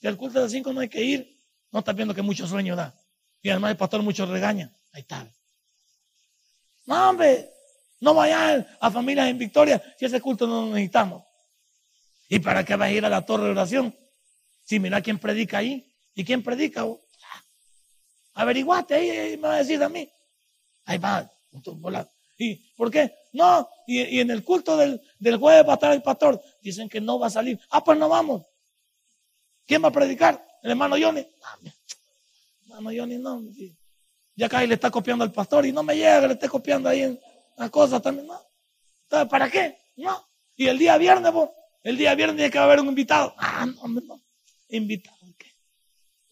Si 0.00 0.06
al 0.06 0.16
culto 0.16 0.38
de 0.38 0.44
las 0.44 0.52
5 0.52 0.72
no 0.72 0.80
hay 0.80 0.88
que 0.88 1.02
ir, 1.02 1.40
no 1.72 1.78
estás 1.78 1.96
viendo 1.96 2.14
que 2.14 2.22
mucho 2.22 2.46
sueño 2.46 2.76
da. 2.76 2.94
Y 3.42 3.50
además 3.50 3.72
el 3.72 3.76
pastor 3.76 4.02
mucho 4.02 4.26
regaña. 4.26 4.72
Ahí 4.92 5.00
está. 5.00 5.26
No, 6.84 7.10
hombre, 7.10 7.50
no 8.00 8.14
vayan 8.14 8.66
a 8.80 8.90
familias 8.90 9.28
en 9.28 9.38
victoria 9.38 9.82
si 9.98 10.04
ese 10.04 10.20
culto 10.20 10.46
no 10.46 10.62
lo 10.62 10.66
necesitamos. 10.68 11.24
¿Y 12.28 12.38
para 12.40 12.64
qué 12.64 12.76
vas 12.76 12.88
a 12.88 12.92
ir 12.92 13.04
a 13.04 13.08
la 13.08 13.24
torre 13.24 13.44
de 13.44 13.50
oración? 13.50 13.96
Si 14.64 14.78
mira 14.80 15.00
quién 15.00 15.18
predica 15.18 15.58
ahí. 15.58 15.92
¿Y 16.14 16.24
quién 16.24 16.42
predica? 16.42 16.84
Averiguate 18.34 18.94
ahí, 18.94 19.36
me 19.36 19.48
va 19.48 19.54
a 19.54 19.58
decir 19.58 19.82
a 19.82 19.88
mí. 19.88 20.08
Ahí 20.84 20.98
va. 20.98 21.30
¿Y 22.38 22.54
por 22.74 22.90
qué? 22.90 23.14
No, 23.32 23.68
y, 23.86 24.20
en 24.20 24.30
el 24.30 24.44
culto 24.44 24.76
del, 24.76 25.00
del 25.18 25.36
jueves 25.36 25.66
va 25.66 25.72
a 25.72 25.74
estar 25.74 25.92
el 25.92 26.02
pastor. 26.02 26.42
Dicen 26.60 26.88
que 26.88 27.00
no 27.00 27.18
va 27.18 27.28
a 27.28 27.30
salir. 27.30 27.58
Ah, 27.70 27.82
pues 27.82 27.98
no 27.98 28.08
vamos. 28.08 28.44
¿Quién 29.66 29.82
va 29.82 29.88
a 29.88 29.92
predicar? 29.92 30.42
El 30.62 30.70
hermano 30.70 30.96
Johnny. 31.00 31.26
hermano 32.62 32.90
Johnny 32.96 33.18
no. 33.18 33.42
Ya 34.34 34.46
acá 34.46 34.62
le 34.64 34.74
está 34.74 34.90
copiando 34.90 35.24
al 35.24 35.32
pastor 35.32 35.64
y 35.64 35.72
no 35.72 35.82
me 35.82 35.94
llega 35.94 36.20
que 36.20 36.28
le 36.28 36.34
esté 36.34 36.48
copiando 36.48 36.88
ahí 36.88 37.02
en 37.02 37.20
la 37.56 37.70
cosa 37.70 38.00
también. 38.00 38.26
No. 38.26 38.40
Entonces, 39.04 39.28
¿para 39.28 39.50
qué? 39.50 39.78
No. 39.96 40.26
Y 40.56 40.66
el 40.66 40.78
día 40.78 40.98
viernes, 40.98 41.32
pues, 41.32 41.48
el 41.86 41.96
día 41.96 42.16
viernes 42.16 42.50
que 42.50 42.58
haber 42.58 42.80
un 42.80 42.88
invitado. 42.88 43.32
Ah, 43.38 43.64
no, 43.64 43.86
no. 43.88 44.20
Invitado, 44.70 45.16
¿qué? 45.38 45.46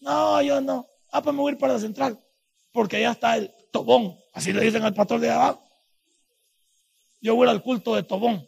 No, 0.01 0.41
yo 0.41 0.59
no. 0.59 0.85
Ah, 1.11 1.21
pues 1.21 1.33
me 1.33 1.41
voy 1.41 1.51
a 1.51 1.53
ir 1.53 1.59
para 1.59 1.73
la 1.73 1.79
central. 1.79 2.19
Porque 2.73 2.97
allá 2.97 3.11
está 3.11 3.37
el 3.37 3.49
Tobón. 3.71 4.17
Así 4.33 4.51
le 4.51 4.59
dicen 4.61 4.83
al 4.83 4.93
pastor 4.93 5.21
de 5.21 5.31
abajo. 5.31 5.65
Yo 7.21 7.35
voy 7.35 7.47
al 7.47 7.63
culto 7.63 7.95
de 7.95 8.03
Tobón. 8.03 8.45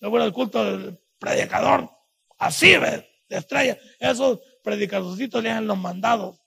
Yo 0.00 0.08
voy 0.08 0.22
al 0.22 0.32
culto 0.32 0.64
del 0.64 0.98
predicador. 1.18 1.90
Así, 2.38 2.74
¿ves? 2.78 3.04
de 3.28 3.36
estrella. 3.36 3.78
Esos 3.98 4.40
predicadorcitos 4.64 5.42
le 5.42 5.50
han 5.50 5.66
los 5.66 5.76
mandados 5.76 6.40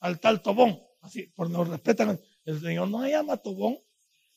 al 0.00 0.20
tal 0.20 0.42
Tobón. 0.42 0.78
Así, 1.00 1.22
por 1.28 1.48
no 1.48 1.64
respetan. 1.64 2.20
El 2.44 2.60
Señor 2.60 2.88
no 2.88 3.02
se 3.02 3.10
llama 3.10 3.38
Tobón, 3.38 3.78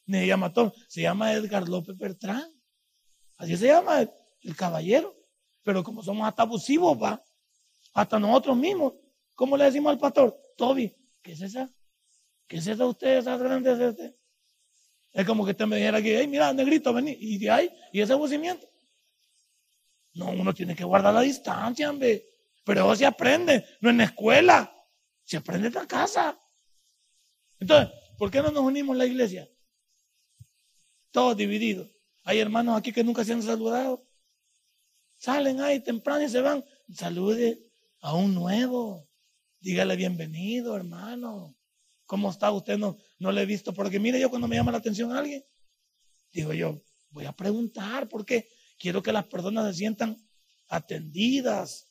ni 0.05 0.19
se 0.19 0.27
llama 0.27 0.53
Tobón, 0.53 0.73
se 0.87 1.01
llama 1.01 1.33
Edgar 1.33 1.67
López 1.67 1.97
Bertrán. 1.97 2.49
Así 3.37 3.57
se 3.57 3.67
llama 3.67 4.09
el, 4.45 4.55
caballero. 4.55 5.15
Pero 5.63 5.83
como 5.83 6.03
somos 6.03 6.27
hasta 6.27 6.43
abusivos, 6.43 7.01
va, 7.01 7.23
hasta 7.93 8.19
nosotros 8.19 8.55
mismos. 8.55 8.93
¿Cómo 9.33 9.57
le 9.57 9.65
decimos 9.65 9.91
al 9.91 9.99
pastor? 9.99 10.37
Toby, 10.55 10.95
¿qué 11.21 11.33
es 11.33 11.41
esa? 11.41 11.69
¿Qué 12.47 12.57
es 12.57 12.67
esa 12.67 12.85
usted, 12.85 13.17
esa 13.17 13.37
grande 13.37 13.73
es 13.73 13.79
este? 13.79 14.15
Es 15.13 15.25
como 15.25 15.45
que 15.45 15.51
usted 15.51 15.65
me 15.65 15.77
dijera 15.77 15.99
hey, 15.99 16.27
mira, 16.27 16.53
negrito, 16.53 16.93
vení. 16.93 17.15
Y 17.19 17.37
de 17.37 17.49
ahí, 17.49 17.71
y 17.91 18.01
ese 18.01 18.13
abucimiento. 18.13 18.67
No, 20.13 20.29
uno 20.29 20.53
tiene 20.53 20.75
que 20.75 20.83
guardar 20.83 21.13
la 21.13 21.21
distancia, 21.21 21.89
hombre. 21.89 22.25
Pero 22.63 22.85
eso 22.85 22.95
se 22.95 23.05
aprende, 23.05 23.65
no 23.79 23.89
en 23.89 23.97
la 23.97 24.05
escuela, 24.05 24.75
se 25.23 25.37
aprende 25.37 25.67
en 25.67 25.73
la 25.73 25.87
casa. 25.87 26.37
Entonces, 27.59 27.93
¿por 28.17 28.31
qué 28.31 28.41
no 28.41 28.51
nos 28.51 28.63
unimos 28.63 28.97
la 28.97 29.05
iglesia? 29.05 29.49
Todos 31.11 31.37
divididos. 31.37 31.89
Hay 32.23 32.39
hermanos 32.39 32.77
aquí 32.77 32.91
que 32.91 33.03
nunca 33.03 33.23
se 33.23 33.33
han 33.33 33.43
saludado. 33.43 34.04
Salen 35.25 35.59
ahí 35.59 35.79
temprano 35.79 36.23
y 36.23 36.29
se 36.29 36.39
van. 36.39 36.63
Salude 36.93 37.59
a 37.99 38.13
un 38.13 38.35
nuevo. 38.35 39.09
Dígale 39.59 39.95
bienvenido, 39.95 40.75
hermano. 40.75 41.57
¿Cómo 42.05 42.29
está 42.29 42.51
usted? 42.51 42.77
No, 42.77 42.95
no 43.17 43.31
le 43.31 43.41
he 43.41 43.45
visto. 43.47 43.73
Porque 43.73 43.99
mire, 43.99 44.19
yo 44.19 44.29
cuando 44.29 44.47
me 44.47 44.55
llama 44.55 44.71
la 44.71 44.77
atención 44.77 45.11
a 45.11 45.17
alguien, 45.17 45.43
digo 46.31 46.53
yo, 46.53 46.79
voy 47.09 47.25
a 47.25 47.31
preguntar 47.31 48.07
porque 48.07 48.47
quiero 48.77 49.01
que 49.01 49.11
las 49.11 49.25
personas 49.25 49.65
se 49.65 49.79
sientan 49.79 50.15
atendidas, 50.67 51.89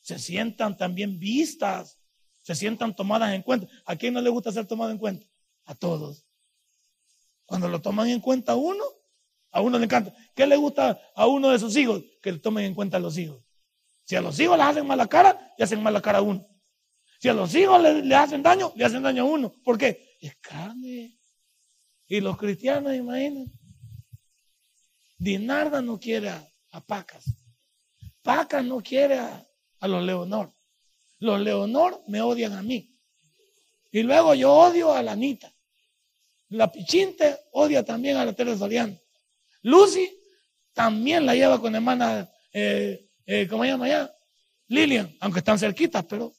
se 0.00 0.18
sientan 0.18 0.74
también 0.74 1.18
vistas, 1.18 2.00
se 2.40 2.54
sientan 2.54 2.96
tomadas 2.96 3.34
en 3.34 3.42
cuenta. 3.42 3.68
¿A 3.84 3.96
quién 3.96 4.14
no 4.14 4.22
le 4.22 4.30
gusta 4.30 4.50
ser 4.50 4.66
tomado 4.66 4.92
en 4.92 4.96
cuenta? 4.96 5.26
A 5.66 5.74
todos. 5.74 6.24
Cuando 7.44 7.68
lo 7.68 7.82
toman 7.82 8.08
en 8.08 8.20
cuenta 8.20 8.56
uno, 8.56 8.82
a 9.52 9.60
uno 9.60 9.78
le 9.78 9.84
encanta. 9.84 10.14
¿Qué 10.34 10.46
le 10.46 10.56
gusta 10.56 11.00
a 11.14 11.26
uno 11.26 11.50
de 11.50 11.58
sus 11.58 11.76
hijos? 11.76 12.02
Que 12.22 12.32
le 12.32 12.38
tomen 12.38 12.64
en 12.64 12.74
cuenta 12.74 12.96
a 12.96 13.00
los 13.00 13.16
hijos. 13.18 13.44
Si 14.04 14.16
a 14.16 14.20
los 14.20 14.38
hijos 14.40 14.56
les 14.58 14.66
hacen 14.66 14.86
mala 14.86 15.06
cara, 15.06 15.54
le 15.56 15.64
hacen 15.64 15.82
mala 15.82 16.00
cara 16.00 16.18
a 16.18 16.22
uno. 16.22 16.46
Si 17.20 17.28
a 17.28 17.34
los 17.34 17.54
hijos 17.54 17.80
le, 17.80 18.14
hacen 18.16 18.42
daño, 18.42 18.72
le 18.74 18.84
hacen 18.84 19.02
daño 19.02 19.22
a 19.22 19.26
uno. 19.26 19.54
¿Por 19.62 19.78
qué? 19.78 20.16
Es 20.20 20.36
carne. 20.36 21.16
Y 22.08 22.20
los 22.20 22.36
cristianos, 22.36 22.94
imagínense. 22.94 23.52
Dinarda 25.18 25.80
no 25.82 26.00
quiere 26.00 26.30
a, 26.30 26.80
Pacas. 26.84 27.24
Pacas 28.22 28.64
no 28.64 28.80
quiere 28.80 29.18
a, 29.18 29.46
a 29.78 29.88
los 29.88 30.02
Leonor. 30.02 30.52
Los 31.18 31.40
Leonor 31.40 32.02
me 32.08 32.20
odian 32.22 32.54
a 32.54 32.62
mí. 32.62 32.98
Y 33.92 34.02
luego 34.02 34.34
yo 34.34 34.52
odio 34.52 34.92
a 34.92 35.02
la 35.02 35.12
Anita. 35.12 35.54
La 36.48 36.72
Pichinte 36.72 37.38
odia 37.52 37.84
también 37.84 38.16
a 38.16 38.24
la 38.24 38.32
Teresa 38.32 38.58
Soriano. 38.58 38.98
Lucy 39.62 40.10
también 40.72 41.24
la 41.24 41.34
lleva 41.34 41.60
con 41.60 41.74
hermana, 41.74 42.30
eh, 42.52 43.10
eh, 43.26 43.46
¿cómo 43.48 43.62
se 43.62 43.70
llama 43.70 43.86
allá? 43.86 44.14
Lilian, 44.68 45.16
aunque 45.20 45.40
están 45.40 45.58
cerquitas, 45.58 46.04
pero 46.04 46.34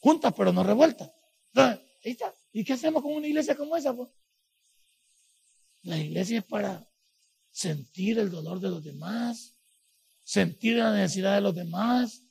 juntas, 0.00 0.32
pero 0.36 0.52
no 0.52 0.62
revueltas. 0.62 1.10
¿Y 2.52 2.64
qué 2.64 2.74
hacemos 2.74 3.02
con 3.02 3.12
una 3.12 3.26
iglesia 3.26 3.56
como 3.56 3.76
esa? 3.76 3.94
Pues? 3.94 4.08
La 5.82 5.98
iglesia 5.98 6.38
es 6.38 6.44
para 6.44 6.86
sentir 7.50 8.18
el 8.18 8.30
dolor 8.30 8.60
de 8.60 8.68
los 8.68 8.84
demás, 8.84 9.56
sentir 10.22 10.76
la 10.76 10.92
necesidad 10.92 11.34
de 11.34 11.40
los 11.40 11.54
demás. 11.54 12.22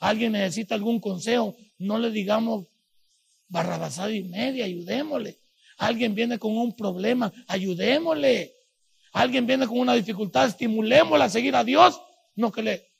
Alguien 0.00 0.32
necesita 0.32 0.74
algún 0.74 1.00
consejo, 1.00 1.56
no 1.78 1.98
le 1.98 2.10
digamos 2.10 2.66
barrabasada 3.48 4.10
y 4.10 4.24
media, 4.24 4.64
ayudémosle. 4.64 5.41
Alguien 5.82 6.14
viene 6.14 6.38
con 6.38 6.56
un 6.56 6.76
problema, 6.76 7.32
ayudémosle. 7.48 8.54
Alguien 9.12 9.48
viene 9.48 9.66
con 9.66 9.80
una 9.80 9.94
dificultad, 9.94 10.46
estimulémosla 10.46 11.24
a 11.24 11.28
seguir 11.28 11.56
a 11.56 11.64
Dios. 11.64 12.00
No 12.36 12.52
que 12.52 12.62
le, 12.62 12.92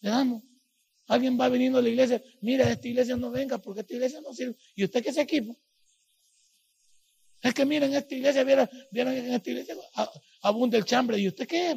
le 0.00 0.10
damos. 0.10 0.42
Alguien 1.06 1.38
va 1.40 1.48
viniendo 1.48 1.78
a 1.78 1.82
la 1.82 1.88
iglesia, 1.88 2.20
mira, 2.40 2.68
esta 2.68 2.88
iglesia 2.88 3.16
no 3.16 3.30
venga 3.30 3.58
porque 3.58 3.82
esta 3.82 3.94
iglesia 3.94 4.20
no 4.20 4.34
sirve. 4.34 4.56
¿Y 4.74 4.84
usted 4.84 5.04
qué 5.04 5.10
es 5.10 5.18
equipo? 5.18 5.56
Es 7.42 7.54
que 7.54 7.64
miren, 7.64 7.94
esta 7.94 8.12
iglesia, 8.12 8.42
vieron, 8.42 8.68
en 8.90 9.34
esta 9.34 9.48
iglesia 9.48 9.76
abunda 10.42 10.76
el 10.76 10.84
chambre. 10.84 11.16
¿Y 11.20 11.28
usted 11.28 11.46
qué 11.46 11.70
es? 11.70 11.76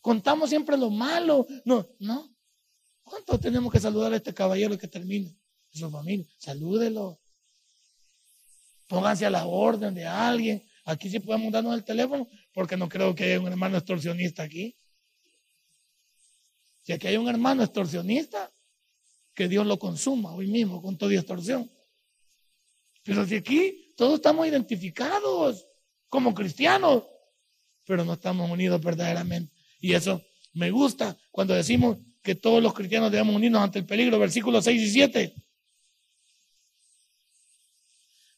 Contamos 0.00 0.48
siempre 0.48 0.76
lo 0.76 0.90
malo. 0.90 1.44
No, 1.64 1.88
no. 1.98 2.32
¿Cuánto 3.02 3.36
tenemos 3.40 3.72
que 3.72 3.80
saludar 3.80 4.12
a 4.12 4.16
este 4.16 4.32
caballero 4.32 4.78
que 4.78 4.86
termine? 4.86 5.36
Su 5.72 5.90
familia. 5.90 6.26
Salúdelo. 6.38 7.20
Pónganse 8.90 9.24
a 9.24 9.30
la 9.30 9.46
orden 9.46 9.94
de 9.94 10.04
alguien. 10.04 10.60
Aquí 10.84 11.08
sí 11.08 11.20
podemos 11.20 11.52
darnos 11.52 11.74
el 11.74 11.84
teléfono 11.84 12.28
porque 12.52 12.76
no 12.76 12.88
creo 12.88 13.14
que 13.14 13.22
haya 13.22 13.38
un 13.38 13.46
hermano 13.46 13.76
extorsionista 13.76 14.42
aquí. 14.42 14.76
Si 16.82 16.92
aquí 16.92 17.06
hay 17.06 17.16
un 17.16 17.28
hermano 17.28 17.62
extorsionista, 17.62 18.50
que 19.32 19.46
Dios 19.46 19.64
lo 19.64 19.78
consuma 19.78 20.32
hoy 20.32 20.48
mismo 20.48 20.82
con 20.82 20.98
toda 20.98 21.14
extorsión. 21.14 21.70
Pero 23.04 23.24
si 23.24 23.36
aquí 23.36 23.94
todos 23.96 24.14
estamos 24.14 24.48
identificados 24.48 25.64
como 26.08 26.34
cristianos, 26.34 27.04
pero 27.84 28.04
no 28.04 28.14
estamos 28.14 28.50
unidos 28.50 28.82
verdaderamente. 28.82 29.54
Y 29.78 29.94
eso 29.94 30.20
me 30.52 30.72
gusta 30.72 31.16
cuando 31.30 31.54
decimos 31.54 31.96
que 32.24 32.34
todos 32.34 32.60
los 32.60 32.74
cristianos 32.74 33.12
debemos 33.12 33.36
unirnos 33.36 33.62
ante 33.62 33.78
el 33.78 33.86
peligro, 33.86 34.18
versículos 34.18 34.64
6 34.64 34.82
y 34.82 34.90
7. 34.90 35.34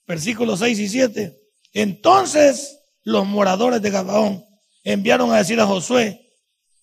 Versículos 0.07 0.59
6 0.61 0.79
y 0.79 0.89
7. 0.89 1.41
Entonces 1.73 2.79
los 3.03 3.27
moradores 3.27 3.83
de 3.83 3.91
Gabaón 3.91 4.45
enviaron 4.85 5.33
a 5.33 5.39
decir 5.39 5.61
a 5.61 5.67
Josué 5.67 6.21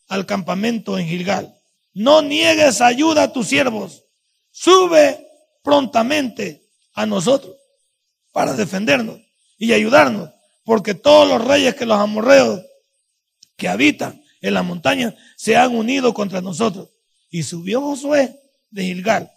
al 0.07 0.26
campamento 0.26 0.97
en 0.97 1.07
Gilgal, 1.07 1.55
no 1.93 2.22
niegues 2.22 2.82
ayuda 2.82 3.24
a 3.24 3.34
tus 3.34 3.47
siervos, 3.47 4.03
sube 4.51 5.28
prontamente 5.63 6.67
a 6.93 7.05
nosotros 7.05 7.55
para 8.32 8.53
defendernos 8.53 9.20
y 9.57 9.74
ayudarnos, 9.74 10.30
porque 10.63 10.93
todos 10.93 11.28
los 11.28 11.45
reyes 11.45 11.76
que 11.76 11.86
los 11.86 11.99
amorreos 11.99 12.61
que 13.55 13.67
habitan 13.67 14.24
en 14.41 14.53
la 14.53 14.63
montaña 14.63 15.15
se 15.36 15.57
han 15.57 15.76
unido 15.76 16.13
contra 16.13 16.41
nosotros. 16.41 16.89
Y 17.30 17.43
subió 17.43 17.82
Josué 17.82 18.39
de 18.72 18.84
Gilgal, 18.84 19.32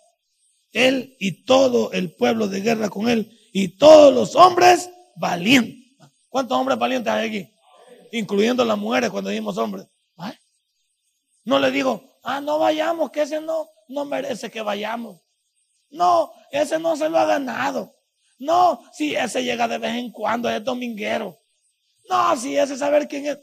él 0.73 1.17
y 1.19 1.45
todo 1.45 1.93
el 1.93 2.13
pueblo 2.13 2.49
de 2.49 2.61
guerra 2.61 2.89
con 2.89 3.09
él, 3.09 3.39
y 3.53 3.69
todos 3.69 4.13
los 4.13 4.35
hombres 4.35 4.91
valientes. 5.15 5.79
¿Cuántos 6.29 6.57
hombres 6.57 6.79
valientes 6.79 7.13
hay 7.13 7.29
aquí? 7.29 7.55
Incluyendo 8.11 8.65
las 8.65 8.79
mujeres 8.79 9.11
cuando 9.11 9.31
dijimos 9.31 9.57
hombres. 9.59 9.87
No 11.45 11.59
le 11.59 11.71
digo, 11.71 12.19
ah, 12.23 12.41
no 12.41 12.59
vayamos, 12.59 13.11
que 13.11 13.23
ese 13.23 13.41
no, 13.41 13.69
no 13.89 14.05
merece 14.05 14.51
que 14.51 14.63
vayamos. 14.63 15.21
No, 15.91 16.33
ese 16.51 16.79
no 16.79 16.97
se 16.97 17.09
lo 17.09 17.19
ha 17.19 17.27
ganado. 17.27 17.95
No, 18.39 18.81
si 18.93 19.15
ese 19.15 19.43
llega 19.43 19.69
de 19.69 19.79
vez 19.79 19.97
en 19.97 20.11
cuando, 20.11 20.49
es 20.49 20.63
dominguero. 20.63 21.39
No, 22.09 22.37
si 22.37 22.57
ese 22.57 22.77
saber 22.77 23.09
quién 23.09 23.27
es. 23.27 23.39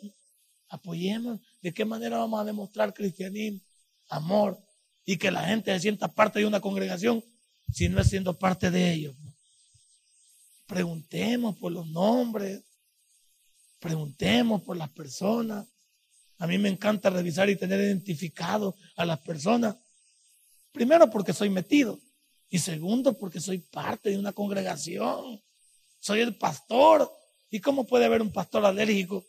Apoyemos. 0.70 1.40
¿De 1.62 1.74
qué 1.74 1.84
manera 1.84 2.18
vamos 2.18 2.40
a 2.40 2.46
demostrar 2.46 2.94
cristianismo, 2.94 3.60
amor 4.08 4.58
y 5.04 5.18
que 5.18 5.30
la 5.30 5.44
gente 5.44 5.74
se 5.74 5.80
sienta 5.82 6.08
parte 6.08 6.40
de 6.40 6.46
una 6.46 6.62
congregación 6.62 7.24
si 7.72 7.90
no 7.90 8.00
es 8.00 8.08
siendo 8.08 8.38
parte 8.38 8.72
de 8.72 8.94
ellos? 8.94 9.16
Preguntemos 10.70 11.58
por 11.58 11.72
los 11.72 11.88
nombres, 11.88 12.64
preguntemos 13.80 14.62
por 14.62 14.78
las 14.78 14.92
personas. 14.92 15.68
A 16.38 16.46
mí 16.46 16.60
me 16.60 16.70
encanta 16.70 17.10
revisar 17.10 17.50
y 17.50 17.56
tener 17.56 17.82
identificado 17.82 18.76
a 18.96 19.04
las 19.04 19.20
personas. 19.22 19.78
Primero 20.72 21.10
porque 21.10 21.34
soy 21.34 21.50
metido 21.50 22.00
y 22.52 22.60
segundo 22.60 23.18
porque 23.18 23.40
soy 23.40 23.58
parte 23.58 24.12
de 24.12 24.20
una 24.20 24.32
congregación. 24.32 25.42
Soy 26.00 26.20
el 26.20 26.38
pastor. 26.38 27.12
¿Y 27.50 27.62
cómo 27.62 27.88
puede 27.88 28.06
haber 28.06 28.22
un 28.22 28.32
pastor 28.32 28.64
alérgico 28.64 29.26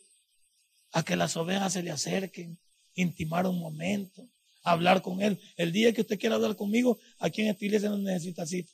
a 0.91 1.01
que 1.01 1.15
las 1.15 1.35
ovejas 1.37 1.73
se 1.73 1.81
le 1.81 1.89
acerquen, 1.89 2.59
intimar 2.93 3.47
un 3.47 3.57
momento, 3.57 4.29
hablar 4.61 5.01
con 5.01 5.23
él? 5.23 5.41
El 5.57 5.71
día 5.71 5.91
que 5.91 6.01
usted 6.01 6.19
quiera 6.19 6.35
hablar 6.35 6.55
conmigo, 6.55 6.99
aquí 7.17 7.41
en 7.41 7.47
esta 7.47 7.65
iglesia 7.65 7.89
no 7.89 7.97
necesita 7.97 8.45
cita. 8.45 8.71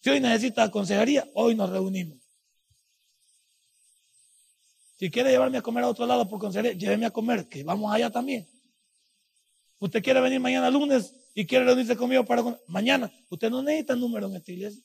Si 0.00 0.10
hoy 0.10 0.20
necesita 0.20 0.70
consejería, 0.70 1.28
hoy 1.34 1.54
nos 1.54 1.70
reunimos. 1.70 2.18
Si 4.96 5.10
quiere 5.10 5.30
llevarme 5.30 5.58
a 5.58 5.62
comer 5.62 5.84
a 5.84 5.88
otro 5.88 6.06
lado 6.06 6.28
por 6.28 6.40
consejería, 6.40 6.76
lléveme 6.76 7.06
a 7.06 7.10
comer, 7.10 7.48
que 7.48 7.62
vamos 7.62 7.92
allá 7.92 8.10
también. 8.10 8.48
Usted 9.78 10.02
quiere 10.02 10.20
venir 10.20 10.40
mañana 10.40 10.70
lunes 10.70 11.14
y 11.34 11.46
quiere 11.46 11.64
reunirse 11.64 11.96
conmigo 11.96 12.24
para 12.24 12.42
mañana. 12.66 13.12
Usted 13.28 13.48
no 13.48 13.62
necesita 13.62 13.94
número 13.94 14.26
en 14.26 14.36
esta 14.36 14.50
iglesia. 14.50 14.82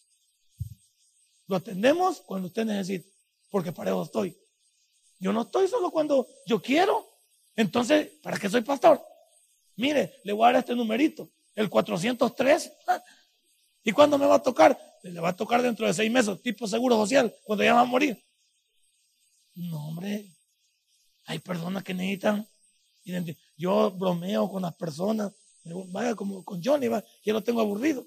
Lo 1.47 1.55
atendemos 1.55 2.21
cuando 2.21 2.47
usted 2.47 2.65
necesite, 2.65 3.11
porque 3.49 3.71
para 3.71 3.91
eso 3.91 4.03
estoy. 4.03 4.37
Yo 5.19 5.33
no 5.33 5.43
estoy 5.43 5.67
solo 5.67 5.89
cuando 5.89 6.27
yo 6.45 6.61
quiero. 6.61 7.07
Entonces, 7.55 8.09
¿para 8.21 8.37
qué 8.37 8.49
soy 8.49 8.61
pastor? 8.61 9.01
Mire, 9.75 10.19
le 10.23 10.33
voy 10.33 10.43
a 10.43 10.53
dar 10.53 10.59
este 10.59 10.75
numerito, 10.75 11.29
el 11.55 11.69
403. 11.69 12.71
¿Y 13.83 13.91
cuándo 13.91 14.17
me 14.17 14.25
va 14.25 14.35
a 14.35 14.43
tocar? 14.43 14.77
Le 15.03 15.19
va 15.19 15.29
a 15.29 15.35
tocar 15.35 15.61
dentro 15.61 15.85
de 15.85 15.93
seis 15.93 16.11
meses, 16.11 16.41
tipo 16.41 16.67
seguro 16.67 16.95
social, 16.95 17.33
cuando 17.43 17.63
ya 17.63 17.73
va 17.73 17.81
a 17.81 17.85
morir. 17.85 18.23
No, 19.55 19.87
hombre. 19.87 20.31
Hay 21.25 21.39
personas 21.39 21.83
que 21.83 21.93
necesitan. 21.93 22.47
Yo 23.57 23.91
bromeo 23.91 24.49
con 24.49 24.61
las 24.61 24.75
personas. 24.75 25.31
Vaya 25.63 26.15
como 26.15 26.43
con 26.43 26.61
Johnny, 26.63 26.87
va. 26.87 27.03
yo 27.23 27.33
lo 27.33 27.43
tengo 27.43 27.61
aburrido. 27.61 28.05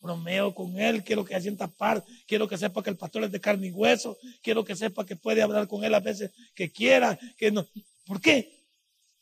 Bromeo 0.00 0.52
con 0.52 0.78
él, 0.80 1.04
quiero 1.04 1.24
que 1.24 1.34
se 1.34 1.42
sienta 1.42 1.68
par, 1.68 2.04
quiero 2.26 2.48
que 2.48 2.58
sepa 2.58 2.82
que 2.82 2.90
el 2.90 2.96
pastor 2.96 3.22
es 3.22 3.30
de 3.30 3.40
carne 3.40 3.68
y 3.68 3.70
hueso, 3.70 4.18
quiero 4.42 4.64
que 4.64 4.74
sepa 4.74 5.06
que 5.06 5.14
puede 5.14 5.42
hablar 5.42 5.68
con 5.68 5.84
él 5.84 5.94
a 5.94 6.00
veces 6.00 6.32
que 6.56 6.72
quiera, 6.72 7.16
que 7.36 7.52
no. 7.52 7.64
¿Por 8.04 8.20
qué? 8.20 8.66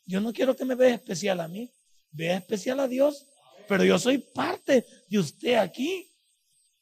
Yo 0.07 0.19
no 0.19 0.33
quiero 0.33 0.55
que 0.55 0.65
me 0.65 0.73
vea 0.73 0.95
especial 0.95 1.39
a 1.39 1.47
mí, 1.47 1.71
vea 2.09 2.37
especial 2.37 2.79
a 2.79 2.87
Dios, 2.87 3.27
pero 3.71 3.85
yo 3.85 3.97
soy 3.97 4.17
parte 4.17 4.85
de 5.07 5.17
usted 5.17 5.53
aquí. 5.53 6.11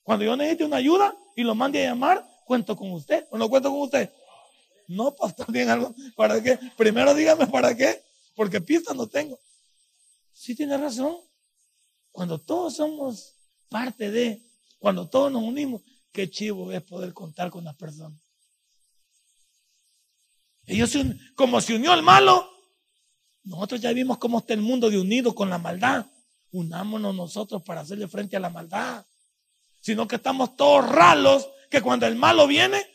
Cuando 0.01 0.25
yo 0.25 0.35
necesite 0.35 0.65
una 0.65 0.77
ayuda 0.77 1.15
y 1.35 1.43
lo 1.43 1.53
mande 1.53 1.85
a 1.85 1.91
llamar, 1.91 2.27
cuento 2.47 2.75
con 2.75 2.91
usted 2.93 3.27
o 3.29 3.37
no 3.37 3.47
cuento 3.47 3.69
con 3.69 3.81
usted. 3.81 4.11
No, 4.87 5.13
pues 5.13 5.35
también 5.35 5.69
algo, 5.69 5.93
¿para 6.15 6.41
qué? 6.41 6.57
Primero 6.75 7.13
dígame 7.13 7.45
para 7.45 7.77
qué, 7.77 8.03
porque 8.33 8.59
pista 8.59 8.95
no 8.95 9.05
tengo. 9.05 9.39
Sí 10.33 10.55
tiene 10.55 10.79
razón. 10.79 11.15
Cuando 12.11 12.41
todos 12.41 12.77
somos 12.77 13.35
parte 13.69 14.09
de, 14.09 14.41
cuando 14.79 15.07
todos 15.07 15.31
nos 15.31 15.43
unimos, 15.43 15.83
qué 16.11 16.27
chivo 16.27 16.71
es 16.71 16.81
poder 16.81 17.13
contar 17.13 17.51
con 17.51 17.65
las 17.65 17.75
personas. 17.75 18.19
Ellos, 20.65 20.91
como 21.35 21.61
se 21.61 21.75
unió 21.75 21.93
el 21.93 22.01
malo, 22.01 22.49
nosotros 23.43 23.79
ya 23.79 23.93
vimos 23.93 24.17
cómo 24.17 24.39
está 24.39 24.55
el 24.55 24.61
mundo 24.61 24.89
de 24.89 24.99
unido 24.99 25.35
con 25.35 25.51
la 25.51 25.59
maldad. 25.59 26.07
Unámonos 26.51 27.15
nosotros 27.15 27.61
para 27.63 27.81
hacerle 27.81 28.07
frente 28.07 28.35
a 28.35 28.39
la 28.39 28.49
maldad. 28.49 29.05
Sino 29.81 30.07
que 30.07 30.17
estamos 30.17 30.55
todos 30.55 30.87
ralos, 30.89 31.49
que 31.69 31.81
cuando 31.81 32.05
el 32.05 32.15
malo 32.15 32.47
viene, 32.47 32.85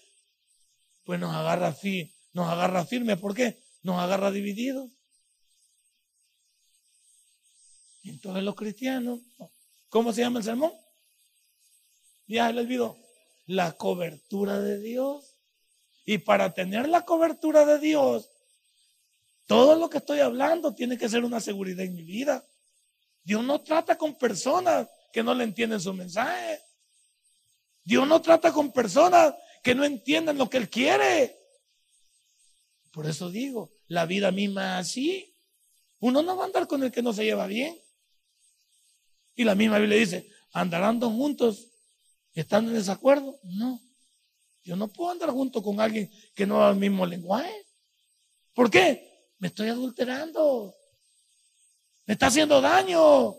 pues 1.05 1.20
nos 1.20 1.34
agarra 1.34 1.72
firme. 1.72 2.12
Nos 2.32 2.48
agarra 2.48 2.84
firme. 2.84 3.16
¿Por 3.16 3.34
qué? 3.34 3.62
Nos 3.82 3.98
agarra 4.00 4.30
divididos. 4.30 4.90
Entonces 8.02 8.42
los 8.42 8.55
cristianos, 8.55 9.20
¿cómo 9.88 10.12
se 10.12 10.20
llama 10.20 10.40
el 10.40 10.44
sermón? 10.44 10.72
Ya 12.26 12.50
le 12.52 12.61
olvidó. 12.61 12.98
La 13.46 13.72
cobertura 13.72 14.59
de 14.61 14.78
Dios. 14.78 15.36
Y 16.05 16.18
para 16.18 16.52
tener 16.52 16.88
la 16.88 17.05
cobertura 17.05 17.64
de 17.64 17.78
Dios, 17.78 18.30
todo 19.46 19.76
lo 19.76 19.88
que 19.88 19.98
estoy 19.98 20.20
hablando 20.20 20.74
tiene 20.74 20.98
que 20.98 21.09
ser 21.09 21.24
una 21.24 21.40
seguridad 21.40 21.84
en 21.84 21.94
mi 21.94 22.02
vida. 22.02 22.44
Dios 23.25 23.43
no 23.43 23.61
trata 23.62 23.97
con 23.97 24.14
personas 24.16 24.87
que 25.12 25.22
no 25.22 25.35
le 25.35 25.45
entienden 25.45 25.81
su 25.81 25.93
mensaje. 25.95 26.61
Dios 27.83 28.07
no 28.07 28.20
trata 28.20 28.53
con 28.53 28.70
personas 28.70 29.35
que 29.62 29.75
no 29.75 29.85
entienden 29.85 30.37
lo 30.37 30.49
que 30.49 30.59
Él 30.59 30.68
quiere. 30.68 31.37
Por 32.93 33.07
eso 33.07 33.31
digo, 33.31 33.72
la 33.89 34.07
vida 34.07 34.31
misma 34.31 34.79
es 34.79 34.87
así. 34.87 35.35
Uno 36.01 36.22
no 36.22 36.37
va 36.37 36.45
a 36.45 36.47
andar 36.47 36.66
con 36.66 36.83
el 36.83 36.93
que 36.93 37.03
no 37.03 37.12
se 37.12 37.25
lleva 37.25 37.47
bien. 37.47 37.81
Y 39.35 39.45
la 39.45 39.55
misma 39.55 39.79
Biblia 39.79 39.99
dice, 39.99 40.31
¿andarán 40.53 41.01
dos 41.01 41.12
juntos 41.12 41.66
estando 42.35 42.70
en 42.70 42.77
desacuerdo? 42.77 43.39
No. 43.43 43.81
Yo 44.62 44.77
no 44.77 44.89
puedo 44.89 45.11
andar 45.11 45.31
junto 45.31 45.62
con 45.62 45.81
alguien 45.81 46.11
que 46.35 46.47
no 46.47 46.57
habla 46.57 46.70
el 46.70 46.77
mismo 46.79 47.07
lenguaje. 47.07 47.66
¿Por 48.55 48.70
qué? 48.70 49.33
Me 49.39 49.49
estoy 49.49 49.68
adulterando. 49.68 50.75
Me 52.07 52.14
está 52.14 52.26
haciendo 52.26 52.61
daño. 52.61 53.36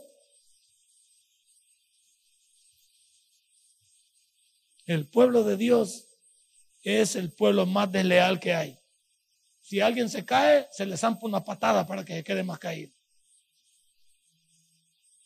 El 4.86 5.08
pueblo 5.08 5.44
de 5.44 5.58
Dios 5.58 6.06
es 6.84 7.16
el 7.16 7.32
pueblo 7.32 7.66
más 7.66 7.92
desleal 7.92 8.40
que 8.40 8.54
hay. 8.54 8.80
Si 9.62 9.82
alguien 9.82 10.10
se 10.10 10.24
cae, 10.24 10.68
se 10.72 10.86
le 10.86 10.96
zampa 10.96 11.26
una 11.26 11.44
patada 11.44 11.88
para 11.88 12.06
que 12.06 12.14
se 12.14 12.24
quede 12.24 12.44
más 12.44 12.60
caído. 12.60 12.92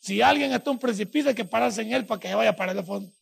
Si 0.00 0.22
alguien 0.22 0.52
está 0.52 0.70
en 0.70 0.76
un 0.76 0.80
precipicio, 0.80 1.28
hay 1.28 1.34
que 1.34 1.44
pararse 1.44 1.82
en 1.82 1.92
él 1.92 2.06
para 2.06 2.18
que 2.18 2.28
se 2.28 2.34
vaya 2.34 2.56
para 2.56 2.72
el 2.72 2.82
fondo. 2.82 3.12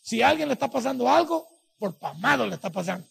Si 0.00 0.22
alguien 0.22 0.48
le 0.48 0.54
está 0.54 0.70
pasando 0.70 1.08
algo, 1.08 1.46
por 1.78 1.98
pamado 1.98 2.46
le 2.46 2.54
está 2.54 2.70
pasando. 2.70 3.06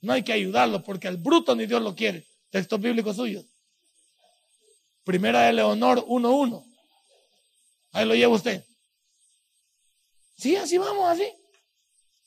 No 0.00 0.14
hay 0.14 0.22
que 0.22 0.32
ayudarlo 0.32 0.82
porque 0.82 1.06
al 1.06 1.18
bruto 1.18 1.54
ni 1.54 1.66
Dios 1.66 1.82
lo 1.82 1.94
quiere. 1.94 2.26
Textos 2.48 2.80
bíblicos 2.80 3.16
suyos. 3.16 3.44
Primera 5.10 5.40
de 5.42 5.54
Leonor 5.54 6.06
1.1. 6.06 6.64
Ahí 7.90 8.06
lo 8.06 8.14
lleva 8.14 8.32
usted. 8.32 8.64
Sí, 10.36 10.54
así 10.54 10.78
vamos, 10.78 11.04
así. 11.08 11.28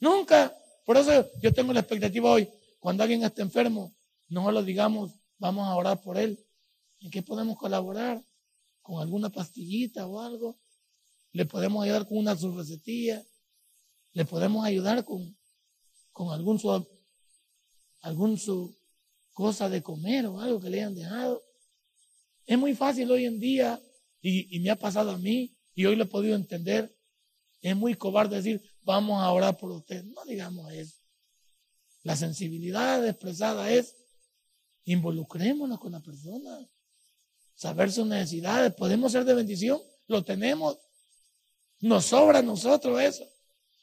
Nunca. 0.01 0.53
Por 0.85 0.97
eso 0.97 1.25
yo 1.41 1.53
tengo 1.53 1.71
la 1.71 1.79
expectativa 1.79 2.29
hoy. 2.29 2.49
Cuando 2.81 3.03
alguien 3.03 3.23
esté 3.23 3.41
enfermo, 3.41 3.95
no 4.27 4.51
lo 4.51 4.61
digamos, 4.63 5.13
vamos 5.37 5.65
a 5.65 5.75
orar 5.75 6.01
por 6.01 6.17
él. 6.17 6.45
¿En 6.99 7.09
qué 7.09 7.23
podemos 7.23 7.57
colaborar? 7.57 8.21
¿Con 8.81 9.01
alguna 9.01 9.29
pastillita 9.29 10.05
o 10.05 10.19
algo? 10.19 10.59
¿Le 11.31 11.45
podemos 11.45 11.85
ayudar 11.85 12.05
con 12.05 12.17
una 12.17 12.35
recetilla? 12.35 13.23
¿Le 14.11 14.25
podemos 14.25 14.65
ayudar 14.65 15.05
con, 15.05 15.37
con 16.11 16.33
algún 16.33 16.59
su, 16.59 16.85
algún 18.01 18.37
su 18.37 18.77
cosa 19.31 19.69
de 19.69 19.81
comer 19.81 20.25
o 20.25 20.41
algo 20.41 20.59
que 20.59 20.69
le 20.69 20.79
hayan 20.79 20.95
dejado? 20.95 21.41
Es 22.45 22.57
muy 22.57 22.75
fácil 22.75 23.09
hoy 23.11 23.25
en 23.25 23.39
día, 23.39 23.81
y, 24.21 24.59
me 24.59 24.69
ha 24.69 24.75
pasado 24.75 25.11
a 25.11 25.17
mí, 25.17 25.55
y 25.73 25.85
hoy 25.85 25.95
lo 25.95 26.03
he 26.03 26.07
podido 26.07 26.35
entender. 26.35 26.95
Es 27.61 27.75
muy 27.75 27.95
cobarde 27.95 28.37
decir, 28.37 28.61
vamos 28.81 29.21
a 29.21 29.31
orar 29.31 29.57
por 29.57 29.71
usted. 29.71 30.03
No 30.03 30.23
digamos 30.25 30.71
eso. 30.71 30.97
La 32.03 32.15
sensibilidad 32.15 33.05
expresada 33.07 33.71
es, 33.71 33.95
involucrémonos 34.83 35.79
con 35.79 35.93
la 35.93 36.01
persona. 36.01 36.67
Saber 37.55 37.91
sus 37.91 38.05
necesidades. 38.05 38.73
Podemos 38.73 39.11
ser 39.11 39.23
de 39.23 39.33
bendición. 39.33 39.81
Lo 40.07 40.23
tenemos. 40.23 40.77
Nos 41.79 42.05
sobra 42.05 42.39
a 42.39 42.43
nosotros 42.43 42.99
eso. 43.01 43.25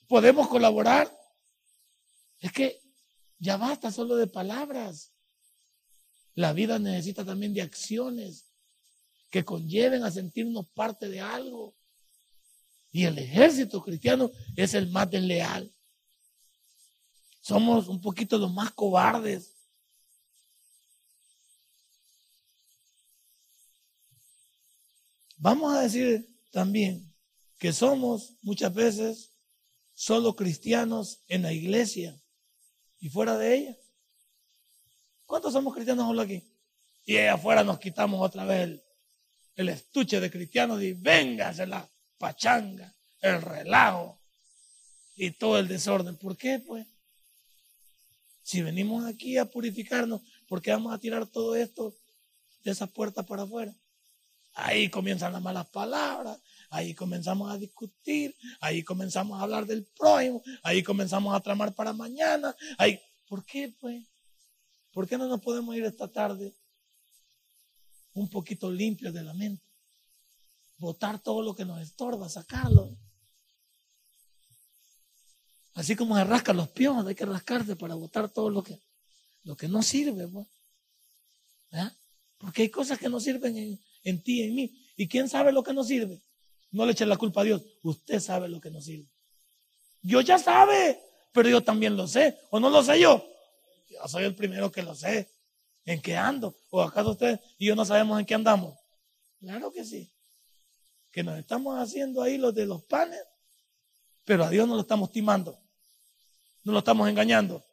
Podemos 0.07 0.49
colaborar. 0.49 1.11
Es 2.39 2.53
que 2.53 2.81
ya 3.39 3.57
basta 3.57 3.91
solo 3.91 4.17
de 4.17 4.27
palabras. 4.27 5.13
La 6.35 6.53
vida 6.53 6.79
necesita 6.79 7.25
también 7.25 7.55
de 7.55 7.63
acciones 7.63 8.50
que 9.31 9.45
conlleven 9.45 10.05
a 10.05 10.11
sentirnos 10.11 10.67
parte 10.75 11.09
de 11.09 11.21
algo. 11.21 11.75
Y 12.93 13.05
el 13.05 13.19
ejército 13.19 13.81
cristiano 13.83 14.31
es 14.57 14.75
el 14.75 14.91
más 14.91 15.09
desleal. 15.09 15.73
Somos 17.41 17.89
un 17.89 18.01
poquito 18.01 18.37
los 18.37 18.53
más 18.53 18.73
cobardes. 18.73 19.57
Vamos 25.37 25.75
a 25.75 25.81
decir 25.81 26.29
también 26.51 27.11
que 27.59 27.73
somos 27.73 28.35
muchas 28.43 28.75
veces 28.75 29.33
solo 29.95 30.35
cristianos 30.35 31.23
en 31.29 31.43
la 31.43 31.53
iglesia 31.53 32.21
y 32.99 33.09
fuera 33.09 33.39
de 33.39 33.55
ella. 33.55 33.77
¿Cuántos 35.25 35.53
somos 35.53 35.73
cristianos 35.73 36.07
solo 36.07 36.23
aquí? 36.23 36.45
Y 37.05 37.17
afuera 37.19 37.65
nos 37.65 37.79
quitamos 37.79 38.21
otra 38.21 38.45
vez 38.45 38.83
el 39.61 39.69
estuche 39.69 40.21
de 40.21 40.31
cristianos 40.31 40.83
y 40.83 40.95
véngase 40.95 41.67
la 41.67 41.87
pachanga, 42.17 42.95
el 43.21 43.43
relajo 43.43 44.19
y 45.17 45.33
todo 45.33 45.59
el 45.59 45.69
desorden. 45.69 46.17
¿Por 46.17 46.35
qué? 46.35 46.61
Pues 46.61 46.87
si 48.43 48.63
venimos 48.63 49.05
aquí 49.05 49.37
a 49.37 49.45
purificarnos, 49.45 50.23
¿por 50.49 50.63
qué 50.63 50.71
vamos 50.71 50.95
a 50.95 50.99
tirar 50.99 51.27
todo 51.27 51.55
esto 51.55 51.95
de 52.65 52.71
esa 52.71 52.87
puerta 52.87 53.23
para 53.23 53.43
afuera? 53.43 53.75
Ahí 54.55 54.89
comienzan 54.89 55.35
las 55.35 55.43
malas 55.43 55.69
palabras, 55.69 56.41
ahí 56.71 56.95
comenzamos 56.95 57.53
a 57.53 57.59
discutir, 57.59 58.35
ahí 58.61 58.83
comenzamos 58.83 59.39
a 59.39 59.43
hablar 59.43 59.67
del 59.67 59.85
prójimo, 59.85 60.43
ahí 60.63 60.83
comenzamos 60.83 61.35
a 61.35 61.41
tramar 61.41 61.75
para 61.75 61.93
mañana. 61.93 62.57
Ahí, 62.79 62.99
¿Por 63.29 63.45
qué, 63.45 63.75
pues? 63.79 64.07
¿Por 64.91 65.07
qué 65.07 65.19
no 65.19 65.29
nos 65.29 65.43
podemos 65.43 65.77
ir 65.77 65.85
esta 65.85 66.09
tarde 66.09 66.55
un 68.15 68.29
poquito 68.29 68.71
limpios 68.71 69.15
de 69.15 69.23
la 69.23 69.35
mente? 69.35 69.65
Botar 70.79 71.21
todo 71.23 71.43
lo 71.43 71.55
que 71.55 71.65
nos 71.65 71.81
estorba, 71.81 72.29
sacarlo. 72.29 72.97
Así 75.75 75.97
como 75.97 76.17
se 76.17 76.25
rascan 76.25 76.57
los 76.57 76.69
piones, 76.69 77.07
hay 77.07 77.15
que 77.15 77.27
rascarse 77.27 77.77
para 77.77 77.95
botar 77.95 78.29
todo 78.29 78.51
lo 78.51 78.63
que, 78.63 78.81
lo 79.45 79.57
que 79.57 79.69
no 79.69 79.83
sirve. 79.83 80.27
Pues. 80.29 80.47
Porque 82.39 82.63
hay 82.63 82.71
cosas 82.71 82.99
que 82.99 83.09
no 83.09 83.21
sirven 83.21 83.57
en, 83.57 83.81
en 84.05 84.23
ti 84.23 84.41
y 84.41 84.43
en 84.45 84.55
mí. 84.55 84.87
¿Y 84.97 85.09
quién 85.09 85.29
sabe 85.29 85.53
lo 85.53 85.63
que 85.63 85.73
no 85.73 85.85
sirve? 85.85 86.21
No 86.71 86.87
le 86.87 86.93
eche 86.93 87.07
la 87.07 87.17
culpa 87.17 87.41
a 87.41 87.45
Dios. 87.45 87.63
Usted 87.83 88.21
sabe 88.21 88.49
lo 88.49 88.61
que 88.61 88.71
no 88.71 88.81
sirve. 88.81 89.09
Dios 90.03 90.25
ya 90.25 90.39
sabe, 90.39 91.01
pero 91.33 91.49
yo 91.49 91.63
también 91.63 91.97
lo 91.97 92.07
sé. 92.07 92.39
¿O 92.51 92.61
no 92.61 92.71
lo 92.71 92.83
sé 92.83 93.01
yo? 93.01 93.25
Yo 93.89 94.09
soy 94.09 94.25
el 94.25 94.35
primero 94.35 94.71
que 94.71 94.83
lo 94.83 94.95
sé. 94.95 95.31
¿En 95.85 96.01
qué 96.01 96.17
ando? 96.17 96.57
¿O 96.71 96.83
acaso 96.83 97.11
usted 97.11 97.41
y 97.59 97.67
yo 97.67 97.75
no 97.75 97.85
sabemos 97.85 98.19
en 98.19 98.27
qué 98.27 98.35
andamos? 98.35 98.79
Claro 99.39 99.73
que 99.73 99.85
sí. 99.85 100.13
Que 101.11 101.23
nos 101.23 101.39
estamos 101.39 101.79
haciendo 101.79 102.23
ahí 102.23 102.39
los 102.39 102.55
de 102.55 102.67
los 102.67 102.85
panes, 102.85 103.21
pero 104.25 104.45
a 104.45 104.51
Dios 104.51 104.69
no 104.69 104.75
lo 104.75 104.83
estamos 104.83 105.11
timando. 105.11 105.59
No 106.63 106.73
lo 106.73 106.79
estamos 106.79 107.09
engañando. 107.09 107.65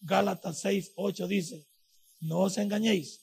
Gálatas 0.00 0.60
6, 0.60 0.92
8 0.96 1.26
dice, 1.26 1.66
no 2.20 2.40
os 2.40 2.56
engañéis. 2.58 3.20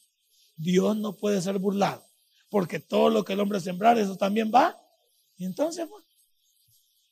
Dios 0.55 0.95
no 0.97 1.15
puede 1.15 1.41
ser 1.41 1.57
burlado, 1.57 2.05
porque 2.49 2.79
todo 2.79 3.09
lo 3.09 3.23
que 3.23 3.33
el 3.33 3.39
hombre 3.39 3.59
sembrar, 3.59 3.97
eso 3.97 4.17
también 4.17 4.51
va. 4.53 4.77
Y 5.37 5.45
entonces, 5.45 5.87
pues, 5.89 6.03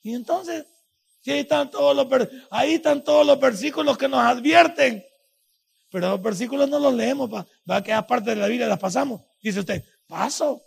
y 0.02 0.14
entonces, 0.14 0.66
si 1.22 1.32
están 1.32 1.70
todos 1.70 1.96
los, 1.96 2.28
ahí 2.50 2.74
están 2.74 3.02
todos 3.02 3.26
los 3.26 3.40
versículos 3.40 3.98
que 3.98 4.08
nos 4.08 4.20
advierten 4.20 5.04
Pero 5.90 6.10
los 6.10 6.22
versículos 6.22 6.68
no 6.68 6.78
los 6.78 6.94
leemos, 6.94 7.32
va, 7.32 7.46
va 7.68 7.76
a 7.76 7.82
quedar 7.82 8.06
parte 8.06 8.30
de 8.30 8.36
la 8.36 8.46
Biblia, 8.46 8.66
las 8.66 8.78
pasamos. 8.78 9.22
Dice 9.42 9.60
usted, 9.60 9.84
paso. 10.06 10.62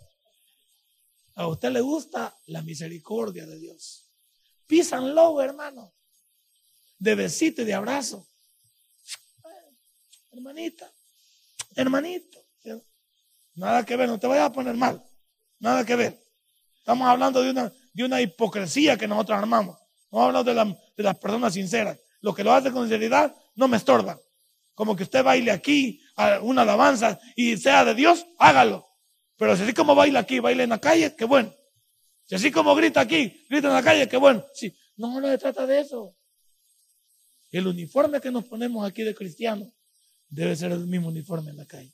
A 1.34 1.46
usted 1.46 1.70
le 1.70 1.80
gusta 1.80 2.36
la 2.46 2.62
misericordia 2.62 3.46
de 3.46 3.58
Dios. 3.58 4.10
Písanlo, 4.66 5.40
hermano. 5.40 5.92
De 6.98 7.14
besito 7.14 7.62
y 7.62 7.64
de 7.64 7.74
abrazo. 7.74 8.26
Hermanita, 10.30 10.90
hermanito. 11.74 12.42
Nada 13.54 13.84
que 13.84 13.96
ver, 13.96 14.08
no 14.08 14.18
te 14.18 14.26
vayas 14.26 14.46
a 14.46 14.52
poner 14.52 14.74
mal. 14.74 15.02
Nada 15.58 15.84
que 15.84 15.94
ver. 15.94 16.18
Estamos 16.78 17.06
hablando 17.06 17.42
de 17.42 17.50
una, 17.50 17.72
de 17.92 18.04
una 18.04 18.20
hipocresía 18.20 18.96
que 18.96 19.06
nosotros 19.06 19.38
armamos. 19.38 19.78
No 20.10 20.22
hablamos 20.22 20.46
de, 20.46 20.54
la, 20.54 20.64
de 20.64 21.02
las 21.02 21.18
personas 21.18 21.54
sinceras. 21.54 21.98
Lo 22.20 22.34
que 22.34 22.44
lo 22.44 22.52
hace 22.52 22.72
con 22.72 22.82
sinceridad 22.84 23.34
no 23.54 23.68
me 23.68 23.76
estorba. 23.76 24.18
Como 24.74 24.96
que 24.96 25.02
usted 25.02 25.22
baile 25.22 25.50
aquí 25.50 26.00
a 26.16 26.40
una 26.40 26.62
alabanza 26.62 27.20
y 27.36 27.56
sea 27.56 27.84
de 27.84 27.94
Dios, 27.94 28.26
hágalo. 28.38 28.86
Pero 29.36 29.56
si 29.56 29.62
así 29.62 29.74
como 29.74 29.94
baila 29.94 30.20
aquí, 30.20 30.38
baila 30.40 30.62
en 30.62 30.70
la 30.70 30.80
calle, 30.80 31.14
qué 31.16 31.24
bueno. 31.24 31.54
Si 32.24 32.34
así 32.34 32.50
como 32.50 32.74
grita 32.74 33.00
aquí, 33.00 33.44
grita 33.50 33.68
en 33.68 33.74
la 33.74 33.82
calle, 33.82 34.08
qué 34.08 34.16
bueno. 34.16 34.44
Sí, 34.54 34.74
no, 34.96 35.20
no 35.20 35.28
se 35.28 35.38
trata 35.38 35.66
de 35.66 35.80
eso. 35.80 36.16
El 37.50 37.66
uniforme 37.66 38.20
que 38.20 38.30
nos 38.30 38.44
ponemos 38.44 38.86
aquí 38.86 39.02
de 39.02 39.14
cristianos 39.14 39.68
debe 40.28 40.56
ser 40.56 40.72
el 40.72 40.86
mismo 40.86 41.08
uniforme 41.08 41.50
en 41.50 41.58
la 41.58 41.66
calle. 41.66 41.92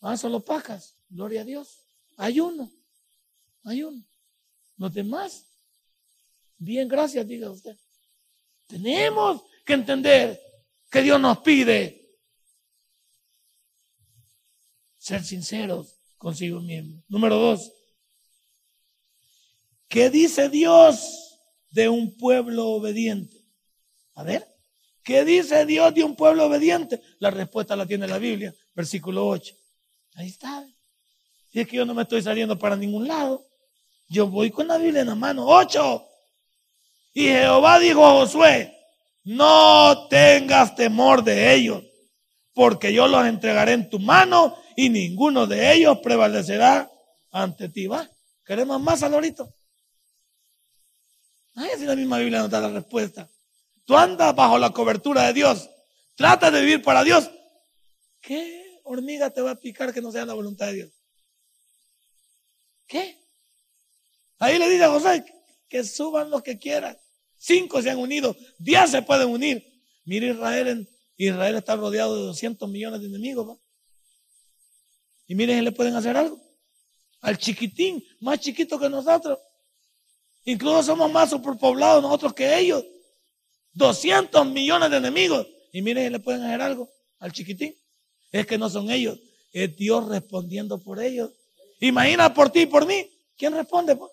Ah, 0.00 0.16
solo 0.16 0.44
pacas, 0.44 0.96
gloria 1.08 1.42
a 1.42 1.44
Dios. 1.44 1.84
Hay 2.16 2.40
uno, 2.40 2.70
hay 3.64 3.82
uno. 3.82 4.04
Los 4.76 4.92
demás, 4.92 5.46
bien, 6.58 6.88
gracias, 6.88 7.26
diga 7.26 7.50
usted. 7.50 7.76
Tenemos 8.66 9.42
que 9.64 9.74
entender 9.74 10.40
que 10.90 11.02
Dios 11.02 11.20
nos 11.20 11.38
pide 11.38 12.06
ser 14.98 15.22
sinceros 15.24 15.94
consigo 16.18 16.60
mismo. 16.60 17.02
Número 17.08 17.36
dos, 17.36 17.72
¿qué 19.88 20.10
dice 20.10 20.48
Dios 20.48 21.38
de 21.70 21.88
un 21.88 22.16
pueblo 22.16 22.68
obediente? 22.70 23.36
A 24.14 24.22
ver, 24.22 24.46
¿qué 25.04 25.24
dice 25.24 25.66
Dios 25.66 25.94
de 25.94 26.02
un 26.02 26.16
pueblo 26.16 26.46
obediente? 26.46 27.00
La 27.18 27.30
respuesta 27.30 27.76
la 27.76 27.86
tiene 27.86 28.08
la 28.08 28.18
Biblia, 28.18 28.54
versículo 28.74 29.26
8. 29.28 29.54
Ahí 30.14 30.28
está. 30.28 30.66
Y 31.52 31.60
es 31.60 31.68
que 31.68 31.76
yo 31.76 31.84
no 31.84 31.94
me 31.94 32.02
estoy 32.02 32.22
saliendo 32.22 32.58
para 32.58 32.76
ningún 32.76 33.06
lado. 33.06 33.46
Yo 34.08 34.26
voy 34.26 34.50
con 34.50 34.68
la 34.68 34.78
Biblia 34.78 35.02
en 35.02 35.08
la 35.08 35.14
mano. 35.14 35.46
8. 35.46 36.06
Y 37.14 37.28
Jehová 37.28 37.78
dijo 37.78 38.04
a 38.04 38.12
Josué, 38.12 38.75
no 39.26 40.06
tengas 40.06 40.76
temor 40.76 41.24
de 41.24 41.52
ellos, 41.52 41.82
porque 42.54 42.92
yo 42.92 43.08
los 43.08 43.26
entregaré 43.26 43.72
en 43.72 43.90
tu 43.90 43.98
mano 43.98 44.56
y 44.76 44.88
ninguno 44.88 45.48
de 45.48 45.72
ellos 45.72 45.98
prevalecerá 46.00 46.88
ante 47.32 47.68
ti. 47.68 47.88
¿Va? 47.88 48.08
¿Queremos 48.44 48.80
más, 48.80 49.02
Alorito? 49.02 49.52
Ay, 51.56 51.70
si 51.76 51.86
la 51.86 51.96
misma 51.96 52.18
Biblia 52.18 52.38
nos 52.38 52.50
da 52.50 52.60
la 52.60 52.68
respuesta. 52.68 53.28
Tú 53.84 53.96
andas 53.96 54.32
bajo 54.36 54.60
la 54.60 54.70
cobertura 54.70 55.24
de 55.26 55.32
Dios. 55.32 55.68
Trata 56.14 56.52
de 56.52 56.60
vivir 56.60 56.82
para 56.82 57.02
Dios. 57.02 57.28
¿Qué 58.20 58.80
hormiga 58.84 59.30
te 59.30 59.40
va 59.42 59.50
a 59.52 59.56
picar 59.56 59.92
que 59.92 60.00
no 60.02 60.12
sea 60.12 60.24
la 60.24 60.34
voluntad 60.34 60.66
de 60.66 60.74
Dios? 60.74 60.92
¿Qué? 62.86 63.18
Ahí 64.38 64.56
le 64.58 64.70
dice 64.70 64.84
a 64.84 64.90
José 64.90 65.24
que 65.68 65.82
suban 65.82 66.30
los 66.30 66.44
que 66.44 66.58
quieran. 66.58 66.96
Cinco 67.46 67.80
se 67.80 67.90
han 67.90 67.98
unido, 67.98 68.36
diez 68.58 68.90
se 68.90 69.02
pueden 69.02 69.28
unir. 69.28 69.64
Mira 70.04 70.26
Israel, 70.26 70.88
Israel 71.16 71.54
está 71.54 71.76
rodeado 71.76 72.16
de 72.16 72.22
200 72.22 72.68
millones 72.68 73.00
de 73.00 73.06
enemigos. 73.06 73.48
¿va? 73.48 73.56
Y 75.28 75.36
miren, 75.36 75.62
le 75.62 75.70
pueden 75.70 75.94
hacer 75.94 76.16
algo. 76.16 76.40
Al 77.20 77.38
chiquitín, 77.38 78.04
más 78.18 78.40
chiquito 78.40 78.80
que 78.80 78.88
nosotros. 78.88 79.38
Incluso 80.44 80.82
somos 80.82 81.12
más 81.12 81.30
superpoblados 81.30 82.02
nosotros 82.02 82.34
que 82.34 82.58
ellos. 82.58 82.84
200 83.74 84.44
millones 84.48 84.90
de 84.90 84.96
enemigos. 84.96 85.46
Y 85.72 85.82
miren, 85.82 86.10
le 86.10 86.18
pueden 86.18 86.42
hacer 86.42 86.60
algo 86.60 86.90
al 87.20 87.30
chiquitín. 87.30 87.76
Es 88.32 88.44
que 88.44 88.58
no 88.58 88.68
son 88.68 88.90
ellos, 88.90 89.20
es 89.52 89.76
Dios 89.76 90.08
respondiendo 90.08 90.80
por 90.80 91.00
ellos. 91.00 91.30
Imagina 91.78 92.34
por 92.34 92.50
ti 92.50 92.62
y 92.62 92.66
por 92.66 92.86
mí. 92.86 93.08
¿Quién 93.36 93.54
responde? 93.54 93.94
Pues? 93.94 94.10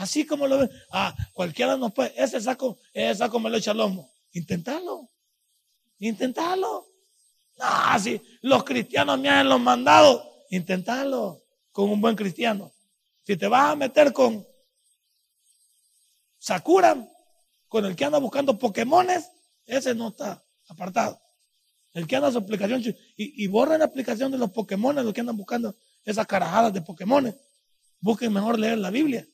Así 0.00 0.24
como 0.24 0.46
lo 0.46 0.60
ven. 0.60 0.70
Ah, 0.90 1.14
cualquiera 1.34 1.76
nos 1.76 1.92
puede. 1.92 2.14
Ese 2.16 2.40
saco, 2.40 2.78
ese 2.94 3.16
saco 3.16 3.38
me 3.38 3.50
lo 3.50 3.58
echa 3.58 3.72
al 3.72 3.76
lomo. 3.76 4.10
Intentalo. 4.32 5.10
Intentalo. 5.98 6.86
No, 7.58 7.98
si 7.98 8.18
los 8.40 8.64
cristianos 8.64 9.20
me 9.20 9.28
han 9.28 9.46
los 9.46 9.60
mandado, 9.60 10.26
intentalo 10.48 11.42
con 11.70 11.90
un 11.90 12.00
buen 12.00 12.16
cristiano. 12.16 12.72
Si 13.26 13.36
te 13.36 13.46
vas 13.46 13.72
a 13.72 13.76
meter 13.76 14.14
con 14.14 14.46
Sakura, 16.38 16.96
con 17.68 17.84
el 17.84 17.94
que 17.94 18.06
anda 18.06 18.16
buscando 18.16 18.58
Pokémones, 18.58 19.30
ese 19.66 19.94
no 19.94 20.08
está 20.08 20.42
apartado. 20.68 21.20
El 21.92 22.06
que 22.06 22.16
anda 22.16 22.32
su 22.32 22.38
aplicación 22.38 22.80
y, 22.82 22.94
y 23.44 23.46
borra 23.48 23.76
la 23.76 23.84
aplicación 23.84 24.32
de 24.32 24.38
los 24.38 24.50
Pokémones, 24.50 25.04
los 25.04 25.12
que 25.12 25.20
andan 25.20 25.36
buscando 25.36 25.76
esas 26.04 26.26
carajadas 26.26 26.72
de 26.72 26.80
Pokémones. 26.80 27.34
Busquen 28.00 28.32
mejor 28.32 28.58
leer 28.58 28.78
la 28.78 28.88
Biblia. 28.88 29.26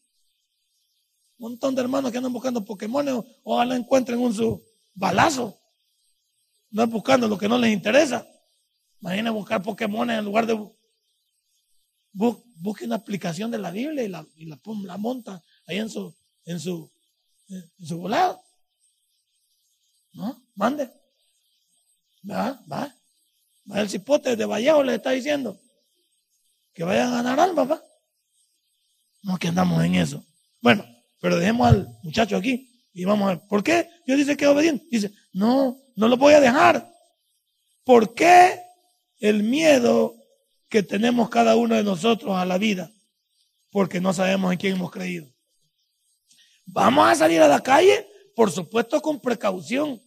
Un 1.38 1.50
montón 1.50 1.74
de 1.74 1.82
hermanos 1.82 2.10
que 2.10 2.18
andan 2.18 2.32
buscando 2.32 2.64
Pokémones, 2.64 3.14
ojalá 3.42 3.76
encuentren 3.76 4.18
un 4.18 4.34
su 4.34 4.62
balazo. 4.94 5.58
No 6.70 6.82
es 6.82 6.90
buscando 6.90 7.28
lo 7.28 7.36
que 7.36 7.48
no 7.48 7.58
les 7.58 7.72
interesa. 7.72 8.26
Imaginen 9.00 9.34
buscar 9.34 9.62
Pokémon 9.62 10.10
en 10.10 10.24
lugar 10.24 10.46
de. 10.46 10.58
busque 12.12 12.84
una 12.84 12.96
aplicación 12.96 13.50
de 13.50 13.58
la 13.58 13.70
Biblia 13.70 14.04
y 14.04 14.08
la, 14.08 14.26
y 14.36 14.46
la, 14.46 14.58
la 14.84 14.96
monta 14.96 15.42
ahí 15.66 15.78
en 15.78 15.90
su, 15.90 16.14
en 16.44 16.58
su, 16.58 16.90
en 17.48 17.86
su 17.86 17.98
volado. 17.98 18.42
¿No? 20.14 20.42
Mande. 20.54 20.90
Va, 22.28 22.58
va. 22.70 22.94
Va 23.70 23.80
el 23.80 23.88
cipote 23.90 24.36
de 24.36 24.44
Vallejo 24.44 24.82
le 24.82 24.94
está 24.94 25.10
diciendo 25.10 25.60
que 26.72 26.84
vayan 26.84 27.08
a 27.08 27.16
ganar 27.16 27.40
alma, 27.40 27.64
va. 27.64 27.82
No 29.22 29.38
que 29.38 29.48
andamos 29.48 29.82
en 29.82 29.96
eso. 29.96 30.24
Bueno, 30.60 30.84
pero 31.20 31.38
dejemos 31.38 31.68
al 31.68 31.88
muchacho 32.02 32.36
aquí 32.36 32.70
y 32.92 33.04
vamos 33.04 33.26
a 33.26 33.34
ver. 33.34 33.46
¿Por 33.48 33.62
qué? 33.62 33.88
Dios 34.06 34.18
dice 34.18 34.36
que 34.36 34.44
es 34.44 34.50
obediente. 34.50 34.86
Dice, 34.90 35.12
no, 35.32 35.76
no 35.96 36.08
lo 36.08 36.16
voy 36.16 36.34
a 36.34 36.40
dejar. 36.40 36.90
¿Por 37.84 38.14
qué 38.14 38.60
el 39.18 39.42
miedo 39.42 40.14
que 40.68 40.82
tenemos 40.82 41.28
cada 41.28 41.56
uno 41.56 41.74
de 41.74 41.84
nosotros 41.84 42.36
a 42.36 42.44
la 42.44 42.58
vida? 42.58 42.90
Porque 43.70 44.00
no 44.00 44.12
sabemos 44.12 44.52
en 44.52 44.58
quién 44.58 44.76
hemos 44.76 44.90
creído. 44.90 45.26
Vamos 46.64 47.08
a 47.08 47.14
salir 47.14 47.40
a 47.40 47.48
la 47.48 47.62
calle, 47.62 48.06
por 48.34 48.50
supuesto 48.50 49.00
con 49.00 49.20
precaución, 49.20 50.02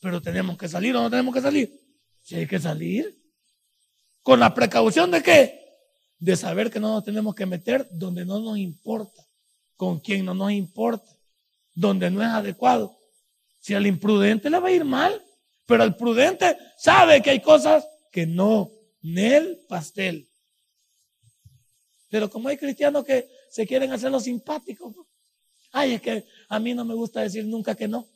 pero 0.00 0.22
tenemos 0.22 0.56
que 0.56 0.68
salir 0.68 0.96
o 0.96 1.02
no 1.02 1.10
tenemos 1.10 1.34
que 1.34 1.42
salir. 1.42 1.72
Si 2.22 2.34
hay 2.36 2.46
que 2.46 2.58
salir, 2.58 3.18
con 4.22 4.40
la 4.40 4.54
precaución 4.54 5.10
de 5.10 5.22
qué? 5.22 5.58
De 6.18 6.36
saber 6.36 6.70
que 6.70 6.80
no 6.80 6.94
nos 6.94 7.04
tenemos 7.04 7.34
que 7.34 7.46
meter 7.46 7.88
donde 7.90 8.24
no 8.24 8.38
nos 8.40 8.58
importa, 8.58 9.27
con 9.78 10.00
quien 10.00 10.24
no 10.24 10.34
nos 10.34 10.50
importa, 10.50 11.08
donde 11.72 12.10
no 12.10 12.20
es 12.20 12.28
adecuado. 12.28 12.98
Si 13.60 13.74
al 13.74 13.86
imprudente 13.86 14.50
le 14.50 14.58
va 14.58 14.68
a 14.68 14.72
ir 14.72 14.84
mal, 14.84 15.24
pero 15.66 15.84
el 15.84 15.94
prudente 15.94 16.58
sabe 16.76 17.22
que 17.22 17.30
hay 17.30 17.40
cosas 17.40 17.86
que 18.10 18.26
no, 18.26 18.72
el 19.04 19.60
pastel. 19.68 20.28
Pero 22.10 22.28
como 22.28 22.48
hay 22.48 22.56
cristianos 22.56 23.04
que 23.04 23.30
se 23.52 23.68
quieren 23.68 23.92
hacer 23.92 24.10
los 24.10 24.24
simpáticos, 24.24 24.96
ay, 25.70 25.94
es 25.94 26.02
que 26.02 26.24
a 26.48 26.58
mí 26.58 26.74
no 26.74 26.84
me 26.84 26.94
gusta 26.94 27.20
decir 27.20 27.46
nunca 27.46 27.76
que 27.76 27.86
no. 27.86 28.08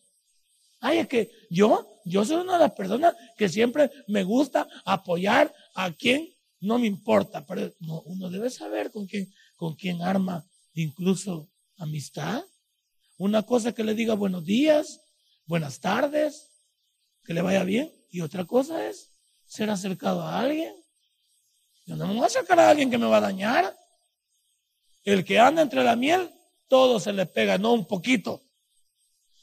Ay, 0.80 0.98
es 0.98 1.06
que 1.06 1.30
yo, 1.48 1.86
yo 2.04 2.24
soy 2.24 2.38
una 2.38 2.54
de 2.54 2.64
las 2.64 2.72
personas 2.72 3.14
que 3.36 3.48
siempre 3.48 3.88
me 4.08 4.24
gusta 4.24 4.66
apoyar 4.84 5.54
a 5.76 5.92
quien 5.92 6.28
no 6.58 6.80
me 6.80 6.88
importa, 6.88 7.46
pero 7.46 7.72
uno 8.04 8.30
debe 8.30 8.50
saber 8.50 8.90
con 8.90 9.06
quién, 9.06 9.32
con 9.54 9.76
quién 9.76 10.02
arma 10.02 10.44
incluso 10.74 11.51
amistad. 11.83 12.45
Una 13.18 13.43
cosa 13.43 13.72
que 13.72 13.85
le 13.85 13.95
diga 13.95 14.14
buenos 14.14 14.45
días, 14.45 15.03
buenas 15.47 15.80
tardes, 15.80 16.51
que 17.24 17.35
le 17.35 17.43
vaya 17.43 17.64
bien. 17.64 17.93
Y 18.11 18.20
otra 18.20 18.45
cosa 18.45 18.87
es 18.87 19.11
ser 19.47 19.70
acercado 19.70 20.22
a 20.22 20.41
alguien. 20.41 20.74
Yo 21.85 21.97
no 21.97 22.07
me 22.07 22.14
voy 22.14 22.22
a 22.22 22.26
acercar 22.26 22.59
a 22.61 22.70
alguien 22.70 22.91
que 22.91 22.99
me 22.99 23.07
va 23.07 23.18
a 23.18 23.22
dañar. 23.22 23.76
El 25.05 25.24
que 25.24 25.39
anda 25.39 25.62
entre 25.62 25.83
la 25.83 25.97
miel, 25.97 26.30
todo 26.68 27.01
se 27.01 27.12
le 27.12 27.26
pega, 27.26 27.59
no 27.59 27.72
un 27.72 27.87
poquito. 27.87 28.43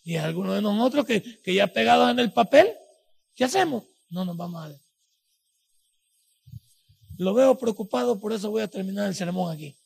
Y 0.04 0.16
algunos 0.16 0.56
de 0.56 0.62
nosotros 0.62 1.06
que, 1.06 1.42
que 1.42 1.54
ya 1.54 1.68
pegados 1.68 2.10
en 2.10 2.20
el 2.20 2.32
papel, 2.32 2.74
¿qué 3.36 3.44
hacemos? 3.44 3.84
No 4.10 4.24
nos 4.24 4.38
vamos 4.38 4.66
a. 4.66 4.80
Lo 7.18 7.34
veo 7.34 7.58
preocupado, 7.58 8.18
por 8.18 8.32
eso 8.32 8.50
voy 8.50 8.62
a 8.62 8.70
terminar 8.70 9.08
el 9.08 9.16
sermón 9.16 9.54
aquí. 9.54 9.79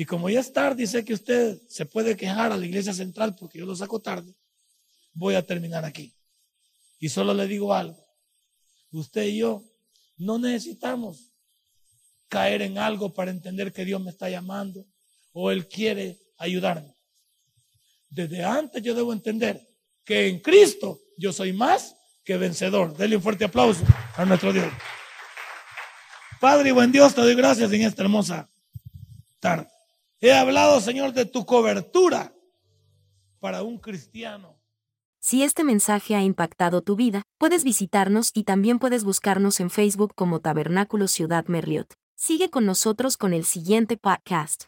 Y 0.00 0.04
como 0.04 0.30
ya 0.30 0.38
es 0.38 0.52
tarde 0.52 0.84
y 0.84 0.86
sé 0.86 1.04
que 1.04 1.12
usted 1.12 1.60
se 1.68 1.84
puede 1.84 2.16
quejar 2.16 2.52
a 2.52 2.56
la 2.56 2.64
iglesia 2.64 2.92
central 2.92 3.34
porque 3.34 3.58
yo 3.58 3.66
lo 3.66 3.74
saco 3.74 4.00
tarde, 4.00 4.32
voy 5.12 5.34
a 5.34 5.44
terminar 5.44 5.84
aquí. 5.84 6.14
Y 7.00 7.08
solo 7.08 7.34
le 7.34 7.48
digo 7.48 7.74
algo. 7.74 7.98
Usted 8.92 9.24
y 9.24 9.38
yo 9.38 9.64
no 10.16 10.38
necesitamos 10.38 11.34
caer 12.28 12.62
en 12.62 12.78
algo 12.78 13.12
para 13.12 13.32
entender 13.32 13.72
que 13.72 13.84
Dios 13.84 14.00
me 14.00 14.10
está 14.10 14.30
llamando 14.30 14.86
o 15.32 15.50
Él 15.50 15.66
quiere 15.66 16.20
ayudarme. 16.36 16.94
Desde 18.08 18.44
antes 18.44 18.80
yo 18.80 18.94
debo 18.94 19.12
entender 19.12 19.68
que 20.04 20.28
en 20.28 20.38
Cristo 20.38 21.00
yo 21.16 21.32
soy 21.32 21.52
más 21.52 21.96
que 22.24 22.36
vencedor. 22.36 22.96
Denle 22.96 23.16
un 23.16 23.22
fuerte 23.22 23.46
aplauso 23.46 23.82
a 24.14 24.24
nuestro 24.24 24.52
Dios. 24.52 24.72
Padre 26.40 26.68
y 26.68 26.72
buen 26.72 26.92
Dios, 26.92 27.16
te 27.16 27.20
doy 27.20 27.34
gracias 27.34 27.72
en 27.72 27.82
esta 27.82 28.04
hermosa 28.04 28.48
tarde. 29.40 29.68
He 30.20 30.32
hablado, 30.32 30.80
Señor, 30.80 31.12
de 31.12 31.26
tu 31.26 31.46
cobertura 31.46 32.34
para 33.38 33.62
un 33.62 33.78
cristiano. 33.78 34.58
Si 35.20 35.42
este 35.42 35.62
mensaje 35.62 36.16
ha 36.16 36.22
impactado 36.22 36.82
tu 36.82 36.96
vida, 36.96 37.22
puedes 37.38 37.62
visitarnos 37.62 38.30
y 38.34 38.44
también 38.44 38.78
puedes 38.78 39.04
buscarnos 39.04 39.60
en 39.60 39.70
Facebook 39.70 40.14
como 40.14 40.40
Tabernáculo 40.40 41.06
Ciudad 41.06 41.46
Merliot. 41.46 41.94
Sigue 42.16 42.50
con 42.50 42.66
nosotros 42.66 43.16
con 43.16 43.32
el 43.32 43.44
siguiente 43.44 43.96
podcast. 43.96 44.64